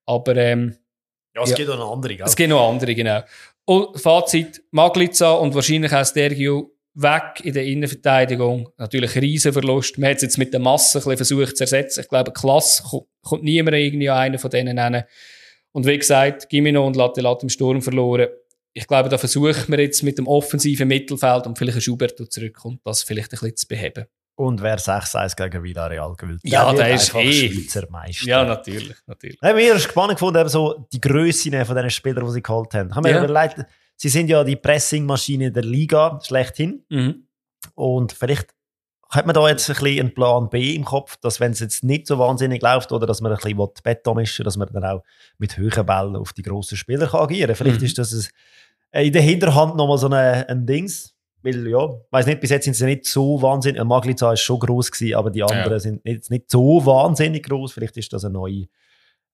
[0.05, 0.77] aber ähm,
[1.35, 2.27] ja, es ja, gibt noch andere, gell?
[2.27, 3.23] Es gibt noch andere, genau.
[3.65, 8.71] Und Fazit, Maglica und wahrscheinlich auch Stergio weg in der Innenverteidigung.
[8.77, 9.99] Natürlich Riesenverlust.
[9.99, 12.01] Man hat es jetzt mit der Masse ein bisschen versucht zu ersetzen.
[12.01, 12.83] Ich glaube, Klasse
[13.23, 15.05] kommt niemand irgendwie an einen von denen nennen.
[15.73, 18.29] Und wie gesagt, Gimino und Lattelat im Sturm verloren
[18.77, 22.81] ich glaube, da versuchen wir jetzt mit dem offensiven Mittelfeld und vielleicht ein Schubert zurückkommt,
[22.85, 24.05] das vielleicht ein bisschen zu beheben.
[24.35, 27.49] Und wer 6-1 gegen Villarreal gewinnt, ja, der, der ist eh.
[27.49, 28.27] Schweizer Meister.
[28.27, 28.95] Ja, natürlich.
[29.07, 29.39] natürlich.
[29.41, 32.75] Ja, mir ist spannend gefunden, eben so die Grössen von diesen Spielern, die sie geholt
[32.75, 32.95] haben.
[32.95, 33.25] haben ja.
[33.25, 33.65] überlegt,
[33.97, 36.85] sie sind ja die Pressingmaschine der Liga schlechthin.
[36.89, 37.27] Mhm.
[37.75, 38.55] Und vielleicht
[39.09, 41.85] hat man da jetzt ein bisschen einen Plan B im Kopf, dass wenn es jetzt
[41.85, 45.03] nicht so wahnsinnig läuft oder dass man ein bisschen Beton mischen dass man dann auch
[45.39, 47.57] mit höheren Bällen auf die grossen Spieler kann agieren kann.
[47.57, 47.87] Vielleicht mhm.
[47.87, 48.27] ist das ein
[48.91, 51.13] äh, in der Hinterhand nochmal so ein, ein Dings.
[51.43, 53.83] Weil, ja, weiß nicht, bis jetzt sind sie nicht so wahnsinnig.
[53.85, 55.79] Magliza ist schon groß gewesen, aber die anderen ja.
[55.79, 57.73] sind jetzt nicht so wahnsinnig groß.
[57.73, 58.67] Vielleicht ist das eine neue,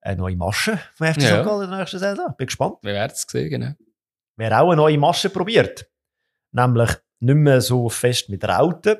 [0.02, 1.38] eine neue Masche vom FC ja.
[1.38, 1.44] St.
[1.46, 2.34] Gallen in der nächsten Saison.
[2.36, 2.76] Bin gespannt.
[2.82, 3.72] Wir werden es sehen, genau.
[4.36, 5.90] Wer auch eine neue Masche probiert,
[6.52, 6.90] nämlich
[7.20, 8.98] nicht mehr so fest mit Rauten,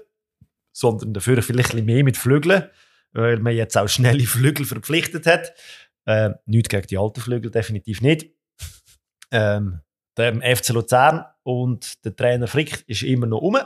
[0.73, 2.69] sondern dafür vielleicht ein mehr mit Flügeln,
[3.13, 5.53] weil man jetzt auch schnelle Flügel verpflichtet hat.
[6.05, 8.31] Äh, nicht gegen die alten Flügel, definitiv nicht.
[9.31, 9.81] Ähm,
[10.19, 13.59] dem FC Luzern und der Trainer Frick ist immer noch um.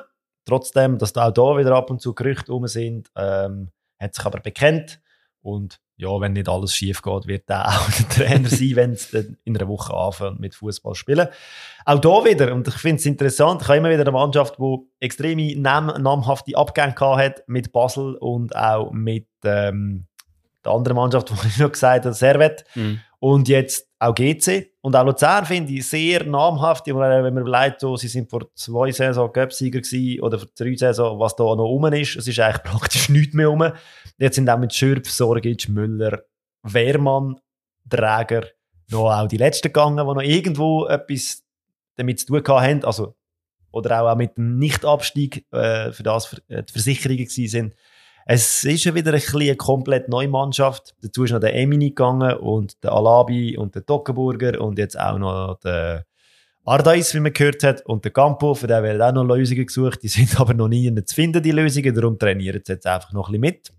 [0.45, 4.25] Trotzdem, dass da auch da wieder ab und zu Gerüchte um sind, ähm, hat sich
[4.25, 5.01] aber bekennt
[5.43, 9.13] und ja, wenn nicht alles schief geht, wird er auch der Trainer sein, wenn es
[9.13, 11.29] in einer Woche anfängt mit Fußball spielen.
[11.85, 14.79] Auch da wieder, und ich finde es interessant, ich habe immer wieder eine Mannschaft, die
[15.01, 20.07] extreme nam namhafte Abgänge hat mit Basel und auch mit ähm,
[20.67, 22.65] der anderen Mannschaft, die ich noch gesagt habe, Servet.
[22.75, 23.01] Mhm.
[23.19, 24.73] Und jetzt auch GC.
[24.83, 26.87] Und auch Luzern finde ich sehr namhaft.
[26.87, 31.35] Wenn man überlegt, so, sie sind vor zwei Saison gewesen oder vor drei Saison, was
[31.35, 32.17] da noch rum ist.
[32.17, 33.73] Es ist eigentlich praktisch nichts mehr rum.
[34.19, 36.23] Jetzt sind auch mit Schürpf, Sorgic, Müller,
[36.63, 37.41] Wehrmann,
[37.89, 38.45] Träger
[38.91, 41.43] noch auch die Letzten gegangen, die noch irgendwo etwas
[41.97, 42.85] damit zu tun haben.
[42.85, 43.17] Also,
[43.73, 47.75] oder auch, mit dem Nichtabstieg, äh, für das für, äh, die Versicherungen sind.
[48.29, 50.97] Es ist ja wieder ein bisschen eine komplett neue Mannschaft.
[51.01, 55.17] Dazu ist noch der Emini gegangen und der Alabi und der Dockenburger und jetzt auch
[55.17, 56.05] noch der
[56.65, 60.03] Ardais, wie man gehört hat, und der Campo, für den werden auch noch Lösungen gesucht.
[60.03, 61.95] Die sind aber noch nie zu finden, die Lösungen.
[61.95, 63.73] Darum trainieren sie jetzt einfach noch ein bisschen mit.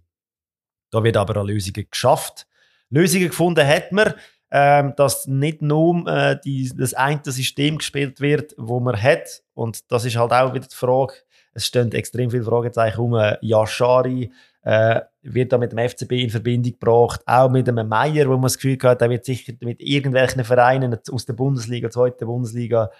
[0.92, 2.48] Da wird aber auch Lösungen geschafft.
[2.90, 4.14] Lösungen gefunden hat man,
[4.50, 9.44] ähm, dass nicht nur äh, die, das eine System gespielt wird, wo man hat.
[9.54, 11.16] Und das ist halt auch wieder die Frage,
[11.58, 13.20] es stehen extrem viele Fragezeichen um.
[13.42, 14.32] Yashari
[14.62, 17.22] äh, wird da mit dem FCB in Verbindung gebracht.
[17.26, 20.96] Auch mit einem Meier, wo man das Gefühl hat, er wird sicher mit irgendwelchen Vereinen
[21.12, 22.92] aus der Bundesliga, zweiten Bundesliga,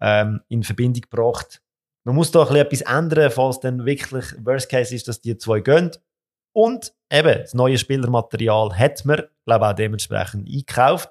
[0.00, 1.62] ähm, in Verbindung gebracht.
[2.04, 5.92] Man muss da etwas ändern, falls dann wirklich Worst Case ist, dass die zwei gehen.
[6.52, 11.08] Und eben, das neue Spielermaterial hat man, glaube auch dementsprechend eingekauft.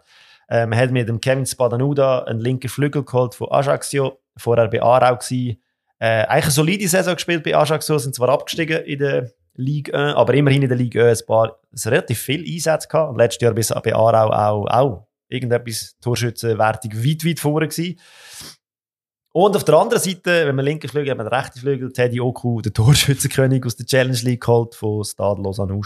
[0.49, 4.84] Ähm, man hat mit dem Kevin Spadanuda einen linken Flügel geholt von Ajaccio, vorher bei
[4.84, 5.57] Aarau gewesen.
[6.02, 10.15] Äh, eigentlich eine solide Saison gespielt bei Ajax, sind zwar abgestiegen in der Ligue 1,
[10.15, 13.11] aber immerhin in der Ligue 1 ein paar, relativ viel Einsätze gehabt.
[13.11, 17.99] Und letztes Jahr bis bei Aarau auch, auch irgendetwas Torschützenwertung weit, weit vorne gewesen.
[19.32, 22.61] Und auf der anderen Seite, wenn man linken Flügel, hat man rechten Flügel, Teddy Oku,
[22.61, 25.80] der Torschützenkönig aus der Challenge League geholt von Stade Lausanne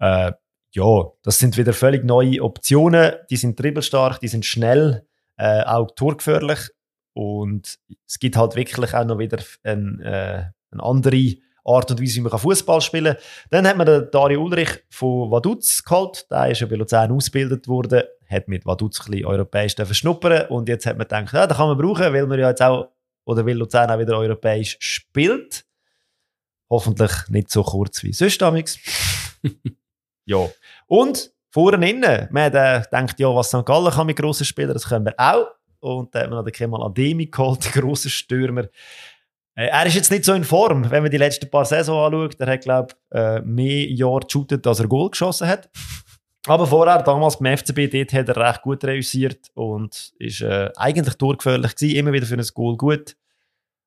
[0.00, 0.32] äh,
[0.72, 3.14] ja, das sind wieder völlig neue Optionen.
[3.30, 5.06] Die sind dribbelstark, die sind schnell,
[5.38, 6.68] äh, auch torgefährlich.
[7.14, 12.16] Und es gibt halt wirklich auch noch wieder ein, äh, eine andere Art und Weise,
[12.16, 13.22] wie man Fußball spielen kann.
[13.50, 16.26] Dann hat man den Dario Ulrich von Vaduz geholt.
[16.30, 20.68] Der ist ja bei Luzern ausgebildet worden, hat mit Vaduz ein bisschen europäisch verschnuppern und
[20.68, 22.90] jetzt hat man gedacht, ja, das kann man brauchen, weil man ja jetzt auch,
[23.24, 25.64] oder weil Luzern auch wieder europäisch spielt.
[26.68, 28.78] Hoffentlich nicht so kurz wie sonst damals.
[30.26, 30.48] ja.
[30.86, 33.64] Und vorne innen, man hat äh, gedacht, ja, was St.
[33.64, 35.46] Gallen kann mit grossen Spielern, das können wir auch.
[35.84, 38.64] Und da hat man noch den Kemal Ademi geholt, der grosse Stürmer.
[39.54, 42.40] Äh, er ist jetzt nicht so in Form, wenn man die letzten paar Saison anschaut.
[42.40, 45.68] Er hat, glaube ich, äh, mehr Jahre geshootet, als er Goal geschossen hat.
[46.46, 51.16] Aber vorher, damals beim FCB, dort hat er recht gut reüssiert und ist äh, eigentlich
[51.16, 53.14] durchgefährlich gewesen, immer wieder für ein Goal gut.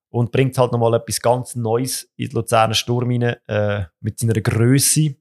[0.10, 4.40] Und bringt halt nochmal etwas ganz Neues in den Luzerner Sturm rein, äh, mit seiner
[4.40, 5.16] Größe.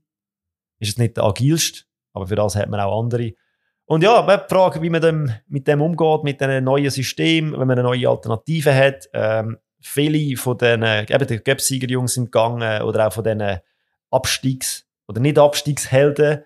[0.78, 3.32] Ist es nicht der agilste, aber für das hat man auch andere.
[3.86, 7.68] Und ja, die Frage, wie man dem, mit dem umgeht, mit einem neuen System, wenn
[7.68, 9.08] man eine neue Alternative hat.
[9.12, 13.60] Ähm, viele von den, eben die Göpsieger-Jungs sind gegangen oder auch von diesen
[14.10, 16.42] Abstiegs- oder Nicht-Abstiegshelden.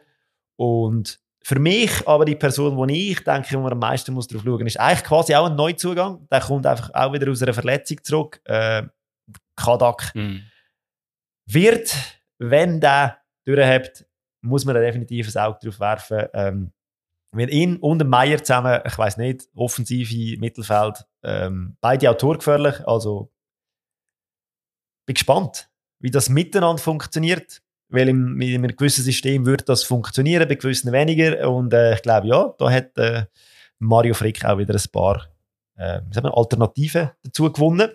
[0.56, 4.42] Und für mich aber die Person, wo ich denke, wo man am meisten muss drauf
[4.44, 6.26] schauen muss, ist eigentlich quasi auch ein Neuzugang.
[6.30, 8.40] Der kommt einfach auch wieder aus einer Verletzung zurück.
[8.44, 8.82] Äh,
[9.56, 10.14] Kadak.
[10.14, 10.42] Mhm.
[11.46, 11.94] Wird,
[12.38, 14.06] wenn der durchhabt,
[14.42, 16.26] muss man da definitiv ein Auge drauf werfen.
[16.34, 16.72] Ähm,
[17.32, 22.86] wenn ihn und dem Meier zusammen, ich weiß nicht, offensive Mittelfeld, ähm, beide auch torgefährlich.
[22.86, 23.30] Also
[25.06, 25.70] bin gespannt,
[26.00, 27.62] wie das miteinander funktioniert.
[27.92, 31.50] Weil im, in einem gewissen System wird das funktionieren, bei gewissen weniger.
[31.50, 33.24] Und äh, ich glaube, ja, da hat äh,
[33.80, 35.26] Mario Frick auch wieder ein paar
[35.76, 37.90] äh, wir, Alternativen dazu gewonnen.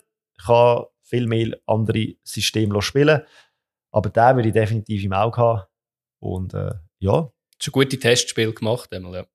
[0.45, 3.21] Kann viel mehr andere Systeme spielen.
[3.91, 5.61] Aber da würde ich definitiv im Auge haben.
[6.19, 8.93] Und äh, ja, schon gute Testspiel gemacht.
[8.93, 9.25] Einmal, ja.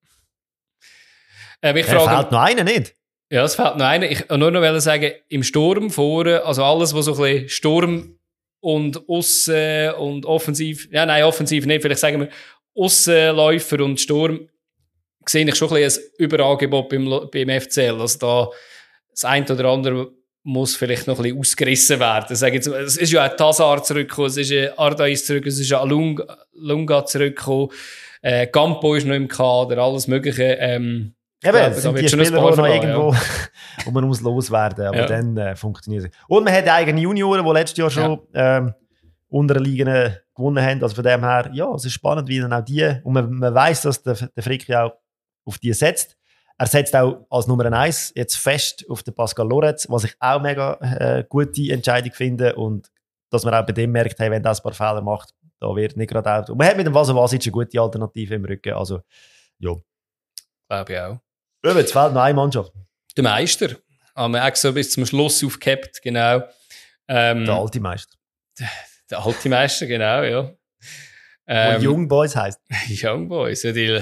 [1.62, 2.94] Ähm, ich frage, fehlt noch einer nicht?
[3.30, 4.10] Ja, es fehlt noch einer.
[4.10, 8.18] Ich nur noch sagen, im Sturm vorne, also alles, was so ein bisschen Sturm
[8.60, 12.28] und Aussen und Offensiv, ja, nein, Offensiv nicht, vielleicht sagen wir
[12.74, 14.48] Aussenläufer und Sturm,
[15.26, 18.00] sehe ich schon ein bisschen ein Überangebot beim, beim FCL.
[18.00, 18.48] Also da
[19.10, 22.34] das eine oder andere muss vielleicht noch ein bisschen ausgerissen werden.
[22.34, 25.72] Sag jetzt, es ist ja ein Tazar zurückgekommen, es ist ein Ardais zurück, es ist
[25.72, 27.70] ein Lunga, Lunga zurückgekommen.
[28.22, 30.42] Äh, Campo ist noch im Kader, alles Mögliche.
[30.42, 33.20] Ähm, Eben, ja, sind die Spieler, die noch irgendwo, ja.
[33.86, 35.06] wo man muss loswerden, aber ja.
[35.06, 36.10] dann äh, funktioniert es.
[36.28, 38.58] Und man hat eigene Junioren, die letztes Jahr schon ja.
[38.58, 38.74] ähm,
[39.28, 39.86] unter Ligen
[40.36, 43.14] gewonnen haben, also von dem her, ja, es ist spannend, wie dann auch die, und
[43.14, 44.92] man, man weiss, dass der, der Frick ja auch
[45.46, 46.18] auf die setzt.
[46.58, 50.42] er setzt auch als Nummer 1 jetzt fest auf den Pascal Lorenz, was ich auch
[50.42, 52.90] mega äh, gute Entscheidung finde und
[53.30, 55.96] dass man auch bei dem merkt, hey, wenn das ein paar Fehler macht, da wird
[55.96, 59.02] nicht gerade man hat mit dem Vasa Vasic eine gute Alternative im Rücken, also
[59.58, 59.74] ja.
[60.68, 61.20] Glaube ich auch.
[61.64, 62.72] Ja, jetzt fehlt noch eine Mannschaft.
[63.16, 63.76] Der Meister.
[64.14, 66.42] Haben wir extra bis zum Schluss aufgehabt, genau.
[67.08, 68.16] Ähm, der alte Meister.
[68.58, 68.70] Der,
[69.10, 70.52] der alte Meister, genau, ja.
[71.46, 72.60] Ähm, Young Boys heisst.
[72.88, 74.00] Young Boys, ja, die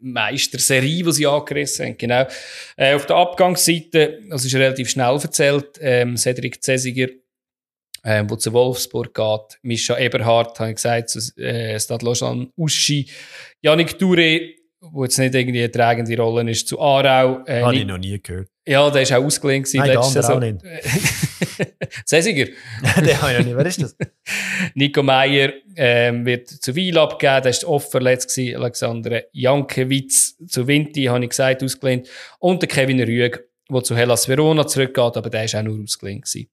[0.00, 2.26] Meisterserie, die sie angerissen haben, genau.
[2.76, 7.08] Äh, auf der Abgangsseite, das ist relativ schnell erzählt, ähm, Cedric Zesiger,
[8.08, 13.06] ähm, wo zu Wolfsburg geht, Mischa Eberhardt, habe ich gesagt, zu äh, Stade Lausanne, Uschi,
[13.60, 17.44] Yannick Touré, wo jetzt nicht irgendwie eine tragende Rolle ist, zu Aarau.
[17.44, 18.48] Äh, Habe ich noch nie gehört.
[18.66, 19.78] Ja, der ist auch ausgelehnt gewesen.
[19.78, 20.36] Nein, letzte Saison.
[20.36, 20.62] auch nicht.
[22.06, 22.46] Cäsiger.
[22.96, 23.56] den habe ich noch nicht.
[23.56, 23.96] Wer ist das?
[24.74, 27.42] Nico Meyer ähm, wird zu Wiel abgegeben.
[27.42, 28.56] Der ist oft verletzt gewesen.
[28.56, 32.08] Alexander Jankiewicz zu Vinti, habe ich gesagt, ausgelehnt.
[32.38, 36.24] Und der Kevin Rüeg, der zu Hellas Verona zurückgeht, aber der ist auch nur ausgelehnt
[36.24, 36.48] gewesen.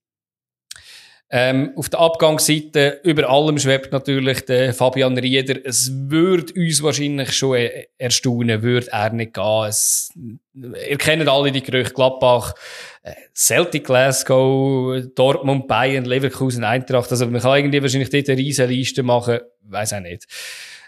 [1.28, 5.56] Ähm, auf der Abgangsseite über allem schwebt natürlich der Fabian Rieder.
[5.64, 9.64] Es würde uns wahrscheinlich schon e- erstaunen, würde er nicht gehen.
[9.68, 10.12] Es,
[10.54, 12.54] ihr kennt alle die Gerüchte Gladbach,
[13.02, 17.10] äh, Celtic Glasgow, Dortmund, Bayern, Leverkusen, Eintracht.
[17.10, 19.40] Also man kann irgendwie wahrscheinlich dort eine riesen Liste machen.
[19.62, 20.26] Weiß auch nicht.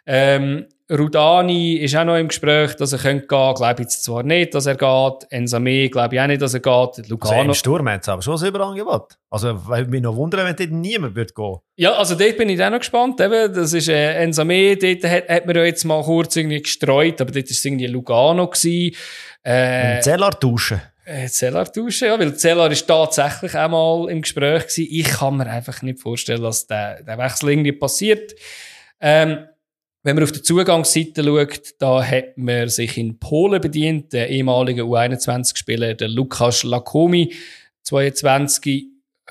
[0.06, 3.55] Ähm, Rudani ist auch noch im Gespräch, dass er könnte gehen.
[3.55, 5.31] Glaube jetzt zwar nicht, dass er geht.
[5.31, 7.09] Ensame glaube ich auch nicht, dass er geht.
[7.09, 7.35] Lugano.
[7.35, 9.19] Also im Sturm hat es aber schon ein Überangebot.
[9.31, 11.56] Also, weil mich noch wundern, wenn dort niemand wird gehen.
[11.77, 13.20] Ja, also dort bin ich auch noch gespannt.
[13.20, 17.20] Eben, das ist äh, Ensame, dort hat, hat man ja jetzt mal kurz irgendwie gestreut,
[17.20, 18.47] aber dort war es irgendwie Lugano.
[18.48, 18.97] Gewesen.
[19.43, 20.81] Äh, Zellar tauschen.
[21.05, 24.86] Äh, Zellar tauschen, ja, weil Zellar ist tatsächlich auch mal im Gespräch gewesen.
[24.90, 28.35] Ich kann mir einfach nicht vorstellen, dass der, der Wechsel irgendwie passiert.
[29.01, 29.47] Ähm,
[30.02, 34.82] wenn man auf die Zugangsseite schaut, da hat man sich in Polen bedient, der ehemalige
[34.82, 37.34] U21-Spieler, der Lukas Lakomi,
[37.82, 38.86] 22,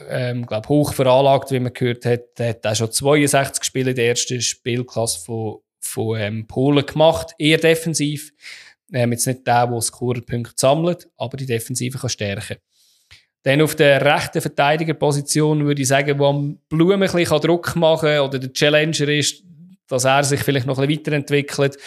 [0.09, 3.95] ähm, glaube hoch veranlagt, wie man gehört hat, der hat auch schon 62 Spiele in
[3.95, 8.31] der ersten Spielklasse von, von ähm, Polen gemacht, eher defensiv.
[8.93, 12.57] Ähm, jetzt nicht der, der Scorerpunkte sammelt, aber die Defensive kann stärken.
[13.43, 18.19] Dann auf der rechten Verteidigerposition würde ich sagen, wo Blumen ein bisschen Druck machen kann
[18.19, 19.43] oder der Challenger ist,
[19.87, 21.77] dass er sich vielleicht noch ein bisschen weiterentwickelt,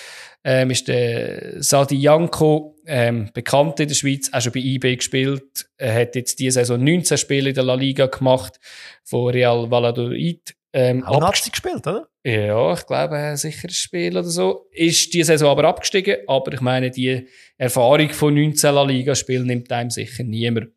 [0.42, 5.68] ähm, ist der Sadi Janko, ähm, bekannt in der Schweiz, auch schon bei IB gespielt.
[5.76, 8.58] Er hat jetzt diese Saison 19 Spiele in der La Liga gemacht,
[9.04, 10.54] von Real Valladolid.
[10.72, 12.08] Ähm, Auch Nazi gespielt, oder?
[12.24, 14.68] Ja, ich glaube, ein sicheres Spiel oder so.
[14.70, 17.26] Ist diese Saison aber abgestiegen, aber ich meine, die
[17.58, 20.68] Erfahrung von 19 La Liga-Spielen nimmt einem sicher niemand.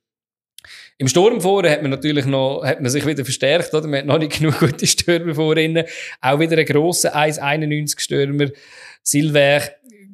[0.98, 3.88] Im Sturm vorne hat man natürlich noch, hat man sich wieder verstärkt, oder?
[3.88, 5.86] Man hat noch nicht genug gute Stürmer vorne.
[6.22, 8.50] Auch wieder ein grosser 1,91 Stürmer.
[9.02, 9.62] Silver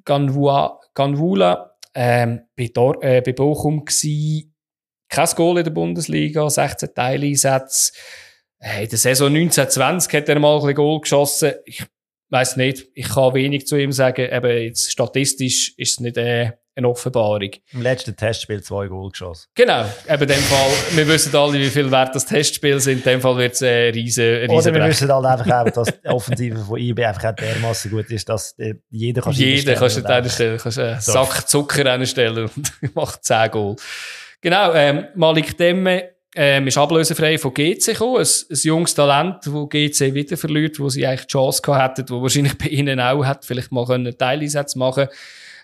[0.06, 4.52] Ganvua, Ganvula, ähm, bei, Dor äh, bei Bochum gsi.
[5.08, 7.94] Kein Goal in der Bundesliga, 16 Teileinsätze.
[8.60, 11.54] Äh, in der Saison 1920 hat er mal ein bisschen Goal geschossen.
[11.66, 11.84] Ich
[12.30, 14.30] weiß nicht, ich kann wenig zu ihm sagen.
[14.32, 17.52] Eben jetzt statistisch ist es nicht äh, eine Offenbarung.
[17.72, 19.48] Im letzten Testspiel zwei Goal geschossen.
[19.56, 22.98] Genau, eben in dem Fall, wir wissen alle, wie viel wert das Testspiel sind.
[22.98, 26.02] In dem Fall wird es ein riesen, riesen Oder wir wissen halt einfach auch, dass
[26.02, 28.56] die Offensive von IB einfach dermaßen gut ist, dass
[28.90, 33.76] jeder kann Jeder kannst du Stelle, kannst einen Sack Zucker anstellen und macht 10 Goal.
[34.42, 38.18] Genau, ähm, Malik Demme ähm, ist ablösefrei von GC gekommen.
[38.18, 42.10] Ein, ein junges Talent, das GC wieder verliert, wo sie eigentlich die Chance gehabt hätten,
[42.10, 45.18] wo wahrscheinlich bei ihnen auch hat, vielleicht mal einen Teileinsätze machen können.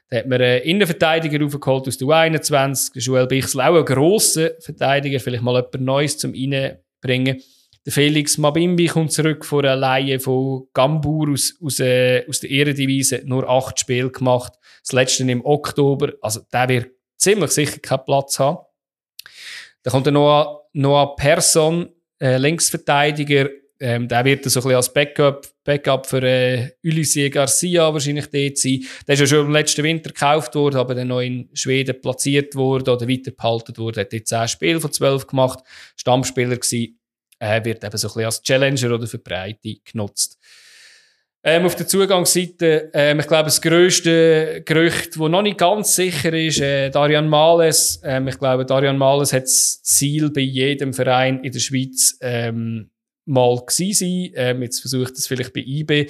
[0.10, 5.20] Da hat man einen Innenverteidiger aufgeholt aus der U21, Joel Bichsel, auch einen grossen Verteidiger,
[5.20, 7.42] vielleicht mal etwas Neues zum Reinbringen.
[7.86, 12.50] Der Felix Mabimbi kommt zurück von einer Laie von Gambur aus, aus, äh, aus der
[12.50, 14.54] Ehrendivisie, nur acht Spiele gemacht.
[14.82, 18.58] Das letzte im Oktober, also der wird ziemlich sicher keinen Platz haben.
[19.84, 23.50] Dann kommt der Noah, Noah Persson, äh, Linksverteidiger,
[23.80, 28.58] ähm, der wird so ein bisschen als Backup, Backup für äh, Ulysse Garcia wahrscheinlich dort
[28.58, 28.86] sein.
[29.08, 32.56] Der ist ja schon im letzten Winter gekauft worden, aber dann noch in Schweden platziert
[32.56, 34.02] worden oder weitergehalten worden.
[34.02, 35.60] Hat jetzt 10 Spiele von 12 gemacht,
[35.98, 37.00] Stammspieler gewesen.
[37.40, 40.40] Er äh, wird eben so ein bisschen als Challenger oder für Breite genutzt.
[41.48, 46.34] Ähm, auf der Zugangsseite, ähm, ich glaube, das grösste Gerücht, das noch nicht ganz sicher
[46.34, 48.02] ist, äh, Darian Males.
[48.04, 52.90] Ähm, ich glaube, Darian Males hat das Ziel bei jedem Verein in der Schweiz, ähm,
[53.26, 54.32] mal gewesen sein.
[54.36, 55.92] Ähm, jetzt versucht es vielleicht bei IB.
[55.92, 56.08] Äh,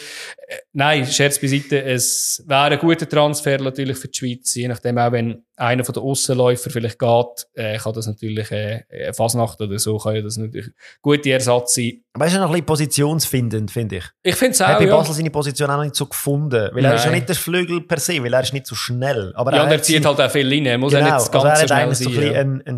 [0.73, 5.11] nein, Scherz beiseite, es wäre ein guter Transfer natürlich für die Schweiz, je nachdem auch,
[5.11, 9.97] wenn einer von den Aussenläufer vielleicht geht, äh, kann das natürlich äh, Fasnacht oder so,
[9.97, 10.67] kann ja das natürlich
[11.01, 12.03] gute Ersatz sein.
[12.13, 14.05] Aber er ist noch ein bisschen positionsfindend, finde ich.
[14.23, 14.95] Ich finde es auch, Er hat bei ja.
[14.95, 17.19] Basel seine Position auch noch nicht so gefunden, weil er ist ja Nein.
[17.19, 19.31] nicht der Flügel per se, weil er ist nicht so schnell.
[19.35, 21.29] Aber ja, er er zieht halt auch viel rein, er muss genau, auch nicht das
[21.29, 22.41] also er Ganze hat schnell eigentlich so ein ja.
[22.41, 22.77] ein, ein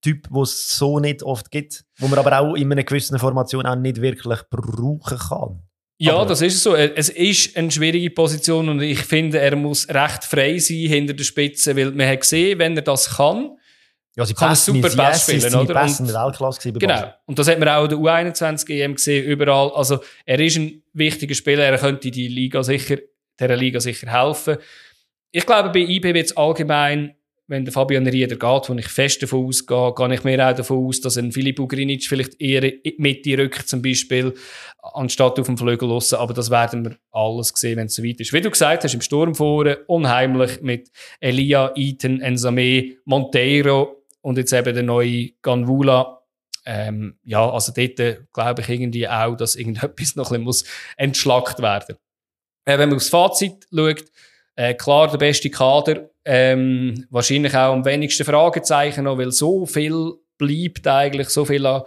[0.00, 3.66] Spieltyp, den es so nicht oft gibt, wo man aber auch in einer gewissen Formation
[3.66, 5.62] auch nicht wirklich brauchen kann.
[6.00, 6.76] Ja, Aber- das ist so.
[6.76, 11.24] Es ist eine schwierige Position und ich finde, er muss recht frei sein hinter der
[11.24, 13.50] Spitze, weil man hat gesehen, wenn er das kann,
[14.16, 15.74] Ja, sie Kann er passen- super Pass spielen, oder?
[15.74, 17.14] Pässe Und- Weltklasse Genau.
[17.26, 19.70] Und das hat man auch in der U21 EM gesehen, überall.
[19.76, 22.96] Also, er ist ein wichtiger Spieler, er könnte die Liga sicher,
[23.38, 24.56] der Liga sicher helfen.
[25.30, 27.14] Ich glaube, bei IB wird es allgemein,
[27.48, 30.86] wenn der Fabian Rieder geht, wo ich fest davon ausgehe, gehe ich mir auch davon
[30.86, 34.34] aus, dass ein Philipp Ugrinic vielleicht eher in die Mitte rückt, zum Beispiel,
[34.82, 36.12] anstatt auf dem Flügel raus.
[36.12, 38.34] Aber das werden wir alles sehen, wenn es soweit ist.
[38.34, 44.52] Wie du gesagt hast, im Sturm vorne, unheimlich mit Elia, Eaton, Ensame, Monteiro und jetzt
[44.52, 46.22] eben der neue Ganvula.
[46.66, 50.64] Ähm, ja, also dort äh, glaube ich irgendwie auch, dass irgendetwas noch ein bisschen muss
[50.98, 51.96] entschlackt werden
[52.66, 54.04] äh, Wenn man aufs Fazit schaut,
[54.58, 60.14] äh, klar der beste Kader, ähm, wahrscheinlich auch am wenigsten Fragezeichen noch, weil so viel
[60.36, 61.82] bleibt eigentlich, so viel an,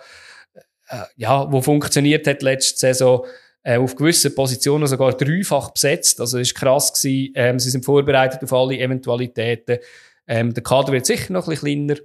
[0.87, 3.25] äh, ja, wo funktioniert hat letzte Saison,
[3.63, 6.21] äh, auf gewissen Positionen sogar dreifach besetzt.
[6.21, 7.33] Also das ist krass gewesen.
[7.35, 9.79] Ähm, sie sind vorbereitet auf alle Eventualitäten.
[10.25, 11.99] Ähm, der Kader wird sicher noch ein bisschen kleiner.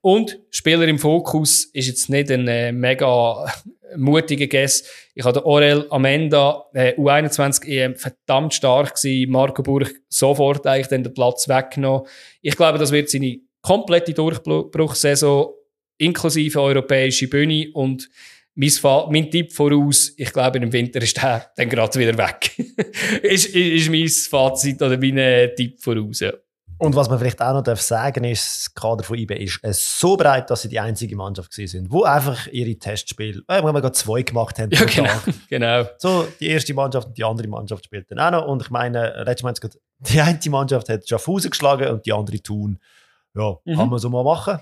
[0.00, 3.52] Und Spieler im Fokus ist jetzt nicht ein äh, mega
[3.96, 4.88] mutiger Guess.
[5.14, 9.30] Ich den Orel Amenda, äh, U21 EM, verdammt stark gewesen.
[9.30, 12.06] Marco Burg sofort eigentlich den Platz weggenommen.
[12.42, 15.52] Ich glaube, das wird seine komplette Durchbruchssaison
[15.98, 18.08] inklusive europäische Bühne und
[18.54, 22.52] mein, Fa mein Tipp voraus, ich glaube, im Winter ist der dann gerade wieder weg.
[23.22, 26.20] ist, ist, ist mein Fazit oder mein äh, Tipp voraus.
[26.20, 26.32] Ja.
[26.78, 29.72] Und was man vielleicht auch noch darf sagen ist, das Kader von IB ist äh,
[29.72, 33.72] so breit, dass sie die einzige Mannschaft gewesen sind, wo einfach ihre Testspiele, äh, wir
[33.72, 34.70] gerade zwei gemacht haben.
[34.70, 35.04] Ja, genau.
[35.08, 35.22] Tag.
[35.48, 35.84] genau.
[35.98, 38.46] So, die erste Mannschaft und die andere Mannschaft spielt dann auch noch.
[38.48, 42.40] Und ich meine, letztes Mal gerade- die eine Mannschaft hat Schaffhausen geschlagen und die andere
[42.40, 42.78] Thun.
[43.34, 43.76] Ja, Mhm.
[43.76, 44.60] kann man so mal machen.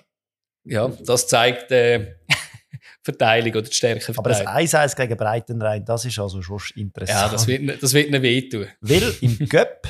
[0.64, 2.14] Ja, das zeigt äh,
[3.02, 4.68] Verteilung oder die Stärke Aber das Verteilung.
[4.68, 7.18] 1-1 gegen Breitenrein, das ist also schon interessant.
[7.20, 8.66] Ja, das wird, das wird ihnen wehtun.
[8.80, 9.86] Weil im Göpp,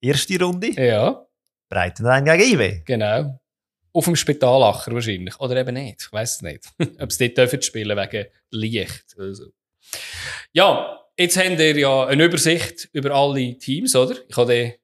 [0.00, 1.22] erste Runde, Ja,
[1.70, 2.82] Breitenrein gegen IB.
[2.84, 3.40] genau.
[3.92, 5.40] Auf dem Spitalacher wahrscheinlich.
[5.40, 6.02] Oder eben nicht.
[6.02, 6.64] Ich weiß es nicht.
[7.00, 9.16] Ob sie dort dürfen spielen wegen Licht.
[9.16, 9.46] oder so.
[10.52, 14.14] Ja, jetzt habt ihr ja eine Übersicht über alle Teams, oder?
[14.28, 14.76] Ich habe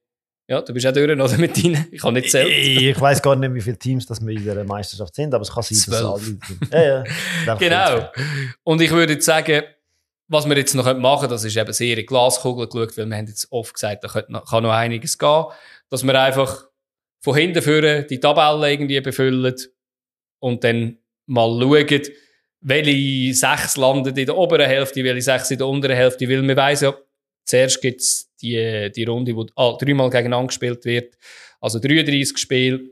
[0.48, 1.38] ja, du bist auch durch, oder?
[1.38, 1.88] Mit deinen.
[1.90, 2.48] Ich habe nicht zählt.
[2.48, 5.42] Ich, ich weiß gar nicht, wie viele Teams das wir in dieser Meisterschaft sind, aber
[5.42, 6.04] es kann sein, dass Zwölf.
[6.04, 6.42] alle sind.
[6.72, 7.04] Ja,
[7.46, 7.54] ja.
[7.58, 8.08] Genau.
[8.62, 9.62] Und ich würde jetzt sagen,
[10.28, 13.16] was wir jetzt noch machen können, das ist eben sehr in Glaskugel geschaut, weil wir
[13.16, 15.44] haben jetzt oft gesagt, da kann noch einiges gehen.
[15.88, 16.66] Dass wir einfach
[17.26, 19.52] von hinten führen die Tabelle irgendwie befüllen
[20.38, 22.02] und dann mal schauen,
[22.60, 26.56] welche sechs landen in der oberen Hälfte, welche sechs in der unteren Hälfte, weil wir
[26.56, 26.96] weiss ja,
[27.44, 31.16] zuerst gibt es die, die Runde, wo ah, dreimal gegeneinander gespielt wird,
[31.60, 32.90] also 33 Spiele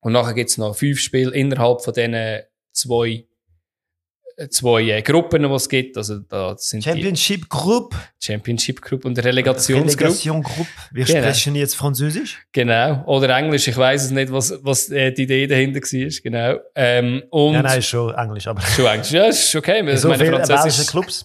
[0.00, 3.26] und nachher gibt es noch fünf Spiele innerhalb von diesen zwei
[4.50, 5.96] zwei Gruppen, die es gibt.
[5.96, 10.00] Also da sind Championship Group, Championship Group und Relegationsgruppe.
[10.04, 10.66] Relegation Group.
[10.92, 11.20] Wir Genau.
[11.20, 12.38] sprechen jetzt Französisch.
[12.52, 13.02] Genau.
[13.06, 16.10] Oder Englisch, ich weiß es nicht, was, was äh, die Idee dahinter war.
[16.22, 16.60] Genau.
[16.74, 19.10] Ähm, und Ja, nein, ist schon Englisch, aber schon Englisch.
[19.12, 19.84] Ja, ist okay.
[19.86, 21.24] weil so meine viele Französisch- Clubs.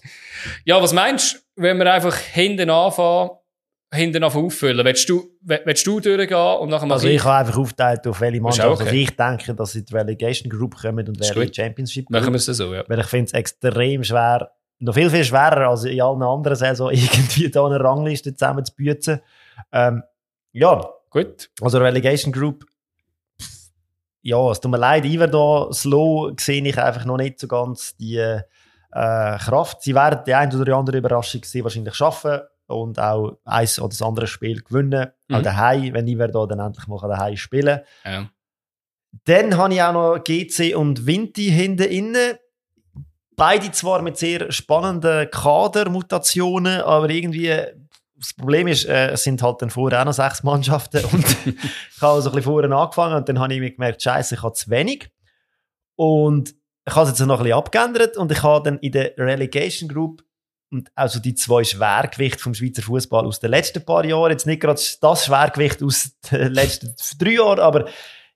[0.64, 3.30] Ja, was meinst du, wenn wir einfach hinten anfangen,
[3.92, 4.84] hinten auffüllen?
[4.84, 8.20] Willst du, will- willst du durchgehen und nachher mal Also ich habe einfach aufgeteilt, auf
[8.20, 8.84] welche Mannschaft auch okay.
[8.84, 11.54] also ich denke, dass sie die Relegation Group kommen und in die.
[11.54, 12.32] Championship machen Group.
[12.32, 12.84] wir es so, ja.
[12.88, 16.92] Weil ich finde es extrem schwer, noch viel, viel schwerer als in allen anderen Saisons,
[17.02, 19.20] irgendwie da eine Rangliste zusammen zu büzen.
[19.70, 20.02] Ähm,
[20.52, 21.50] ja, Gut.
[21.60, 22.64] also Relegation Group,
[24.22, 27.96] ja, es tut mir leid, Iver da, Slow sehe ich einfach noch nicht so ganz
[27.96, 28.42] die äh,
[28.90, 29.82] Kraft.
[29.82, 34.02] Sie werden die eine oder andere Überraschung sehr wahrscheinlich schaffen und auch eins oder das
[34.02, 35.08] andere Spiel gewinnen.
[35.28, 35.34] Mhm.
[35.36, 38.12] Auch daheim, wenn Iver da dann endlich mal daheim spielen kann.
[38.12, 38.30] Ja.
[39.24, 42.36] Dann habe ich auch noch GC und Vinti hinten innen.
[43.36, 47.50] Beide zwar mit sehr spannenden Kadermutationen, aber irgendwie
[48.22, 52.00] das Problem ist, äh, es sind halt dann vorher auch noch sechs Mannschaften und ich
[52.00, 54.54] habe so ein bisschen vorher angefangen und dann habe ich mir gemerkt, scheiße, ich habe
[54.54, 55.10] zu wenig.
[55.96, 56.54] Und
[56.86, 59.88] ich habe es jetzt noch ein bisschen abgeändert und ich habe dann in der Relegation
[59.88, 60.22] Group
[60.72, 64.60] und also die zwei Schwergewichte vom Schweizer Fußball aus den letzten paar Jahren, jetzt nicht
[64.60, 67.88] gerade das Schwergewicht aus den letzten drei Jahren, aber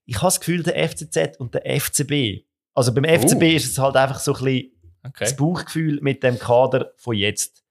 [0.05, 2.45] ich habe das Gefühl, der FCZ und der FCB.
[2.75, 3.57] Also beim FCB Uh.
[3.57, 4.73] ist es halt einfach so ein bisschen
[5.03, 5.25] Okay.
[5.25, 7.63] Das Bauchgefühl mit dem Kader von jetzt.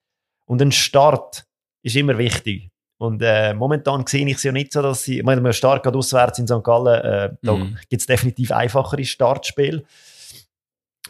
[0.46, 1.46] Und ein Start
[1.82, 2.70] ist immer wichtig.
[2.98, 5.84] Und äh, momentan sehe ich es ja nicht so, dass sie, ich meine, man stark
[5.84, 6.64] geht auswärts in St.
[6.64, 7.78] Gallen, äh, da Mhm.
[7.90, 9.84] gibt es definitiv einfachere Startspiele.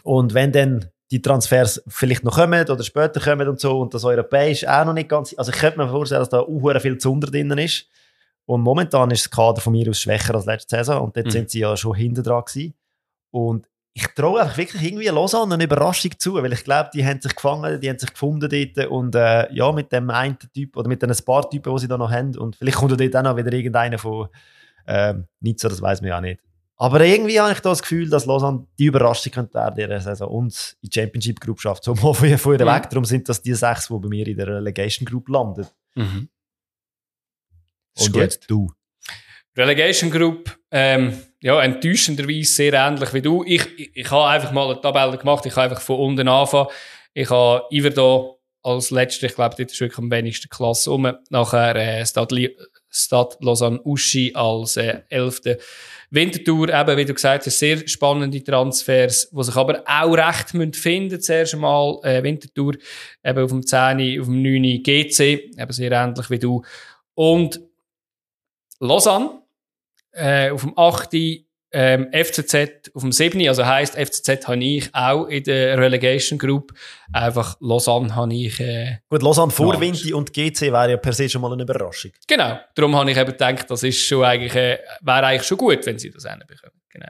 [0.02, 4.04] Und wenn dann die Transfers vielleicht noch kommen oder später kommen und so und das
[4.04, 7.28] Europäisch auch noch nicht ganz, also ich könnte mir vorstellen, dass da auch viel Zunder
[7.28, 7.86] drin ist.
[8.44, 11.30] Und momentan ist das Kader von mir aus schwächer als letzte Saison und dort Mhm.
[11.30, 12.74] sind sie ja schon hinten dran gewesen.
[13.32, 17.20] Und ich traue einfach wirklich irgendwie Lausanne eine Überraschung zu, weil ich glaube, die haben
[17.20, 20.86] sich gefangen, die haben sich gefunden dort und äh, ja, mit dem einen Typ oder
[20.88, 23.36] mit den paar Typen, die sie da noch haben und vielleicht kommt dort auch noch
[23.36, 24.28] wieder irgendeiner von
[24.86, 25.26] ähm,
[25.56, 26.40] so, das weiß man ja nicht.
[26.78, 30.28] Aber irgendwie habe ich da das Gefühl, dass Lausanne die Überraschung könnte werden dieser Saison
[30.28, 31.84] und in die Championship Group schafft.
[31.84, 32.70] So mal von vorher Mhm.
[32.70, 32.90] weg.
[32.90, 35.66] Darum sind das die sechs, die bei mir in der Relegation Group landen.
[35.94, 36.28] Mhm.
[37.98, 38.16] Und gut.
[38.16, 38.70] jetzt du.
[39.56, 43.42] Relegation Group, ähm, ja, enttäuschenderweise sehr ähnlich wie du.
[43.44, 45.46] Ich, ich, ich habe einfach mal eine Tabelle gemacht.
[45.46, 46.68] Ich habe einfach von unten anfangen.
[47.14, 51.10] Ich habe Iverdon als letzter, ich glaube, dort ist wirklich am wenigsten Klasse um.
[51.30, 52.54] Nachher äh, Stade,
[52.96, 55.58] Li- Stade Lausanne Uschi als äh, elfte
[56.10, 60.72] Wintertour, eben, wie du gesagt hast, sehr spannende Transfers, die sich aber auch recht müssen
[60.72, 62.74] finden Zuerst einmal äh, Wintertour,
[63.24, 64.82] eben auf dem 10., auf dem 9.
[64.82, 66.62] GC, eben sehr ähnlich wie du.
[67.14, 67.60] Und
[68.80, 69.42] Lausanne,
[70.12, 71.12] äh, auf dem 8.
[71.78, 73.46] Ähm, FCZ auf dem 7.
[73.48, 76.72] Also heisst, FCZ habe ich auch in der Relegation Group.
[77.12, 79.78] Einfach Lausanne habe ich, äh, Gut, Lausanne vor.
[79.78, 82.12] Vinti und GC wäre ja per se schon mal eine Überraschung.
[82.26, 82.58] genau.
[82.74, 85.98] Darum habe ich eben gedacht, das ist schon eigentlich, äh, wäre eigentlich schon gut, wenn
[85.98, 86.80] sie das hinbekommen.
[86.88, 87.08] Genau.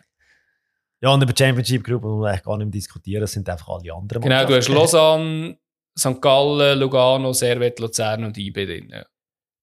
[1.01, 3.49] Ja, und über die Championship Group muss man eigentlich gar nicht mehr diskutieren, das sind
[3.49, 4.21] einfach alle anderen.
[4.21, 4.69] Genau, du hast.
[4.69, 5.59] Lausanne,
[5.97, 6.21] St.
[6.21, 8.89] Gallen, Lugano, Servet, Luzern und IB drin.
[8.91, 9.07] Ja.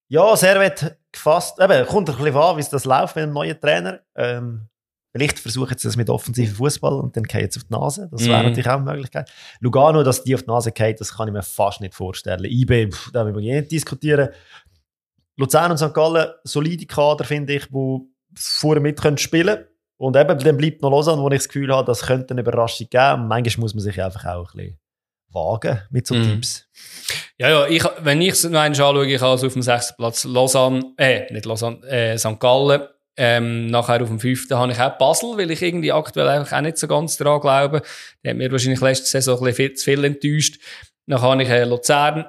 [0.08, 1.60] Ja, Servet gefasst.
[1.60, 4.00] Eben, kommt ein bisschen an, wie es das läuft mit dem neuen Trainer.
[4.16, 4.70] Ähm,
[5.16, 8.10] vielleicht versuchen sie das mit offensiven Fußball und dann gehen sie auf die Nase.
[8.12, 8.50] Das wäre Mhm.
[8.50, 9.32] natürlich auch eine Möglichkeit.
[9.60, 12.44] Lugano, dass die auf die Nase geht, das kann ich mir fast nicht vorstellen.
[12.46, 14.30] IB, pff, da will wir nicht diskutieren.
[15.38, 15.94] Luzern und St.
[15.94, 18.00] Gallen, solide Kader, finde ich, die
[18.36, 19.66] vorher mit können spielen
[19.98, 22.88] Und eben, dann bleibt noch Lausanne, wo ich das Gefühl habe, das könnte eine Überraschung
[22.90, 23.22] geben.
[23.22, 24.80] Und manchmal muss man sich einfach auch ein bisschen
[25.32, 26.24] wagen mit so Mhm.
[26.24, 26.68] Tipps.
[27.38, 29.96] Ja, ja, ich, wenn ich es noch einmal anschaue, ich habe also auf dem sechsten
[29.96, 32.40] Platz Lausanne, äh, nicht Lausanne, äh, St.
[32.40, 32.82] Gallen.
[33.16, 36.62] Ähm, nachher auf dem fünften habe ich auch Basel, weil ich irgendwie aktuell einfach auch
[36.62, 37.82] nicht so ganz daran glaube.
[38.24, 40.60] Der hat mir wahrscheinlich letzte Saison ein bisschen zu viel enttäuscht.
[41.06, 42.26] Dann habe ich äh, Luzern.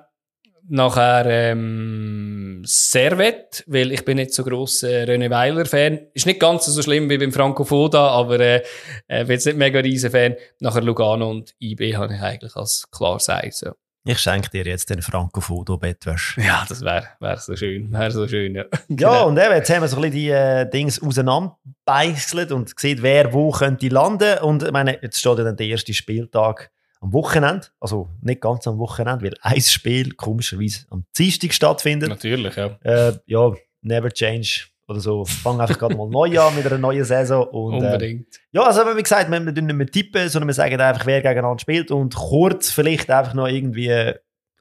[0.67, 6.07] Nachher ähm, Servet, weil ich bin nicht so gross äh, René Weiler-Fan.
[6.15, 8.63] Ist nicht ganz so schlimm wie beim Franco Foda, aber äh,
[9.07, 10.37] äh, bin jetzt nicht mega riesen Fan.
[10.61, 13.51] Nachher Lugano und IB habe ich eigentlich als klar sagen.
[13.53, 13.73] So.
[14.07, 16.43] Ich schenke dir jetzt den Franco Foto Bettwäsche.
[16.43, 17.91] Ja, das wäre wär so schön.
[17.91, 18.65] Wäre so schön, ja.
[18.89, 22.99] Ja, und eben, jetzt haben wir so ein bisschen die äh, Dings auseinanderbeißelt und gesehen,
[23.01, 24.39] wer wo könnte landen.
[24.41, 26.71] Und ich meine, jetzt steht ja dann der erste Spieltag
[27.01, 27.69] am Wochenende.
[27.81, 32.11] Also nicht ganz am Wochenende, weil ein Spiel komischerweise am Dienstag stattfindet.
[32.11, 32.79] Natürlich, ja.
[32.83, 35.25] Äh, ja, never change oder so.
[35.25, 37.47] Fang einfach gerade mal neu an mit einer neuen Saison.
[37.49, 38.41] Und, äh, Unbedingt.
[38.53, 41.23] ja, also wie gesagt, wir, wir tun nicht mehr tippen, sondern wir sagen einfach, wer
[41.23, 44.15] gegeneinander spielt und kurz vielleicht einfach noch irgendwie äh,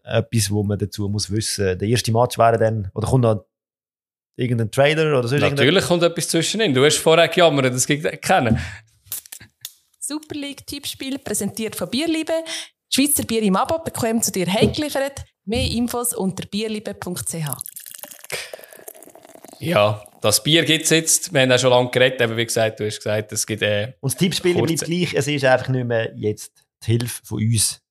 [0.04, 1.78] etwas, wo man dazu muss wissen.
[1.78, 3.46] Der erste Match wäre dann, oder kommt noch
[4.36, 5.36] irgendein Trailer oder so.
[5.36, 6.74] Natürlich kommt etwas zwischenin.
[6.74, 8.60] Du hast vorher gejammert, das gibt kennen.
[10.00, 12.34] Super League Tippspiel präsentiert von Bierliebe.
[12.94, 15.24] Schweizer Bier im Abo bequem zu dir heimgeliefert.
[15.46, 17.73] Mehr Infos unter bierliebe.ch.
[19.64, 21.34] Ja, das Bier gibt es jetzt.
[21.34, 23.94] Wir haben auch schon lange geredet, aber wie gesagt, du hast gesagt, es gibt äh,
[24.02, 24.68] Und das Tippspiel Kurz.
[24.68, 27.82] bleibt gleich, es ist einfach nicht mehr jetzt die Hilfe von uns.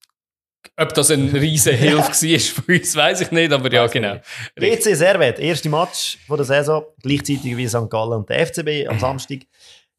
[0.76, 4.20] Ob das eine riesen Hilfe war für uns, weiß ich nicht, aber ja, genau.
[4.56, 7.88] GC Servet, erste Match von der Saison, gleichzeitig wie St.
[7.90, 9.40] Gallen und der FCB am Samstag.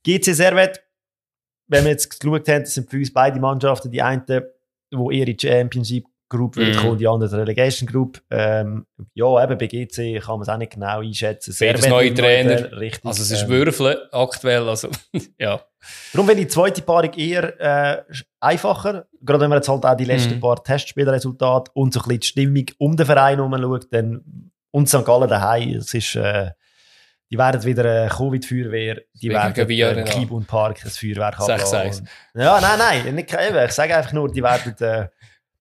[0.05, 0.79] GC Servet,
[1.67, 4.23] wenn wir jetzt geschaut haben, das sind für uns beide Mannschaften die einen,
[4.91, 6.75] wo ihre Championship Group Mhm.
[6.77, 8.21] kommen, die andere Relegation Group.
[8.31, 11.55] Ähm, ja, eben bei GC kann man es auch nicht genau einschätzen.
[11.59, 12.79] Beides Servet neue Trainer.
[12.79, 13.05] richtig.
[13.05, 14.89] Also es ist ähm, Würfeln aktuell, also
[15.39, 15.59] ja.
[16.13, 18.03] Darum finde ich die zweite Paarung eher äh,
[18.39, 19.05] einfacher.
[19.21, 20.39] Gerade wenn man jetzt halt auch die letzten Mhm.
[20.39, 24.89] paar Testspielresultate und so ein bisschen die Stimmung um den Verein herum schaut, dann, und
[24.89, 25.05] St.
[25.05, 26.51] Gallen daheim, es ist, äh,
[27.29, 30.03] die werden wieder eine Covid-Feuerwehr, die werden äh, ja.
[30.03, 31.39] Kibun Park ein Feuerwerk.
[31.39, 32.03] Und-
[32.35, 35.07] Ja, nein, nein, nicht, eben, ich sage einfach nur, die werden äh,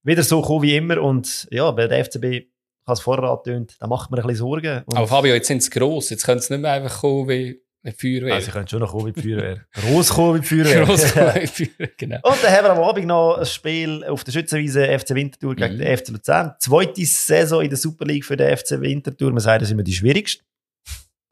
[0.03, 2.47] wieder so kommen wie immer und ja, bei der FCB, ich
[2.87, 4.83] habe es vorher angetönt, da macht man ein bisschen Sorgen.
[4.87, 6.11] Und Aber Fabio, jetzt sind sie gross.
[6.11, 8.35] Jetzt können sie nicht mehr einfach kommen wie eine Feuerwehr.
[8.35, 9.61] also, sie können schon noch kommen wie die Feuerwehr.
[9.73, 10.85] Gross kommen wie die Feuerwehr.
[10.87, 12.17] Gross kommen wie Feuerwehr, genau.
[12.23, 15.75] Und dann haben wir am Abend noch ein Spiel auf der Schützenwiese FC Winterthur gegen
[15.75, 15.79] Mhm.
[15.79, 16.55] den FC Luzern.
[16.59, 19.31] Zweite Saison in der Super League für den FC Winterthur.
[19.31, 20.45] Man sagt, das ist immer die schwierigste.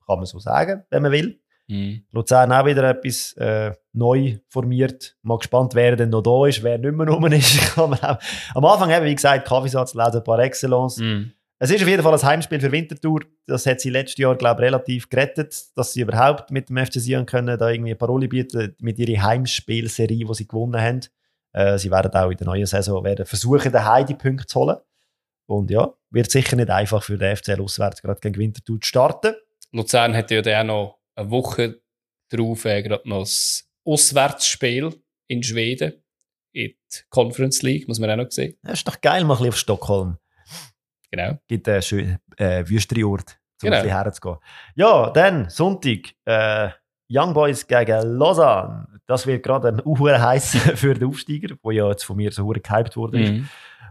[0.07, 1.41] Kann man so sagen, wenn man will.
[1.69, 2.05] Mhm.
[2.13, 5.17] Luzern auch wieder etwas, äh, neu formiert.
[5.23, 7.79] Mal gespannt, wer denn noch da ist, wer nicht mehr rum ist.
[7.79, 10.99] Am Anfang eben, wie gesagt, Kaffeesatz lesen par excellence.
[10.99, 11.33] Mhm.
[11.63, 13.21] Es ist auf jeden Fall ein Heimspiel für Winterthur.
[13.47, 16.95] Das hat sie letztes Jahr, glaube ich, relativ gerettet, dass sie überhaupt mit dem FC
[16.95, 21.01] Sion können, da irgendwie eine Parole bieten mit ihrer Heimspielserie, die sie gewonnen haben.
[21.53, 24.79] Äh, sie werden auch in der neuen Saison werden versuchen, den Heidi Punkte zu holen.
[25.47, 29.35] Und ja, wird sicher nicht einfach für den FCL auswärts gerade gegen Winterthur zu starten.
[29.73, 31.81] Luzern hat ja dann auch noch eine Woche
[32.31, 34.95] drauf äh, gerade noch das Auswärtsspiel
[35.29, 35.95] in Schweden
[36.53, 38.57] in die Conference League, muss man auch noch sehen.
[38.63, 40.19] Das ist doch geil, mal ein bisschen auf Stockholm.
[41.11, 41.39] Genau.
[41.49, 43.77] Gibt einen schönen äh, wüsteren Ort, um Genau.
[43.77, 44.37] ein bisschen herzugehen.
[44.75, 45.99] Ja, dann Sonntag.
[46.25, 46.71] Äh,
[47.13, 48.87] Young Boys gegen Lausanne.
[49.07, 52.47] Das wird gerade ein Uhr heiß für den Aufsteiger, wo ja jetzt von mir so
[52.47, 53.19] gehypt wurde.
[53.19, 53.49] Mhm.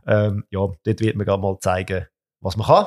[0.07, 2.05] Ähm, ja, dort wird man gerade mal zeigen,
[2.39, 2.85] was man kann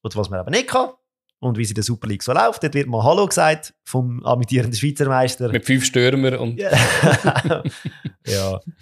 [0.00, 0.90] und was man aber nicht kann.
[1.38, 2.62] Und wie sie in der Super League so läuft.
[2.62, 5.50] Dort wird mal Hallo gesagt vom amtierenden Schweizer Meister.
[5.50, 6.70] Mit fünf Stürmer und Ja,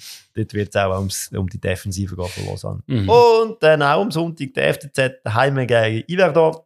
[0.34, 2.82] dort wird es auch ums, um die Defensive gehen von Lausanne.
[2.86, 3.08] Mhm.
[3.08, 6.56] Und dann auch am Sonntag der FCZ daheim gegen Iverdon.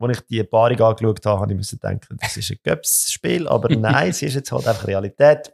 [0.00, 3.48] Als ich die Paarung angeschaut habe, habe ich müssen denken, das ist ein Göps-Spiel.
[3.48, 5.52] Aber nein, es ist jetzt halt einfach Realität.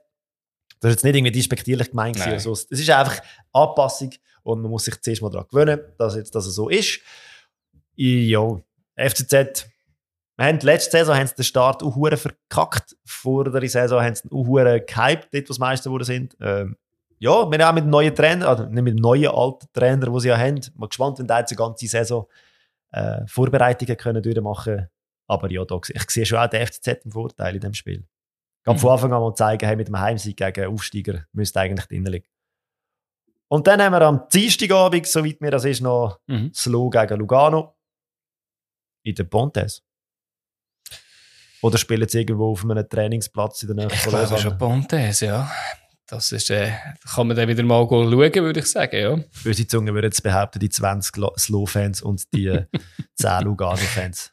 [0.80, 2.18] Das ist jetzt nicht irgendwie despektierlich gemeint.
[2.18, 3.20] Es ist einfach
[3.52, 4.10] Anpassung
[4.42, 7.00] und man muss sich zuerst mal daran gewöhnen, dass jetzt das so ist.
[7.96, 8.60] Ja,
[8.96, 9.66] FCZ.
[10.36, 12.96] Wir haben letzte Saison haben sie den Start auch verkackt.
[13.04, 16.36] Vor der Saison haben sie auch gehypt, dort, was Meister geworden sind.
[16.40, 16.76] Ähm,
[17.18, 20.06] ja, wir haben auch mit dem neuen Trainer, also nicht mit dem neuen alten Trainer,
[20.06, 20.60] den sie ja haben.
[20.74, 22.26] Mal gespannt, wenn der jetzt eine ganze Saison
[22.90, 24.88] äh, Vorbereitungen können durchmachen
[25.26, 28.04] Aber ja, da, ich sehe schon auch den FCZ im Vorteil in dem Spiel.
[28.64, 28.80] Kann Mhm.
[28.80, 32.26] von Anfang an mal zeigen, hey, mit dem Heimsieg gegen Aufsteiger müsste eigentlich drin liegen.
[33.48, 36.52] Und dann haben wir am Dienstagabend, soweit mir das ist, noch Mhm.
[36.52, 37.73] Slo gegen Lugano
[39.04, 39.82] in der Pontes.
[41.62, 44.40] Oder spielen sie irgendwo auf einem Trainingsplatz in der Nähe Ich von glaube Lausanne?
[44.42, 45.50] schon Pontes, ja.
[46.06, 46.70] Das ist, äh,
[47.14, 49.18] kann man dann wieder mal schauen, würde ich sagen, ja.
[49.42, 52.66] Böse Zunge würden jetzt behaupten, die 20 Lo- Slow-Fans und die äh,
[53.14, 54.32] 10 Lugano-Fans.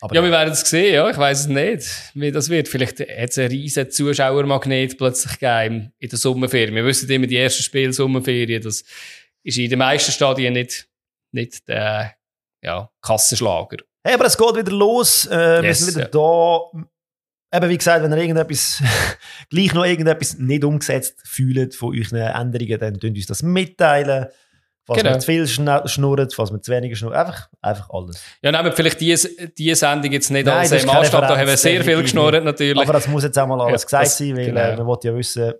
[0.00, 1.10] Aber Ja, wir werden es sehen, ja.
[1.10, 2.68] Ich weiß es nicht, wie das wird.
[2.68, 6.74] Vielleicht hat es einen riesen Zuschauermagnet plötzlich gegeben in der Sommerferien.
[6.76, 8.84] Wir wissen immer, die ersten Spiele Sommerferien, das
[9.42, 10.86] ist in den meisten Stadien nicht,
[11.32, 12.14] nicht der
[12.64, 13.76] ja, Kassenschlager.
[14.02, 15.26] Hey, aber es geht wieder los.
[15.26, 16.10] Äh, wir Yes, sind wieder ja.
[16.10, 17.56] da.
[17.56, 18.82] Eben, wie gesagt, wenn ihr irgendetwas,
[19.50, 24.26] gleich noch irgendetwas nicht umgesetzt fühlt von euren Änderungen, dann könnt ihr uns das mitteilen.
[24.86, 25.10] Was Genau.
[25.12, 27.14] wir zu viel schnurrt, was wir zu wenig schnurrt.
[27.14, 28.22] Einfach, einfach alles.
[28.42, 31.22] Ja, nehmen wir vielleicht diese, diese Sendung jetzt nicht Nein, als keine Maßstab.
[31.28, 32.82] Da haben wir sehr viel geschnurrt, natürlich.
[32.82, 34.60] Aber das muss jetzt auch mal alles Ja, gesagt das- sein, weil genau.
[34.60, 35.52] äh, man will ja wissen,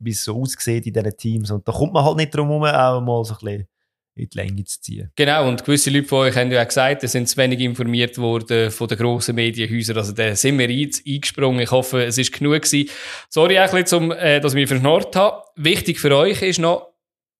[0.00, 1.50] wie es so aussieht in diesen Teams.
[1.52, 3.68] Und da kommt man halt nicht drum herum, auch mal so ein bisschen
[4.16, 5.10] in die Länge zu ziehen.
[5.16, 8.16] Genau, und gewisse Leute von euch haben ja auch gesagt, sie sind zu wenig informiert
[8.18, 9.96] worden von den grossen Medienhäusern.
[9.98, 11.60] Also da sind wir ein- eingesprungen.
[11.60, 12.88] Ich hoffe, es ist genug gewesen.
[13.28, 15.42] Sorry auch ein bisschen, zum, äh, dass ich mich verschnurrt habe.
[15.56, 16.94] Wichtig für euch ist noch,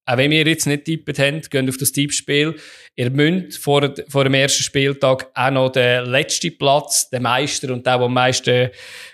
[0.06, 2.56] auch wenn ihr jetzt nicht tippt habt, geht auf das Tippspiel.
[2.96, 7.86] Ihr müsst vor, vor dem ersten Spieltag auch noch den letzten Platz, den Meister und
[7.86, 8.68] der, der am meisten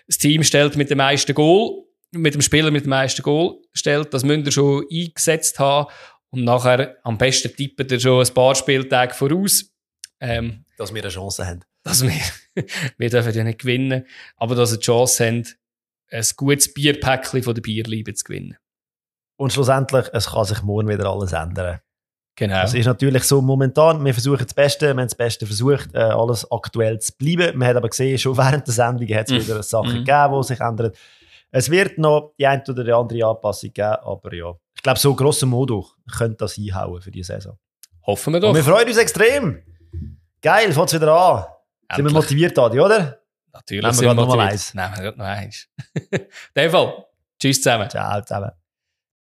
[0.09, 4.13] das Team stellt mit dem meisten Goal, mit dem Spieler mit dem meisten Goal stellt,
[4.13, 5.89] das müsst ihr schon eingesetzt haben.
[6.33, 9.65] Und nachher am besten tippt ihr schon ein paar Spieltage voraus.
[10.21, 11.61] Ähm, Dass wir eine Chance haben.
[11.83, 12.13] dass wir,
[12.99, 15.47] wir dürfen ja nicht gewinnen, aber dass ihr die Chance haben,
[16.11, 18.57] ein gutes Bierpäckchen von der Bierliebe zu gewinnen.
[19.37, 21.81] Und schlussendlich, es kann sich morgen wieder alles ändern.
[22.37, 22.63] Genau.
[22.63, 25.99] Es ist natürlich so momentan, wir versuchen das Beste, wir haben das Beste versucht, äh,
[25.99, 27.59] alles aktuell zu bleiben.
[27.59, 29.49] Wir haben aber gesehen, schon während der Sendung hat es Mhm.
[29.49, 30.05] wieder Sachen Mhm.
[30.05, 30.93] gegeben, die sich ändern.
[31.51, 35.15] Es wird noch die eine oder die andere Anpassung geben, aber ja, ich glaube, so
[35.15, 35.87] grosso modo
[36.17, 37.59] könnte das einhauen für die Saison.
[38.07, 38.55] Hoffen wir Und doch.
[38.55, 39.63] wir freuen uns extrem.
[40.41, 41.43] Geil, fängt's wieder an.
[41.43, 41.51] Sind
[41.91, 42.15] wir Endlich.
[42.15, 43.21] motiviert, Adi, oder?
[43.53, 44.53] Natürlich Nehmen wir sind noch mal motiviert.
[44.53, 44.73] eins.
[44.75, 45.69] Nehmen wir gerade noch eins.
[46.11, 46.27] In
[46.57, 47.05] dem Fall.
[47.39, 47.91] Tschüss zusammen.
[47.91, 48.53] Ciao zusammen.